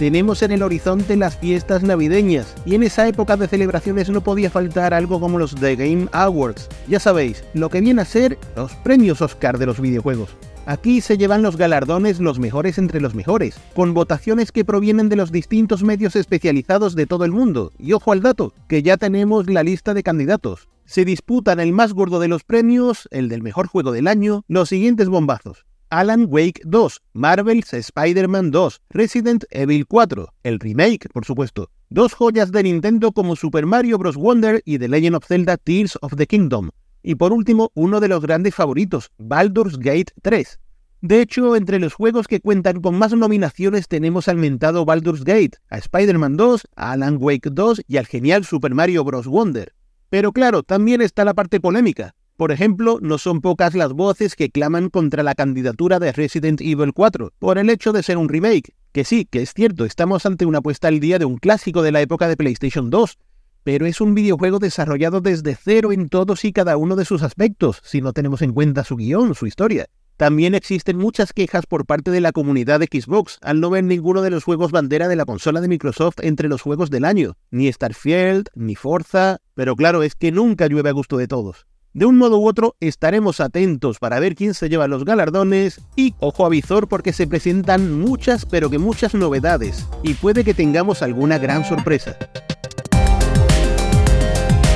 Tenemos 0.00 0.42
en 0.42 0.50
el 0.50 0.64
horizonte 0.64 1.14
las 1.14 1.36
fiestas 1.36 1.84
navideñas 1.84 2.52
y 2.66 2.74
en 2.74 2.82
esa 2.82 3.06
época 3.06 3.36
de 3.36 3.46
celebraciones 3.46 4.10
no 4.10 4.20
podía 4.20 4.50
faltar 4.50 4.92
algo 4.92 5.20
como 5.20 5.38
los 5.38 5.54
The 5.54 5.76
Game 5.76 6.08
Awards. 6.10 6.68
Ya 6.88 6.98
sabéis, 6.98 7.44
lo 7.54 7.70
que 7.70 7.80
viene 7.80 8.02
a 8.02 8.04
ser 8.04 8.36
los 8.56 8.72
premios 8.74 9.22
Oscar 9.22 9.58
de 9.58 9.66
los 9.66 9.80
videojuegos. 9.80 10.30
Aquí 10.66 11.00
se 11.00 11.18
llevan 11.18 11.42
los 11.42 11.56
galardones 11.56 12.18
los 12.18 12.40
mejores 12.40 12.78
entre 12.78 13.00
los 13.00 13.14
mejores, 13.14 13.60
con 13.76 13.94
votaciones 13.94 14.50
que 14.50 14.64
provienen 14.64 15.08
de 15.08 15.14
los 15.14 15.30
distintos 15.30 15.84
medios 15.84 16.16
especializados 16.16 16.96
de 16.96 17.06
todo 17.06 17.24
el 17.24 17.30
mundo. 17.30 17.70
Y 17.78 17.92
ojo 17.92 18.10
al 18.10 18.22
dato, 18.22 18.54
que 18.66 18.82
ya 18.82 18.96
tenemos 18.96 19.48
la 19.48 19.62
lista 19.62 19.94
de 19.94 20.02
candidatos. 20.02 20.68
Se 20.84 21.04
disputan 21.04 21.60
el 21.60 21.72
más 21.72 21.92
gordo 21.92 22.18
de 22.18 22.26
los 22.26 22.42
premios, 22.42 23.08
el 23.12 23.28
del 23.28 23.42
mejor 23.42 23.68
juego 23.68 23.92
del 23.92 24.08
año, 24.08 24.42
los 24.48 24.68
siguientes 24.68 25.08
bombazos. 25.08 25.64
Alan 25.96 26.26
Wake 26.28 26.60
2, 26.66 27.00
Marvel's 27.14 27.72
Spider-Man 27.72 28.50
2, 28.50 28.82
Resident 28.90 29.44
Evil 29.48 29.86
4, 29.86 30.28
el 30.42 30.60
remake, 30.60 31.08
por 31.10 31.24
supuesto. 31.24 31.70
Dos 31.88 32.12
joyas 32.12 32.52
de 32.52 32.64
Nintendo 32.64 33.12
como 33.12 33.34
Super 33.34 33.64
Mario 33.64 33.96
Bros. 33.96 34.16
Wonder 34.16 34.60
y 34.66 34.78
The 34.78 34.88
Legend 34.88 35.16
of 35.16 35.24
Zelda 35.26 35.56
Tears 35.56 35.96
of 36.02 36.16
the 36.16 36.26
Kingdom. 36.26 36.68
Y 37.02 37.14
por 37.14 37.32
último, 37.32 37.70
uno 37.72 38.00
de 38.00 38.08
los 38.08 38.20
grandes 38.20 38.54
favoritos, 38.54 39.10
Baldur's 39.16 39.78
Gate 39.78 40.12
3. 40.20 40.60
De 41.00 41.22
hecho, 41.22 41.56
entre 41.56 41.78
los 41.78 41.94
juegos 41.94 42.28
que 42.28 42.40
cuentan 42.40 42.82
con 42.82 42.98
más 42.98 43.14
nominaciones 43.14 43.88
tenemos 43.88 44.28
al 44.28 44.36
mentado 44.36 44.84
Baldur's 44.84 45.24
Gate, 45.24 45.52
a 45.70 45.78
Spider-Man 45.78 46.36
2, 46.36 46.66
a 46.76 46.92
Alan 46.92 47.16
Wake 47.18 47.48
2 47.50 47.80
y 47.88 47.96
al 47.96 48.04
genial 48.04 48.44
Super 48.44 48.74
Mario 48.74 49.02
Bros. 49.02 49.26
Wonder. 49.26 49.72
Pero 50.10 50.32
claro, 50.32 50.62
también 50.62 51.00
está 51.00 51.24
la 51.24 51.32
parte 51.32 51.58
polémica. 51.58 52.14
Por 52.36 52.52
ejemplo, 52.52 52.98
no 53.00 53.16
son 53.16 53.40
pocas 53.40 53.74
las 53.74 53.94
voces 53.94 54.36
que 54.36 54.50
claman 54.50 54.90
contra 54.90 55.22
la 55.22 55.34
candidatura 55.34 55.98
de 55.98 56.12
Resident 56.12 56.60
Evil 56.60 56.92
4 56.92 57.32
por 57.38 57.56
el 57.56 57.70
hecho 57.70 57.94
de 57.94 58.02
ser 58.02 58.18
un 58.18 58.28
remake. 58.28 58.74
Que 58.92 59.04
sí, 59.04 59.24
que 59.24 59.40
es 59.40 59.54
cierto, 59.54 59.86
estamos 59.86 60.26
ante 60.26 60.44
una 60.44 60.60
puesta 60.60 60.88
al 60.88 61.00
día 61.00 61.18
de 61.18 61.24
un 61.24 61.38
clásico 61.38 61.80
de 61.80 61.92
la 61.92 62.02
época 62.02 62.28
de 62.28 62.36
PlayStation 62.36 62.90
2, 62.90 63.18
pero 63.62 63.86
es 63.86 64.02
un 64.02 64.14
videojuego 64.14 64.58
desarrollado 64.58 65.22
desde 65.22 65.56
cero 65.56 65.92
en 65.92 66.10
todos 66.10 66.44
y 66.44 66.52
cada 66.52 66.76
uno 66.76 66.94
de 66.94 67.06
sus 67.06 67.22
aspectos, 67.22 67.80
si 67.82 68.02
no 68.02 68.12
tenemos 68.12 68.42
en 68.42 68.52
cuenta 68.52 68.84
su 68.84 68.96
guion, 68.96 69.34
su 69.34 69.46
historia. 69.46 69.86
También 70.18 70.54
existen 70.54 70.98
muchas 70.98 71.32
quejas 71.32 71.64
por 71.64 71.86
parte 71.86 72.10
de 72.10 72.20
la 72.20 72.32
comunidad 72.32 72.80
de 72.80 72.86
Xbox 72.86 73.38
al 73.40 73.60
no 73.60 73.70
ver 73.70 73.84
ninguno 73.84 74.20
de 74.20 74.30
los 74.30 74.44
juegos 74.44 74.72
bandera 74.72 75.08
de 75.08 75.16
la 75.16 75.24
consola 75.24 75.62
de 75.62 75.68
Microsoft 75.68 76.16
entre 76.20 76.48
los 76.48 76.60
juegos 76.60 76.90
del 76.90 77.06
año, 77.06 77.38
ni 77.50 77.72
Starfield, 77.72 78.48
ni 78.54 78.76
Forza, 78.76 79.38
pero 79.54 79.74
claro, 79.74 80.02
es 80.02 80.14
que 80.14 80.32
nunca 80.32 80.66
llueve 80.66 80.90
a 80.90 80.92
gusto 80.92 81.16
de 81.16 81.28
todos. 81.28 81.66
De 81.96 82.04
un 82.04 82.18
modo 82.18 82.38
u 82.38 82.46
otro 82.46 82.76
estaremos 82.78 83.40
atentos 83.40 83.98
para 83.98 84.20
ver 84.20 84.34
quién 84.34 84.52
se 84.52 84.68
lleva 84.68 84.86
los 84.86 85.06
galardones 85.06 85.80
y 85.96 86.14
ojo 86.20 86.44
a 86.44 86.50
visor 86.50 86.88
porque 86.88 87.14
se 87.14 87.26
presentan 87.26 87.98
muchas 87.98 88.44
pero 88.44 88.68
que 88.68 88.78
muchas 88.78 89.14
novedades 89.14 89.88
y 90.02 90.12
puede 90.12 90.44
que 90.44 90.52
tengamos 90.52 91.00
alguna 91.00 91.38
gran 91.38 91.64
sorpresa. 91.64 92.18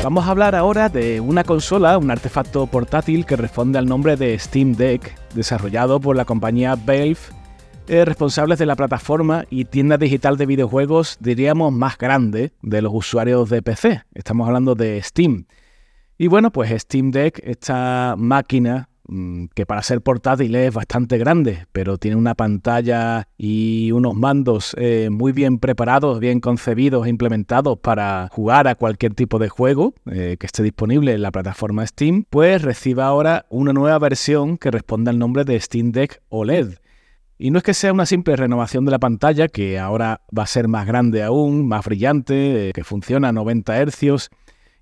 Vamos 0.02 0.24
a 0.24 0.30
hablar 0.30 0.54
ahora 0.54 0.88
de 0.88 1.20
una 1.20 1.44
consola, 1.44 1.98
un 1.98 2.10
artefacto 2.10 2.66
portátil 2.68 3.26
que 3.26 3.36
responde 3.36 3.78
al 3.78 3.84
nombre 3.84 4.16
de 4.16 4.38
Steam 4.38 4.72
Deck, 4.72 5.14
desarrollado 5.34 6.00
por 6.00 6.16
la 6.16 6.24
compañía 6.24 6.74
Valve, 6.74 7.18
eh, 7.88 8.06
responsables 8.06 8.58
de 8.58 8.64
la 8.64 8.76
plataforma 8.76 9.44
y 9.50 9.66
tienda 9.66 9.98
digital 9.98 10.38
de 10.38 10.46
videojuegos, 10.46 11.18
diríamos, 11.20 11.70
más 11.70 11.98
grande 11.98 12.54
de 12.62 12.80
los 12.80 12.94
usuarios 12.94 13.50
de 13.50 13.60
PC. 13.60 14.04
Estamos 14.14 14.46
hablando 14.46 14.74
de 14.74 15.02
Steam. 15.02 15.44
Y 16.22 16.26
bueno, 16.26 16.52
pues 16.52 16.70
Steam 16.82 17.12
Deck, 17.12 17.40
esta 17.44 18.14
máquina 18.18 18.90
mm, 19.08 19.46
que 19.54 19.64
para 19.64 19.82
ser 19.82 20.02
portátil 20.02 20.54
es 20.54 20.74
bastante 20.74 21.16
grande, 21.16 21.64
pero 21.72 21.96
tiene 21.96 22.18
una 22.18 22.34
pantalla 22.34 23.26
y 23.38 23.90
unos 23.92 24.14
mandos 24.14 24.76
eh, 24.76 25.08
muy 25.10 25.32
bien 25.32 25.58
preparados, 25.58 26.20
bien 26.20 26.40
concebidos 26.40 27.06
e 27.06 27.08
implementados 27.08 27.78
para 27.78 28.28
jugar 28.30 28.68
a 28.68 28.74
cualquier 28.74 29.14
tipo 29.14 29.38
de 29.38 29.48
juego 29.48 29.94
eh, 30.10 30.36
que 30.38 30.44
esté 30.44 30.62
disponible 30.62 31.14
en 31.14 31.22
la 31.22 31.32
plataforma 31.32 31.86
Steam, 31.86 32.26
pues 32.28 32.60
recibe 32.60 33.00
ahora 33.00 33.46
una 33.48 33.72
nueva 33.72 33.98
versión 33.98 34.58
que 34.58 34.70
responde 34.70 35.08
al 35.08 35.18
nombre 35.18 35.46
de 35.46 35.58
Steam 35.58 35.90
Deck 35.90 36.20
OLED. 36.28 36.74
Y 37.38 37.50
no 37.50 37.56
es 37.56 37.64
que 37.64 37.72
sea 37.72 37.94
una 37.94 38.04
simple 38.04 38.36
renovación 38.36 38.84
de 38.84 38.90
la 38.90 38.98
pantalla, 38.98 39.48
que 39.48 39.78
ahora 39.78 40.20
va 40.38 40.42
a 40.42 40.46
ser 40.46 40.68
más 40.68 40.86
grande 40.86 41.22
aún, 41.22 41.66
más 41.66 41.82
brillante, 41.86 42.68
eh, 42.68 42.72
que 42.74 42.84
funciona 42.84 43.30
a 43.30 43.32
90 43.32 43.86
Hz 43.86 44.28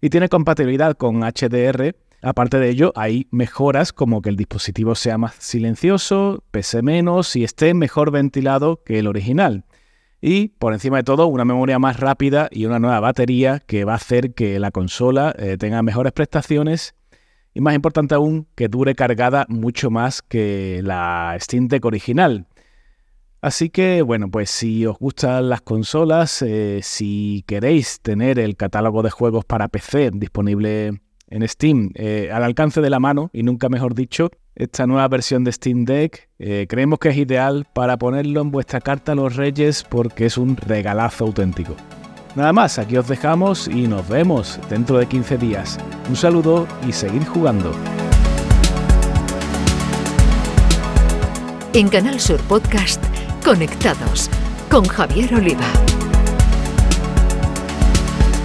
y 0.01 0.11
tiene 0.11 0.29
compatibilidad 0.29 0.97
con 0.97 1.21
HDR. 1.21 1.95
Aparte 2.21 2.59
de 2.59 2.69
ello, 2.69 2.93
hay 2.97 3.29
mejoras 3.31 3.93
como 3.93 4.23
que 4.23 4.29
el 4.29 4.37
dispositivo 4.37 4.95
sea 4.95 5.19
más 5.19 5.35
silencioso, 5.39 6.43
pese 6.51 6.83
menos 6.83 7.37
y 7.37 7.45
esté 7.45 7.75
mejor 7.75 8.11
ventilado 8.11 8.83
que 8.83 8.99
el 8.99 9.07
original. 9.07 9.65
Y 10.21 10.49
por 10.49 10.73
encima 10.73 10.97
de 10.97 11.05
todo, 11.05 11.29
una 11.29 11.45
memoria 11.45 11.79
más 11.79 12.01
rápida 12.01 12.49
y 12.51 12.67
una 12.67 12.81
nueva 12.81 12.99
batería 12.99 13.61
que 13.61 13.85
va 13.85 13.93
a 13.93 13.97
hacer 13.97 14.35
que 14.35 14.59
la 14.59 14.73
consola 14.73 15.33
eh, 15.39 15.57
tenga 15.57 15.81
mejores 15.83 16.13
prestaciones 16.13 16.97
y 17.55 17.61
más 17.61 17.75
importante 17.75 18.15
aún, 18.15 18.47
que 18.57 18.69
dure 18.69 18.95
cargada 18.95 19.47
mucho 19.49 19.91
más 19.91 20.23
que 20.23 20.81
la 20.83 21.37
Steam 21.41 21.69
Deck 21.69 21.85
original. 21.85 22.47
Así 23.41 23.71
que 23.71 24.03
bueno, 24.03 24.31
pues 24.31 24.51
si 24.51 24.85
os 24.85 24.99
gustan 24.99 25.49
las 25.49 25.61
consolas, 25.61 26.43
eh, 26.43 26.81
si 26.83 27.45
queréis 27.47 28.01
tener 28.01 28.39
el 28.39 28.57
catálogo 28.57 29.03
de 29.03 29.11
juegos 29.11 29.45
para 29.45 29.69
PC 29.69 30.11
disponible 30.15 31.01
en 31.29 31.47
Steam 31.47 31.91
eh, 31.95 32.31
al 32.33 32.43
alcance 32.43 32.81
de 32.81 32.91
la 32.91 32.99
mano, 32.99 33.31
y 33.33 33.45
nunca 33.45 33.69
mejor 33.69 33.95
dicho, 33.95 34.31
esta 34.57 34.89
nueva 34.89 35.07
versión 35.07 35.45
de 35.45 35.53
Steam 35.53 35.85
Deck 35.85 36.29
eh, 36.41 36.67
creemos 36.69 36.99
que 36.99 37.11
es 37.11 37.17
ideal 37.17 37.65
para 37.73 37.97
ponerlo 37.97 38.41
en 38.41 38.51
vuestra 38.51 38.81
carta 38.81 39.15
los 39.15 39.37
reyes 39.37 39.85
porque 39.89 40.27
es 40.27 40.37
un 40.37 40.57
regalazo 40.57 41.27
auténtico. 41.27 41.77
Nada 42.35 42.53
más, 42.53 42.79
aquí 42.79 42.97
os 42.97 43.07
dejamos 43.07 43.69
y 43.69 43.87
nos 43.87 44.09
vemos 44.09 44.59
dentro 44.69 44.99
de 44.99 45.07
15 45.07 45.39
días. 45.39 45.79
Un 46.09 46.17
saludo 46.17 46.67
y 46.87 46.93
seguid 46.93 47.23
jugando. 47.25 47.73
En 51.73 51.89
Canal 51.89 52.19
Sur 52.19 52.41
Podcast 52.43 53.18
Conectados 53.49 54.29
con 54.71 54.85
Javier 54.85 55.37
Oliva. 55.37 55.65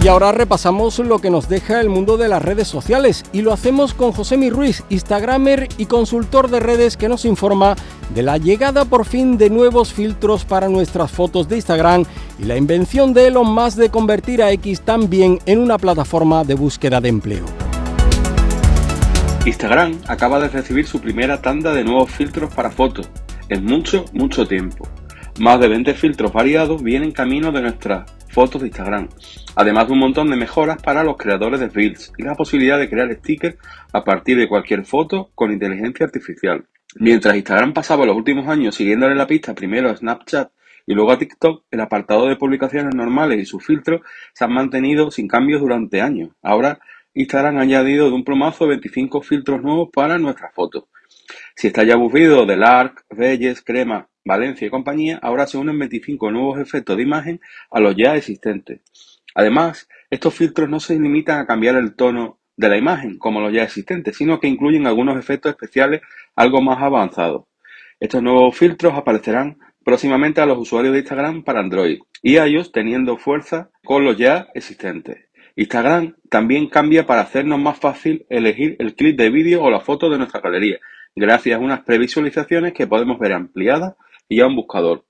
Y 0.01 0.07
ahora 0.07 0.31
repasamos 0.31 0.97
lo 0.99 1.19
que 1.19 1.29
nos 1.29 1.49
deja 1.49 1.81
el 1.81 1.89
mundo 1.89 2.15
de 2.15 2.29
las 2.29 2.41
redes 2.41 2.69
sociales 2.69 3.25
y 3.33 3.41
lo 3.41 3.51
hacemos 3.51 3.93
con 3.93 4.13
José 4.13 4.37
Ruiz, 4.49 4.81
Instagramer 4.87 5.67
y 5.77 5.87
consultor 5.87 6.49
de 6.49 6.61
redes 6.61 6.95
que 6.95 7.09
nos 7.09 7.25
informa 7.25 7.75
de 8.15 8.21
la 8.21 8.37
llegada 8.37 8.85
por 8.85 9.03
fin 9.03 9.37
de 9.37 9.49
nuevos 9.49 9.91
filtros 9.91 10.45
para 10.45 10.69
nuestras 10.69 11.11
fotos 11.11 11.49
de 11.49 11.57
Instagram 11.57 12.05
y 12.39 12.45
la 12.45 12.55
invención 12.55 13.13
de 13.13 13.27
Elon 13.27 13.53
Musk 13.53 13.77
de 13.79 13.89
convertir 13.89 14.41
a 14.41 14.51
X 14.51 14.83
también 14.85 15.39
en 15.45 15.59
una 15.59 15.77
plataforma 15.77 16.45
de 16.45 16.55
búsqueda 16.55 17.01
de 17.01 17.09
empleo. 17.09 17.45
Instagram 19.45 19.99
acaba 20.07 20.39
de 20.39 20.47
recibir 20.47 20.87
su 20.87 21.01
primera 21.01 21.41
tanda 21.41 21.73
de 21.73 21.83
nuevos 21.83 22.09
filtros 22.09 22.53
para 22.53 22.71
fotos 22.71 23.09
en 23.49 23.65
mucho, 23.65 24.05
mucho 24.13 24.47
tiempo. 24.47 24.87
Más 25.39 25.59
de 25.59 25.67
20 25.67 25.95
filtros 25.95 26.31
variados 26.31 26.83
vienen 26.83 27.11
camino 27.11 27.51
de 27.51 27.63
nuestras 27.63 28.11
fotos 28.29 28.61
de 28.61 28.67
Instagram, 28.67 29.09
además 29.55 29.87
de 29.87 29.93
un 29.93 29.99
montón 29.99 30.29
de 30.29 30.35
mejoras 30.35 30.79
para 30.81 31.03
los 31.03 31.17
creadores 31.17 31.59
de 31.59 31.69
Reels 31.69 32.13
y 32.19 32.23
la 32.23 32.35
posibilidad 32.35 32.77
de 32.77 32.87
crear 32.87 33.11
stickers 33.15 33.57
a 33.93 34.03
partir 34.03 34.37
de 34.37 34.47
cualquier 34.47 34.85
foto 34.85 35.31
con 35.33 35.51
inteligencia 35.51 36.05
artificial. 36.05 36.67
Mientras 36.97 37.35
Instagram 37.35 37.73
pasaba 37.73 38.05
los 38.05 38.15
últimos 38.15 38.47
años 38.47 38.75
siguiéndole 38.75 39.15
la 39.15 39.25
pista 39.25 39.55
primero 39.55 39.89
a 39.89 39.95
Snapchat 39.95 40.51
y 40.85 40.93
luego 40.93 41.11
a 41.11 41.17
TikTok, 41.17 41.63
el 41.71 41.79
apartado 41.79 42.27
de 42.27 42.35
publicaciones 42.35 42.93
normales 42.93 43.39
y 43.41 43.45
sus 43.45 43.65
filtros 43.65 44.01
se 44.33 44.45
han 44.45 44.53
mantenido 44.53 45.09
sin 45.09 45.27
cambios 45.27 45.61
durante 45.61 45.99
años. 46.01 46.29
Ahora 46.43 46.79
Instagram 47.15 47.57
ha 47.57 47.61
añadido 47.61 48.07
de 48.07 48.13
un 48.13 48.23
plomazo 48.23 48.67
25 48.67 49.21
filtros 49.23 49.63
nuevos 49.63 49.89
para 49.91 50.19
nuestras 50.19 50.53
fotos. 50.53 50.83
Si 51.55 51.67
está 51.67 51.83
ya 51.83 51.93
aburrido 51.93 52.45
del 52.45 52.63
ARC, 52.63 53.05
Reyes, 53.09 53.61
Crema, 53.61 54.09
Valencia 54.25 54.67
y 54.67 54.69
compañía, 54.69 55.19
ahora 55.21 55.47
se 55.47 55.57
unen 55.57 55.77
25 55.77 56.31
nuevos 56.31 56.59
efectos 56.59 56.97
de 56.97 57.03
imagen 57.03 57.41
a 57.69 57.79
los 57.79 57.95
ya 57.95 58.15
existentes. 58.15 58.81
Además, 59.35 59.87
estos 60.09 60.33
filtros 60.33 60.69
no 60.69 60.79
se 60.79 60.99
limitan 60.99 61.39
a 61.39 61.45
cambiar 61.45 61.75
el 61.75 61.95
tono 61.95 62.39
de 62.55 62.69
la 62.69 62.77
imagen, 62.77 63.17
como 63.17 63.41
los 63.41 63.53
ya 63.53 63.63
existentes, 63.63 64.17
sino 64.17 64.39
que 64.39 64.47
incluyen 64.47 64.87
algunos 64.87 65.17
efectos 65.17 65.51
especiales 65.51 66.01
algo 66.35 66.61
más 66.61 66.81
avanzados. 66.81 67.45
Estos 67.99 68.21
nuevos 68.21 68.57
filtros 68.57 68.93
aparecerán 68.93 69.57
próximamente 69.83 70.41
a 70.41 70.45
los 70.45 70.57
usuarios 70.57 70.93
de 70.93 70.99
Instagram 70.99 71.43
para 71.43 71.59
Android 71.59 71.99
y 72.21 72.37
ellos 72.37 72.71
teniendo 72.71 73.17
fuerza 73.17 73.69
con 73.83 74.03
los 74.05 74.17
ya 74.17 74.47
existentes. 74.53 75.29
Instagram 75.55 76.15
también 76.29 76.67
cambia 76.67 77.05
para 77.05 77.21
hacernos 77.21 77.59
más 77.59 77.79
fácil 77.79 78.25
elegir 78.29 78.75
el 78.79 78.95
clip 78.95 79.17
de 79.17 79.29
vídeo 79.29 79.61
o 79.61 79.69
la 79.69 79.81
foto 79.81 80.09
de 80.09 80.17
nuestra 80.17 80.39
galería, 80.41 80.79
gracias 81.15 81.57
a 81.57 81.63
unas 81.63 81.81
previsualizaciones 81.81 82.73
que 82.73 82.87
podemos 82.87 83.19
ver 83.19 83.33
ampliadas 83.33 83.95
y 84.27 84.41
a 84.41 84.47
un 84.47 84.55
buscador. 84.55 85.03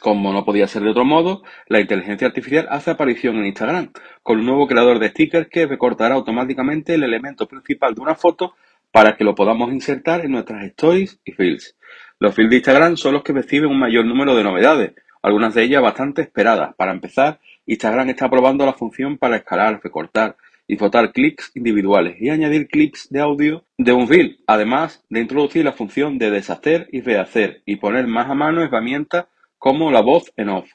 Como 0.00 0.32
no 0.32 0.44
podía 0.44 0.68
ser 0.68 0.82
de 0.82 0.90
otro 0.90 1.04
modo, 1.04 1.42
la 1.66 1.80
inteligencia 1.80 2.28
artificial 2.28 2.68
hace 2.70 2.92
aparición 2.92 3.36
en 3.36 3.46
Instagram 3.46 3.92
con 4.22 4.38
un 4.38 4.46
nuevo 4.46 4.66
creador 4.66 4.98
de 4.98 5.08
stickers 5.08 5.48
que 5.48 5.66
recortará 5.66 6.14
automáticamente 6.14 6.94
el 6.94 7.02
elemento 7.02 7.48
principal 7.48 7.94
de 7.94 8.00
una 8.00 8.14
foto 8.14 8.54
para 8.92 9.16
que 9.16 9.24
lo 9.24 9.34
podamos 9.34 9.72
insertar 9.72 10.24
en 10.24 10.32
nuestras 10.32 10.64
stories 10.66 11.18
y 11.24 11.32
feeds. 11.32 11.76
Los 12.20 12.34
feeds 12.34 12.50
de 12.50 12.56
Instagram 12.56 12.96
son 12.96 13.14
los 13.14 13.22
que 13.22 13.32
reciben 13.32 13.70
un 13.70 13.78
mayor 13.78 14.04
número 14.04 14.34
de 14.36 14.44
novedades, 14.44 14.92
algunas 15.22 15.54
de 15.54 15.64
ellas 15.64 15.82
bastante 15.82 16.22
esperadas. 16.22 16.74
Para 16.76 16.92
empezar, 16.92 17.40
Instagram 17.66 18.08
está 18.10 18.30
probando 18.30 18.64
la 18.64 18.72
función 18.72 19.18
para 19.18 19.36
escalar, 19.36 19.80
recortar 19.82 20.36
y 20.68 20.76
votar 20.76 21.12
clics 21.12 21.50
individuales 21.54 22.16
y 22.20 22.28
añadir 22.28 22.68
clips 22.68 23.08
de 23.10 23.20
audio 23.20 23.64
de 23.78 23.92
un 23.92 24.06
reel, 24.06 24.38
además 24.46 25.02
de 25.08 25.20
introducir 25.20 25.64
la 25.64 25.72
función 25.72 26.18
de 26.18 26.30
deshacer 26.30 26.88
y 26.92 27.00
rehacer 27.00 27.62
y 27.64 27.76
poner 27.76 28.06
más 28.06 28.30
a 28.30 28.34
mano 28.34 28.62
herramientas 28.62 29.26
como 29.56 29.90
la 29.90 30.02
voz 30.02 30.30
en 30.36 30.50
off. 30.50 30.70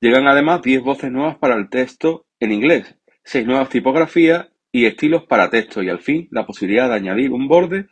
Llegan 0.00 0.28
además 0.28 0.62
10 0.62 0.82
voces 0.82 1.10
nuevas 1.10 1.36
para 1.36 1.56
el 1.56 1.68
texto 1.68 2.26
en 2.38 2.52
inglés, 2.52 2.96
6 3.24 3.44
nuevas 3.44 3.68
tipografías 3.68 4.48
y 4.70 4.86
estilos 4.86 5.24
para 5.24 5.50
texto 5.50 5.82
y 5.82 5.88
al 5.88 6.00
fin 6.00 6.28
la 6.30 6.46
posibilidad 6.46 6.88
de 6.88 6.94
añadir 6.94 7.32
un 7.32 7.48
borde 7.48 7.88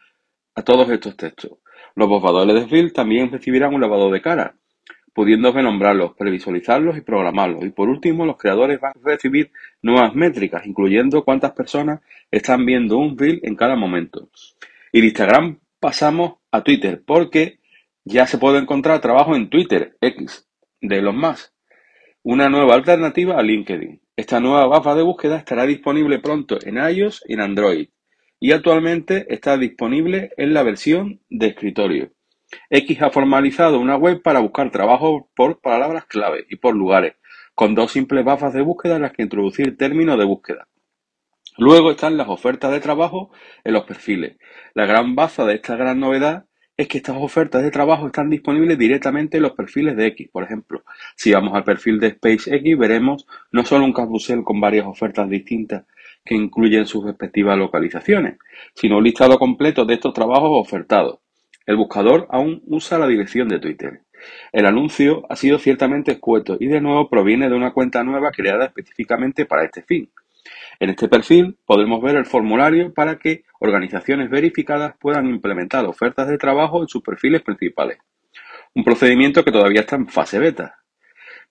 a 0.55 0.63
todos 0.63 0.89
estos 0.91 1.17
textos. 1.17 1.59
Los 1.97 2.09
borradores 2.09 2.55
de 2.55 2.69
Field 2.69 2.93
también 2.93 3.31
recibirán 3.33 3.75
un 3.75 3.81
lavado 3.81 4.11
de 4.11 4.23
cara, 4.23 4.57
pudiendo 5.13 5.53
renombrarlos, 5.53 6.15
previsualizarlos 6.17 6.97
y 6.97 7.03
programarlos. 7.03 7.65
Y 7.65 7.71
por 7.71 7.89
último, 7.89 8.27
los 8.27 8.37
creadores 8.37 8.81
van 8.81 8.93
a 8.93 9.09
recibir 9.09 9.51
nuevas 9.83 10.15
métricas, 10.15 10.67
incluyendo 10.67 11.25
cuántas 11.25 11.53
personas 11.53 12.01
están 12.31 12.65
viendo 12.65 12.99
un 12.99 13.19
Reel 13.19 13.41
en 13.43 13.57
cada 13.57 13.77
momento. 13.77 14.29
Y 14.93 15.01
de 15.01 15.07
Instagram 15.07 15.59
pasamos 15.81 16.35
a 16.51 16.63
Twitter, 16.63 17.03
porque 17.05 17.59
ya 18.05 18.27
se 18.27 18.39
puede 18.39 18.59
encontrar 18.59 19.01
trabajo 19.01 19.37
en 19.37 19.49
Twitter, 19.51 19.97
X, 20.01 20.49
de 20.81 21.03
los 21.03 21.15
más. 21.15 21.55
Una 22.23 22.49
nueva 22.49 22.75
alternativa 22.75 23.39
a 23.39 23.43
LinkedIn. 23.43 24.01
Esta 24.17 24.41
nueva 24.41 24.67
barra 24.67 24.95
de 24.95 25.03
búsqueda 25.03 25.39
estará 25.39 25.67
disponible 25.67 26.19
pronto 26.19 26.59
en 26.63 26.77
iOS 26.77 27.25
y 27.27 27.35
en 27.35 27.41
Android 27.41 27.89
y 28.43 28.51
actualmente 28.51 29.33
está 29.33 29.57
disponible 29.57 30.33
en 30.37 30.53
la 30.53 30.65
versión 30.65 31.21
de 31.31 31.47
escritorio. 31.47 32.11
X 32.71 33.03
ha 33.03 33.11
formalizado 33.11 33.79
una 33.79 33.97
web 33.97 34.23
para 34.23 34.41
buscar 34.41 34.71
trabajo 34.71 35.31
por 35.35 35.61
palabras 35.61 36.05
clave 36.07 36.47
y 36.49 36.57
por 36.57 36.75
lugares, 36.75 37.15
con 37.55 37.75
dos 37.75 37.93
simples 37.93 38.25
barras 38.25 38.53
de 38.53 38.63
búsqueda 38.63 38.97
en 38.97 39.03
las 39.03 39.13
que 39.13 39.23
introducir 39.23 39.77
términos 39.77 40.19
de 40.19 40.25
búsqueda. 40.25 40.69
Luego 41.59 41.91
están 41.91 42.17
las 42.17 42.29
ofertas 42.29 42.73
de 42.73 42.81
trabajo 42.81 43.31
en 43.65 43.75
los 43.75 43.85
perfiles. 43.85 44.39
La 44.75 44.87
gran 44.87 45.15
baza 45.15 45.45
de 45.45 45.55
esta 45.55 45.77
gran 45.77 46.01
novedad 46.01 46.47
es 46.77 46.89
que 46.89 46.99
estas 46.99 47.17
ofertas 47.19 47.63
de 47.63 47.71
trabajo 47.71 48.07
están 48.07 48.31
disponibles 48.31 48.79
directamente 48.79 49.37
en 49.37 49.43
los 49.43 49.53
perfiles 49.53 49.97
de 49.97 50.07
X. 50.07 50.29
Por 50.33 50.45
ejemplo, 50.45 50.83
si 51.17 51.33
vamos 51.33 51.55
al 51.55 51.65
perfil 51.65 52.01
de 52.01 52.13
SpaceX, 52.13 52.79
veremos 52.79 53.27
no 53.51 53.65
solo 53.65 53.85
un 53.85 53.93
carrusel 53.93 54.43
con 54.45 54.61
varias 54.61 54.87
ofertas 54.87 55.29
distintas 55.29 55.85
que 56.25 56.35
incluyen 56.35 56.87
sus 56.87 57.05
respectivas 57.05 57.59
localizaciones, 57.59 58.39
sino 58.75 58.99
un 58.99 59.05
listado 59.05 59.39
completo 59.39 59.85
de 59.85 59.95
estos 59.95 60.15
trabajos 60.15 60.51
ofertados. 60.53 61.19
El 61.67 61.77
buscador 61.77 62.27
aún 62.31 62.63
usa 62.67 62.99
la 62.99 63.07
dirección 63.07 63.49
de 63.49 63.61
Twitter. 63.61 64.03
El 64.53 64.67
anuncio 64.67 65.25
ha 65.29 65.37
sido 65.37 65.59
ciertamente 65.59 66.13
escueto 66.13 66.57
y 66.59 66.67
de 66.67 66.81
nuevo 66.81 67.09
proviene 67.09 67.49
de 67.49 67.57
una 67.57 67.73
cuenta 67.73 68.03
nueva 68.03 68.31
creada 68.31 68.67
específicamente 68.67 69.47
para 69.47 69.65
este 69.65 69.83
fin. 69.83 70.11
En 70.81 70.91
este 70.91 71.09
perfil 71.09 71.57
podemos 71.65 72.03
ver 72.03 72.17
el 72.17 72.27
formulario 72.27 72.93
para 72.93 73.19
que 73.19 73.45
organizaciones 73.61 74.31
verificadas 74.31 74.95
puedan 74.99 75.27
implementar 75.27 75.85
ofertas 75.85 76.29
de 76.29 76.39
trabajo 76.39 76.83
en 76.83 76.89
sus 76.89 77.03
perfiles 77.03 77.43
principales. 77.43 77.99
Un 78.75 78.85
procedimiento 78.85 79.45
que 79.45 79.53
todavía 79.53 79.83
está 79.83 79.97
en 79.97 80.09
fase 80.09 80.39
beta. 80.39 80.79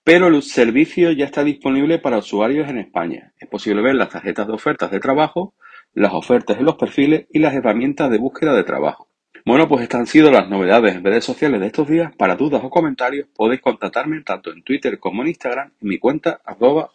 Pero 0.04 0.26
el 0.26 0.42
servicio 0.42 1.12
ya 1.12 1.24
está 1.24 1.44
disponible 1.44 2.00
para 2.00 2.18
usuarios 2.18 2.68
en 2.68 2.78
España. 2.78 3.32
Es 3.38 3.48
posible 3.48 3.82
ver 3.82 3.94
las 3.94 4.08
tarjetas 4.08 4.48
de 4.48 4.52
ofertas 4.52 4.90
de 4.90 4.98
trabajo, 4.98 5.54
las 5.94 6.12
ofertas 6.12 6.58
en 6.58 6.64
los 6.64 6.74
perfiles 6.74 7.26
y 7.30 7.38
las 7.38 7.54
herramientas 7.54 8.10
de 8.10 8.18
búsqueda 8.18 8.54
de 8.54 8.64
trabajo. 8.64 9.11
Bueno, 9.44 9.66
pues 9.66 9.82
estas 9.82 10.00
han 10.00 10.06
sido 10.06 10.30
las 10.30 10.48
novedades 10.48 10.94
en 10.94 11.02
redes 11.02 11.24
sociales 11.24 11.60
de 11.60 11.66
estos 11.66 11.88
días. 11.88 12.14
Para 12.16 12.36
dudas 12.36 12.62
o 12.62 12.70
comentarios 12.70 13.26
podéis 13.34 13.60
contactarme 13.60 14.20
tanto 14.20 14.52
en 14.52 14.62
Twitter 14.62 15.00
como 15.00 15.22
en 15.22 15.28
Instagram 15.28 15.72
en 15.80 15.88
mi 15.88 15.98
cuenta 15.98 16.40
arroba 16.44 16.90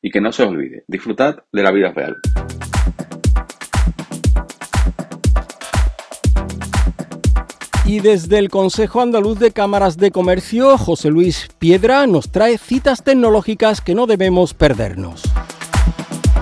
Y 0.00 0.10
que 0.10 0.20
no 0.20 0.30
se 0.30 0.44
os 0.44 0.50
olvide, 0.50 0.84
disfrutad 0.86 1.42
de 1.50 1.62
la 1.64 1.72
vida 1.72 1.90
real. 1.90 2.16
Y 7.84 7.98
desde 7.98 8.38
el 8.38 8.48
Consejo 8.48 9.00
Andaluz 9.00 9.40
de 9.40 9.50
Cámaras 9.50 9.96
de 9.96 10.12
Comercio, 10.12 10.78
José 10.78 11.10
Luis 11.10 11.48
Piedra 11.58 12.06
nos 12.06 12.30
trae 12.30 12.56
citas 12.56 13.02
tecnológicas 13.02 13.80
que 13.80 13.96
no 13.96 14.06
debemos 14.06 14.54
perdernos. 14.54 15.24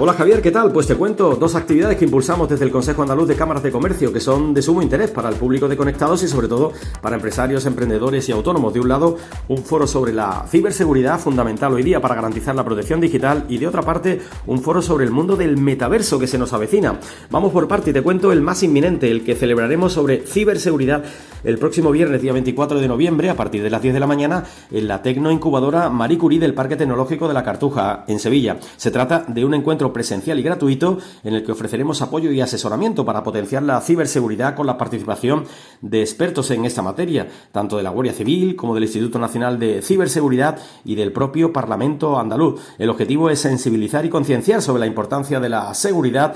Hola 0.03 0.15
Javier, 0.15 0.41
¿qué 0.41 0.51
tal? 0.51 0.73
Pues 0.73 0.87
te 0.87 0.95
cuento 0.95 1.37
dos 1.37 1.55
actividades 1.55 1.99
que 1.99 2.07
impulsamos 2.07 2.49
desde 2.49 2.65
el 2.65 2.71
Consejo 2.71 3.03
Andaluz 3.03 3.29
de 3.29 3.37
Cámaras 3.37 3.63
de 3.63 3.71
Comercio 3.71 4.11
que 4.11 4.19
son 4.19 4.55
de 4.55 4.63
sumo 4.63 4.81
interés 4.81 5.11
para 5.11 5.29
el 5.29 5.35
público 5.35 5.69
de 5.69 5.77
conectados 5.77 6.23
y 6.23 6.29
sobre 6.29 6.49
todo 6.49 6.73
para 7.03 7.17
empresarios, 7.17 7.67
emprendedores 7.67 8.27
y 8.27 8.33
autónomos. 8.33 8.73
De 8.73 8.81
un 8.81 8.89
lado, 8.89 9.19
un 9.49 9.59
foro 9.59 9.87
sobre 9.87 10.15
la 10.15 10.47
ciberseguridad 10.49 11.21
fundamental 11.21 11.75
hoy 11.75 11.83
día 11.83 12.01
para 12.01 12.15
garantizar 12.15 12.55
la 12.55 12.65
protección 12.65 12.99
digital 12.99 13.45
y 13.51 13.59
de 13.59 13.67
otra 13.67 13.83
parte, 13.83 14.23
un 14.47 14.63
foro 14.63 14.81
sobre 14.81 15.05
el 15.05 15.11
mundo 15.11 15.37
del 15.37 15.59
metaverso 15.59 16.19
que 16.19 16.27
se 16.27 16.39
nos 16.39 16.55
avecina. 16.55 16.99
Vamos 17.29 17.53
por 17.53 17.69
parte 17.69 17.91
y 17.91 17.93
te 17.93 18.01
cuento 18.01 18.33
el 18.33 18.41
más 18.41 18.63
inminente, 18.63 19.11
el 19.11 19.23
que 19.23 19.35
celebraremos 19.35 19.93
sobre 19.93 20.27
ciberseguridad 20.27 21.05
el 21.45 21.59
próximo 21.59 21.91
viernes, 21.91 22.23
día 22.23 22.33
24 22.33 22.81
de 22.81 22.89
noviembre, 22.89 23.29
a 23.29 23.37
partir 23.37 23.63
de 23.63 23.71
las 23.71 23.83
10 23.83 23.95
de 23.95 24.01
la 24.01 24.07
mañana, 24.07 24.45
en 24.71 24.89
la 24.89 25.03
Tecno 25.03 25.31
Incubadora 25.31 25.91
Marie 25.91 26.19
Curie 26.19 26.41
del 26.41 26.55
Parque 26.55 26.77
Tecnológico 26.77 27.29
de 27.29 27.35
la 27.35 27.45
Cartuja, 27.45 28.05
en 28.09 28.19
Sevilla. 28.19 28.59
Se 28.77 28.91
trata 28.91 29.25
de 29.29 29.45
un 29.45 29.55
encuentro 29.55 29.90
presencial 29.93 30.39
y 30.39 30.43
gratuito 30.43 30.99
en 31.25 31.35
el 31.35 31.45
que 31.45 31.53
ofreceremos 31.53 32.03
apoyo 32.03 32.31
y 32.31 32.41
asesoramiento 32.41 33.05
para 33.05 33.23
potenciar 33.23 33.63
la 33.63 33.81
ciberseguridad 33.81 34.55
con 34.55 34.67
la 34.67 34.79
participación 34.79 35.45
de 35.81 36.01
expertos 36.01 36.51
en 36.51 36.65
esta 36.65 36.83
materia, 36.83 37.29
tanto 37.53 37.77
de 37.77 37.83
la 37.83 37.91
Guardia 37.91 38.13
Civil 38.13 38.57
como 38.57 38.75
del 38.75 38.85
Instituto 38.85 39.19
Nacional 39.19 39.59
de 39.59 39.83
Ciberseguridad 39.83 40.59
y 40.85 40.95
del 40.95 41.13
propio 41.13 41.53
Parlamento 41.53 42.19
andaluz. 42.19 42.61
El 42.79 42.91
objetivo 42.91 43.31
es 43.31 43.41
sensibilizar 43.41 44.05
y 44.05 44.11
concienciar 44.11 44.63
sobre 44.63 44.81
la 44.81 44.87
importancia 44.87 45.41
de 45.41 45.49
la 45.49 45.75
seguridad 45.75 46.35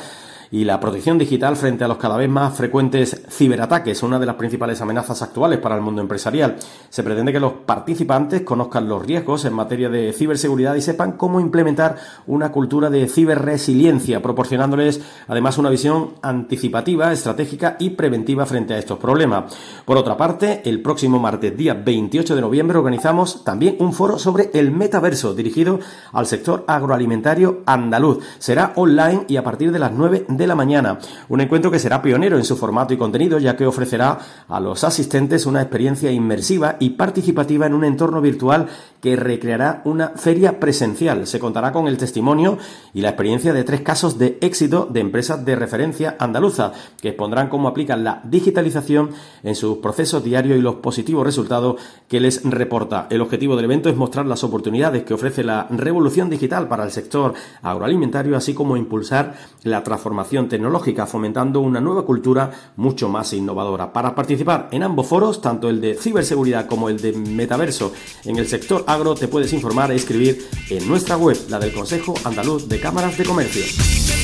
y 0.54 0.62
la 0.62 0.78
protección 0.78 1.18
digital 1.18 1.56
frente 1.56 1.82
a 1.82 1.88
los 1.88 1.96
cada 1.96 2.16
vez 2.16 2.28
más 2.28 2.56
frecuentes 2.56 3.22
ciberataques, 3.28 4.04
una 4.04 4.20
de 4.20 4.26
las 4.26 4.36
principales 4.36 4.80
amenazas 4.80 5.20
actuales 5.20 5.58
para 5.58 5.74
el 5.74 5.80
mundo 5.80 6.00
empresarial. 6.00 6.54
Se 6.90 7.02
pretende 7.02 7.32
que 7.32 7.40
los 7.40 7.54
participantes 7.66 8.42
conozcan 8.42 8.88
los 8.88 9.04
riesgos 9.04 9.44
en 9.46 9.52
materia 9.52 9.88
de 9.88 10.12
ciberseguridad 10.12 10.76
y 10.76 10.80
sepan 10.80 11.14
cómo 11.14 11.40
implementar 11.40 11.96
una 12.28 12.52
cultura 12.52 12.88
de 12.88 13.08
ciberresiliencia, 13.08 14.22
proporcionándoles 14.22 15.00
además 15.26 15.58
una 15.58 15.70
visión 15.70 16.10
anticipativa, 16.22 17.12
estratégica 17.12 17.74
y 17.80 17.90
preventiva 17.90 18.46
frente 18.46 18.74
a 18.74 18.78
estos 18.78 19.00
problemas. 19.00 19.52
Por 19.84 19.96
otra 19.96 20.16
parte, 20.16 20.62
el 20.66 20.80
próximo 20.82 21.18
martes 21.18 21.56
día 21.56 21.74
28 21.74 22.36
de 22.36 22.40
noviembre 22.40 22.78
organizamos 22.78 23.42
también 23.42 23.74
un 23.80 23.92
foro 23.92 24.20
sobre 24.20 24.50
el 24.54 24.70
metaverso 24.70 25.34
dirigido 25.34 25.80
al 26.12 26.26
sector 26.26 26.62
agroalimentario 26.68 27.62
andaluz. 27.66 28.22
Será 28.38 28.72
online 28.76 29.24
y 29.26 29.36
a 29.36 29.42
partir 29.42 29.72
de 29.72 29.80
las 29.80 29.90
9 29.90 30.26
de 30.28 30.43
la 30.46 30.54
mañana. 30.54 30.98
Un 31.28 31.40
encuentro 31.40 31.70
que 31.70 31.78
será 31.78 32.02
pionero 32.02 32.36
en 32.36 32.44
su 32.44 32.56
formato 32.56 32.94
y 32.94 32.96
contenido, 32.96 33.38
ya 33.38 33.56
que 33.56 33.66
ofrecerá 33.66 34.18
a 34.48 34.60
los 34.60 34.84
asistentes 34.84 35.46
una 35.46 35.62
experiencia 35.62 36.10
inmersiva 36.10 36.76
y 36.78 36.90
participativa 36.90 37.66
en 37.66 37.74
un 37.74 37.84
entorno 37.84 38.20
virtual 38.20 38.66
que 39.00 39.16
recreará 39.16 39.82
una 39.84 40.10
feria 40.16 40.58
presencial. 40.58 41.26
Se 41.26 41.38
contará 41.38 41.72
con 41.72 41.88
el 41.88 41.98
testimonio 41.98 42.58
y 42.94 43.02
la 43.02 43.10
experiencia 43.10 43.52
de 43.52 43.64
tres 43.64 43.82
casos 43.82 44.18
de 44.18 44.38
éxito 44.40 44.88
de 44.90 45.00
empresas 45.00 45.44
de 45.44 45.56
referencia 45.56 46.16
andaluza, 46.18 46.72
que 47.00 47.08
expondrán 47.08 47.48
cómo 47.48 47.68
aplican 47.68 48.02
la 48.02 48.22
digitalización 48.24 49.10
en 49.42 49.54
sus 49.54 49.78
procesos 49.78 50.24
diarios 50.24 50.58
y 50.58 50.62
los 50.62 50.76
positivos 50.76 51.24
resultados 51.24 51.76
que 52.08 52.20
les 52.20 52.42
reporta. 52.44 53.06
El 53.10 53.20
objetivo 53.20 53.56
del 53.56 53.66
evento 53.66 53.88
es 53.88 53.96
mostrar 53.96 54.26
las 54.26 54.42
oportunidades 54.42 55.04
que 55.04 55.14
ofrece 55.14 55.44
la 55.44 55.66
revolución 55.70 56.30
digital 56.30 56.68
para 56.68 56.84
el 56.84 56.90
sector 56.90 57.34
agroalimentario, 57.62 58.36
así 58.36 58.54
como 58.54 58.76
impulsar 58.76 59.34
la 59.64 59.82
transformación 59.82 60.23
tecnológica, 60.24 61.06
fomentando 61.06 61.60
una 61.60 61.80
nueva 61.80 62.04
cultura 62.04 62.50
mucho 62.76 63.08
más 63.08 63.32
innovadora. 63.32 63.92
Para 63.92 64.14
participar 64.14 64.68
en 64.72 64.82
ambos 64.82 65.06
foros, 65.06 65.40
tanto 65.40 65.68
el 65.68 65.80
de 65.80 65.94
ciberseguridad 65.94 66.66
como 66.66 66.88
el 66.88 67.00
de 67.00 67.12
metaverso 67.12 67.92
en 68.24 68.36
el 68.36 68.48
sector 68.48 68.84
agro, 68.86 69.14
te 69.14 69.28
puedes 69.28 69.52
informar 69.52 69.90
e 69.90 69.94
inscribir 69.94 70.46
en 70.70 70.88
nuestra 70.88 71.16
web, 71.16 71.36
la 71.48 71.58
del 71.58 71.72
Consejo 71.72 72.14
Andaluz 72.24 72.68
de 72.68 72.80
Cámaras 72.80 73.16
de 73.16 73.24
Comercio. 73.24 74.23